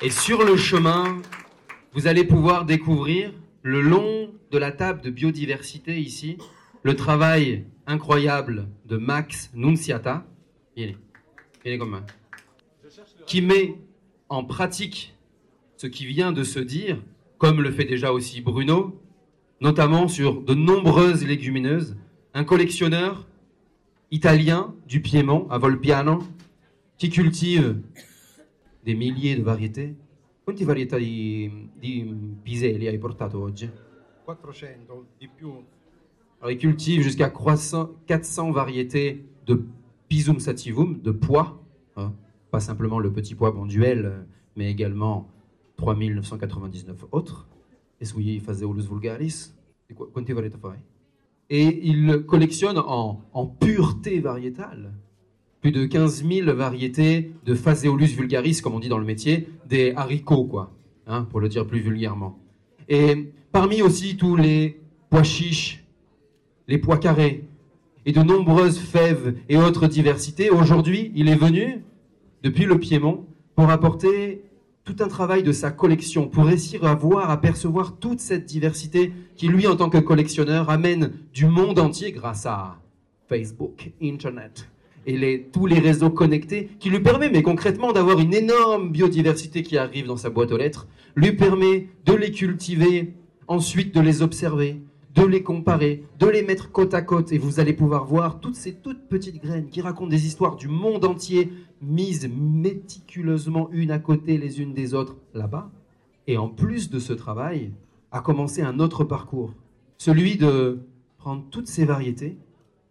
Et 0.07 0.11
sur 0.11 0.45
le 0.45 0.57
chemin, 0.57 1.21
vous 1.93 2.07
allez 2.07 2.23
pouvoir 2.23 2.65
découvrir 2.65 3.33
le 3.63 3.81
long 3.81 4.33
de 4.53 4.57
la 4.57 4.71
table 4.71 5.01
de 5.01 5.11
biodiversité 5.11 5.99
ici, 5.99 6.39
le 6.85 6.95
travail 6.95 7.65
incroyable 7.89 8.69
de 8.85 8.99
Max 8.99 9.51
Nunciata, 9.53 10.25
qui 13.27 13.43
met 13.43 13.75
en 14.29 14.45
pratique 14.45 15.17
ce 15.77 15.89
qui 15.89 16.07
vient 16.07 16.31
de 16.31 16.45
se 16.45 16.61
dire, 16.61 17.03
comme 17.39 17.61
le 17.61 17.73
fait 17.73 17.85
déjà 17.85 18.13
aussi 18.13 18.41
Bruno, 18.41 19.03
notamment 19.61 20.07
sur 20.07 20.41
de 20.41 20.55
nombreuses 20.55 21.27
légumineuses, 21.27 21.97
un 22.33 22.45
collectionneur 22.45 23.27
italien 24.13 24.73
du 24.87 25.01
Piémont, 25.03 25.49
à 25.51 25.59
Volpiano, 25.59 26.23
qui 26.97 27.11
cultive 27.11 27.81
des 28.87 28.95
milliers 28.95 29.37
de 29.37 29.43
variétés. 29.43 29.97
Quante 30.45 30.62
varietà 30.62 30.97
di, 30.97 31.68
di 31.76 32.05
piselli 32.43 32.87
hai 32.87 32.99
portato 32.99 33.41
oggi? 33.41 33.68
400, 34.24 35.07
di 35.18 35.28
più. 35.28 35.53
Alors, 36.39 36.53
il 36.53 36.59
cultive 36.59 37.03
jusqu'à 37.03 37.28
400 37.28 38.53
variétés 38.53 39.24
de 39.45 39.64
Pisum 40.09 40.39
sativum, 40.39 41.01
de 41.03 41.11
pois, 41.11 41.61
hein. 41.97 42.14
pas 42.53 42.61
simplement 42.61 43.01
le 43.01 43.12
petit 43.12 43.34
pois 43.34 43.51
bonduel, 43.51 44.24
mais 44.55 44.70
également 44.70 45.28
3999 45.76 47.07
autres. 47.11 47.49
Vulgaris. 48.01 49.53
Quante 50.12 50.30
varietà 50.30 50.59
fai? 50.59 50.78
Et 51.49 51.89
il 51.89 52.24
collectionne 52.24 52.78
en, 52.78 53.22
en 53.32 53.47
pureté 53.47 54.20
variétale 54.20 54.93
plus 55.67 55.73
de 55.73 55.85
15 55.85 56.25
000 56.25 56.55
variétés 56.55 57.33
de 57.45 57.57
Phaseolus 57.57 58.14
vulgaris, 58.14 58.61
comme 58.62 58.75
on 58.75 58.79
dit 58.79 58.89
dans 58.89 59.01
le 59.01 59.05
métier, 59.05 59.49
des 59.69 59.93
haricots, 59.97 60.45
quoi, 60.45 60.71
hein, 61.09 61.27
pour 61.29 61.41
le 61.41 61.49
dire 61.49 61.67
plus 61.67 61.81
vulgairement. 61.81 62.39
Et 62.89 63.33
parmi 63.51 63.83
aussi 63.83 64.17
tous 64.17 64.37
les 64.37 64.81
pois 65.11 65.25
chiches, 65.25 65.85
les 66.69 66.79
pois 66.79 66.99
carrés, 66.99 67.49
et 68.05 68.12
de 68.12 68.23
nombreuses 68.23 68.79
fèves 68.79 69.35
et 69.49 69.57
autres 69.57 69.89
diversités, 69.89 70.51
aujourd'hui, 70.51 71.11
il 71.17 71.29
est 71.29 71.35
venu, 71.35 71.83
depuis 72.45 72.64
le 72.64 72.79
Piémont, 72.79 73.25
pour 73.57 73.69
apporter 73.69 74.45
tout 74.85 74.95
un 75.01 75.09
travail 75.09 75.43
de 75.43 75.51
sa 75.51 75.73
collection, 75.73 76.29
pour 76.29 76.45
réussir 76.45 76.85
à 76.85 76.95
voir, 76.95 77.29
à 77.29 77.41
percevoir 77.41 77.97
toute 77.97 78.21
cette 78.21 78.45
diversité 78.45 79.12
qui, 79.35 79.49
lui, 79.49 79.67
en 79.67 79.75
tant 79.75 79.91
que 79.91 79.99
collectionneur, 79.99 80.71
amène 80.71 81.11
du 81.35 81.47
monde 81.47 81.81
entier 81.81 82.12
grâce 82.12 82.47
à 82.47 82.77
Facebook, 83.29 83.91
Internet, 84.01 84.69
et 85.07 85.47
tous 85.53 85.67
les 85.67 85.79
réseaux 85.79 86.11
connectés 86.11 86.69
qui 86.81 86.91
lui 86.91 87.01
permet, 87.01 87.31
mais 87.31 87.43
concrètement, 87.43 87.93
d'avoir 87.93 88.19
une 88.19 88.35
énorme 88.35 88.91
biodiversité 88.91 89.63
qui 89.63 89.79
arrive 89.79 90.07
dans 90.07 90.17
sa 90.17 90.31
boîte 90.31 90.51
aux 90.51 90.57
lettres, 90.57 90.89
lui 91.15 91.33
permet 91.33 91.89
de 92.05 92.13
les 92.13 92.33
cultiver, 92.33 93.15
ensuite 93.47 93.95
de 93.95 94.01
les 94.01 94.23
observer, 94.23 94.81
de 95.15 95.25
les 95.25 95.43
comparer, 95.43 96.03
de 96.19 96.27
les 96.27 96.43
mettre 96.43 96.73
côte 96.73 96.93
à 96.93 97.03
côte, 97.03 97.33
et 97.33 97.39
vous 97.39 97.61
allez 97.61 97.73
pouvoir 97.73 98.05
voir 98.05 98.41
toutes 98.41 98.57
ces 98.57 98.75
toutes 98.75 99.09
petites 99.09 99.43
graines 99.43 99.69
qui 99.69 99.81
racontent 99.81 100.11
des 100.11 100.27
histoires 100.27 100.57
du 100.57 100.69
monde 100.69 101.05
entier, 101.05 101.53
mises 101.81 102.29
méticuleusement 102.29 103.71
unes 103.73 103.93
à 103.93 103.99
côté 103.99 104.39
les 104.39 104.61
unes 104.61 104.75
des 104.75 104.93
autres 104.93 105.17
là-bas. 105.35 105.71
Et 106.27 106.37
en 106.37 106.49
plus 106.49 106.91
de 106.91 106.99
ce 106.99 107.13
travail, 107.13 107.71
a 108.11 108.21
commencé 108.21 108.61
un 108.63 108.81
autre 108.81 109.05
parcours, 109.05 109.55
celui 109.99 110.37
de 110.37 110.81
prendre 111.19 111.45
toutes 111.51 111.69
ces 111.69 111.85
variétés, 111.85 112.37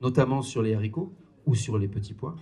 notamment 0.01 0.41
sur 0.41 0.61
les 0.61 0.73
haricots 0.73 1.11
ou 1.45 1.55
sur 1.55 1.77
les 1.77 1.87
petits 1.87 2.13
pois, 2.13 2.35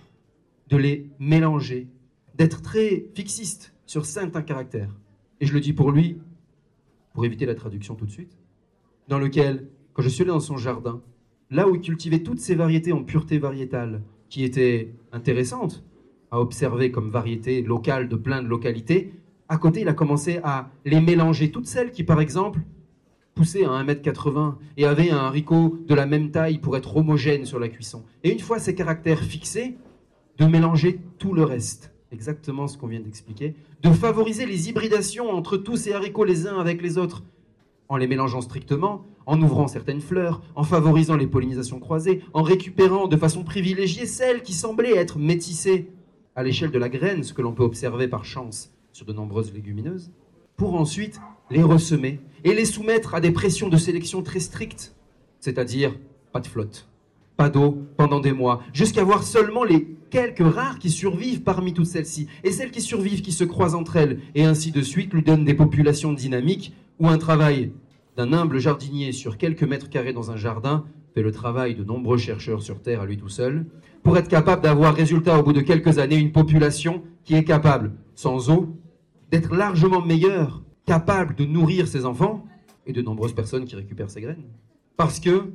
de 0.68 0.76
les 0.76 1.10
mélanger, 1.18 1.88
d'être 2.34 2.62
très 2.62 3.06
fixiste 3.14 3.74
sur 3.86 4.06
certains 4.06 4.42
caractères. 4.42 4.94
Et 5.40 5.46
je 5.46 5.54
le 5.54 5.60
dis 5.60 5.72
pour 5.72 5.90
lui, 5.90 6.18
pour 7.12 7.24
éviter 7.24 7.46
la 7.46 7.54
traduction 7.54 7.94
tout 7.94 8.06
de 8.06 8.10
suite, 8.10 8.36
dans 9.08 9.18
lequel, 9.18 9.68
quand 9.92 10.02
je 10.02 10.08
suis 10.08 10.22
allé 10.22 10.30
dans 10.30 10.40
son 10.40 10.56
jardin, 10.56 11.02
là 11.50 11.68
où 11.68 11.74
il 11.74 11.80
cultivait 11.80 12.22
toutes 12.22 12.40
ces 12.40 12.54
variétés 12.54 12.92
en 12.92 13.04
pureté 13.04 13.38
variétale, 13.38 14.02
qui 14.28 14.42
étaient 14.42 14.94
intéressantes 15.12 15.84
à 16.30 16.40
observer 16.40 16.90
comme 16.90 17.10
variétés 17.10 17.62
locales 17.62 18.08
de 18.08 18.16
plein 18.16 18.42
de 18.42 18.48
localités, 18.48 19.12
à 19.48 19.58
côté, 19.58 19.82
il 19.82 19.88
a 19.88 19.92
commencé 19.92 20.40
à 20.42 20.70
les 20.84 21.00
mélanger, 21.00 21.50
toutes 21.50 21.66
celles 21.66 21.90
qui, 21.90 22.02
par 22.02 22.20
exemple, 22.20 22.60
poussaient 23.34 23.64
à 23.64 23.82
1m80 23.82 24.54
et 24.76 24.86
avaient 24.86 25.10
un 25.10 25.18
haricot 25.18 25.78
de 25.86 25.94
la 25.94 26.06
même 26.06 26.30
taille 26.30 26.58
pour 26.58 26.76
être 26.76 26.96
homogène 26.96 27.44
sur 27.44 27.58
la 27.58 27.68
cuisson. 27.68 28.04
Et 28.22 28.30
une 28.30 28.40
fois 28.40 28.58
ces 28.58 28.74
caractères 28.74 29.22
fixés, 29.22 29.76
de 30.38 30.46
mélanger 30.46 31.00
tout 31.18 31.32
le 31.32 31.44
reste, 31.44 31.92
exactement 32.10 32.66
ce 32.66 32.76
qu'on 32.76 32.86
vient 32.86 33.00
d'expliquer, 33.00 33.54
de 33.82 33.90
favoriser 33.90 34.46
les 34.46 34.68
hybridations 34.68 35.30
entre 35.30 35.56
tous 35.56 35.76
ces 35.76 35.92
haricots 35.92 36.24
les 36.24 36.46
uns 36.46 36.58
avec 36.58 36.82
les 36.82 36.98
autres, 36.98 37.22
en 37.88 37.96
les 37.96 38.06
mélangeant 38.06 38.40
strictement, 38.40 39.04
en 39.26 39.40
ouvrant 39.40 39.68
certaines 39.68 40.00
fleurs, 40.00 40.42
en 40.54 40.64
favorisant 40.64 41.16
les 41.16 41.26
pollinisations 41.26 41.80
croisées, 41.80 42.22
en 42.32 42.42
récupérant 42.42 43.08
de 43.08 43.16
façon 43.16 43.44
privilégiée 43.44 44.06
celles 44.06 44.42
qui 44.42 44.52
semblaient 44.52 44.96
être 44.96 45.18
métissées 45.18 45.90
à 46.36 46.42
l'échelle 46.42 46.70
de 46.70 46.78
la 46.78 46.88
graine, 46.88 47.22
ce 47.22 47.32
que 47.32 47.42
l'on 47.42 47.52
peut 47.52 47.62
observer 47.62 48.08
par 48.08 48.24
chance 48.24 48.72
sur 48.92 49.06
de 49.06 49.12
nombreuses 49.12 49.52
légumineuses, 49.52 50.10
pour 50.56 50.74
ensuite 50.74 51.20
les 51.50 51.62
ressemer 51.62 52.20
et 52.44 52.54
les 52.54 52.64
soumettre 52.64 53.14
à 53.14 53.20
des 53.20 53.30
pressions 53.30 53.68
de 53.68 53.76
sélection 53.76 54.22
très 54.22 54.40
strictes, 54.40 54.94
c'est-à-dire 55.40 55.94
pas 56.32 56.40
de 56.40 56.46
flotte, 56.46 56.88
pas 57.36 57.48
d'eau 57.48 57.78
pendant 57.96 58.20
des 58.20 58.32
mois, 58.32 58.62
jusqu'à 58.72 59.04
voir 59.04 59.22
seulement 59.22 59.64
les 59.64 59.88
quelques 60.10 60.54
rares 60.54 60.78
qui 60.78 60.90
survivent 60.90 61.42
parmi 61.42 61.72
toutes 61.72 61.86
celles-ci, 61.86 62.28
et 62.44 62.52
celles 62.52 62.70
qui 62.70 62.80
survivent 62.80 63.22
qui 63.22 63.32
se 63.32 63.44
croisent 63.44 63.74
entre 63.74 63.96
elles, 63.96 64.20
et 64.34 64.44
ainsi 64.44 64.70
de 64.70 64.82
suite 64.82 65.12
lui 65.12 65.22
donnent 65.22 65.44
des 65.44 65.54
populations 65.54 66.12
dynamiques 66.12 66.74
où 67.00 67.08
un 67.08 67.18
travail 67.18 67.72
d'un 68.16 68.32
humble 68.32 68.58
jardinier 68.58 69.12
sur 69.12 69.38
quelques 69.38 69.64
mètres 69.64 69.90
carrés 69.90 70.12
dans 70.12 70.30
un 70.30 70.36
jardin 70.36 70.84
fait 71.14 71.22
le 71.22 71.32
travail 71.32 71.74
de 71.74 71.84
nombreux 71.84 72.18
chercheurs 72.18 72.62
sur 72.62 72.80
Terre 72.82 73.00
à 73.00 73.06
lui 73.06 73.16
tout 73.16 73.28
seul, 73.28 73.66
pour 74.02 74.18
être 74.18 74.28
capable 74.28 74.62
d'avoir 74.62 74.94
résultat 74.94 75.38
au 75.38 75.42
bout 75.42 75.52
de 75.52 75.60
quelques 75.60 75.98
années 75.98 76.16
une 76.16 76.32
population 76.32 77.02
qui 77.24 77.34
est 77.34 77.44
capable, 77.44 77.92
sans 78.14 78.50
eau, 78.50 78.76
d'être 79.30 79.54
largement 79.54 80.04
meilleure, 80.04 80.62
capable 80.86 81.34
de 81.34 81.44
nourrir 81.44 81.88
ses 81.88 82.04
enfants 82.04 82.44
et 82.86 82.92
de 82.92 83.02
nombreuses 83.02 83.34
personnes 83.34 83.64
qui 83.64 83.76
récupèrent 83.76 84.10
ses 84.10 84.20
graines. 84.20 84.44
Parce 84.96 85.20
que 85.20 85.52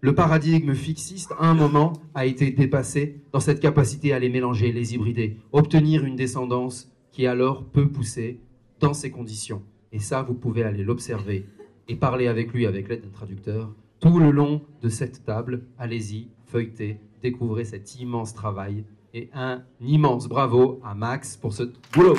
le 0.00 0.14
paradigme 0.14 0.74
fixiste, 0.74 1.32
à 1.38 1.46
un 1.50 1.54
moment, 1.54 1.92
a 2.14 2.24
été 2.24 2.50
dépassé 2.50 3.20
dans 3.32 3.40
cette 3.40 3.60
capacité 3.60 4.12
à 4.12 4.18
les 4.18 4.30
mélanger, 4.30 4.72
les 4.72 4.94
hybrider, 4.94 5.36
obtenir 5.52 6.04
une 6.04 6.16
descendance 6.16 6.90
qui 7.12 7.26
alors 7.26 7.64
peut 7.64 7.88
pousser 7.88 8.40
dans 8.78 8.94
ces 8.94 9.10
conditions. 9.10 9.62
Et 9.92 9.98
ça, 9.98 10.22
vous 10.22 10.34
pouvez 10.34 10.62
aller 10.62 10.84
l'observer 10.84 11.46
et 11.88 11.96
parler 11.96 12.28
avec 12.28 12.52
lui 12.52 12.66
avec 12.66 12.88
l'aide 12.88 13.02
d'un 13.02 13.10
traducteur 13.10 13.74
tout 14.00 14.18
le 14.18 14.30
long 14.30 14.62
de 14.80 14.88
cette 14.88 15.24
table. 15.24 15.66
Allez-y, 15.78 16.28
feuilletez, 16.46 16.98
découvrez 17.22 17.64
cet 17.64 18.00
immense 18.00 18.32
travail 18.32 18.84
et 19.12 19.28
un 19.34 19.62
immense 19.80 20.28
bravo 20.28 20.80
à 20.82 20.94
Max 20.94 21.36
pour 21.36 21.52
ce 21.52 21.64
boulot. 21.92 22.16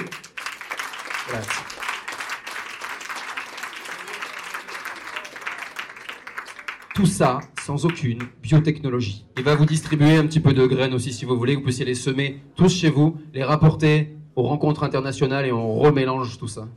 Tout 7.02 7.08
ça 7.08 7.40
sans 7.66 7.84
aucune 7.88 8.20
biotechnologie. 8.44 9.26
Il 9.36 9.44
va 9.44 9.56
vous 9.56 9.66
distribuer 9.66 10.18
un 10.18 10.28
petit 10.28 10.40
peu 10.40 10.54
de 10.54 10.68
graines 10.68 10.94
aussi 10.94 11.12
si 11.12 11.26
vous 11.26 11.36
voulez, 11.36 11.54
que 11.54 11.58
vous 11.58 11.64
puissiez 11.64 11.84
les 11.84 11.96
semer 11.96 12.40
tous 12.56 12.70
chez 12.70 12.92
vous, 12.92 13.18
les 13.34 13.44
rapporter 13.44 14.16
aux 14.36 14.44
rencontres 14.44 14.84
internationales 14.84 15.48
et 15.48 15.52
on 15.52 15.80
remélange 15.80 16.38
tout 16.38 16.48
ça. 16.48 16.68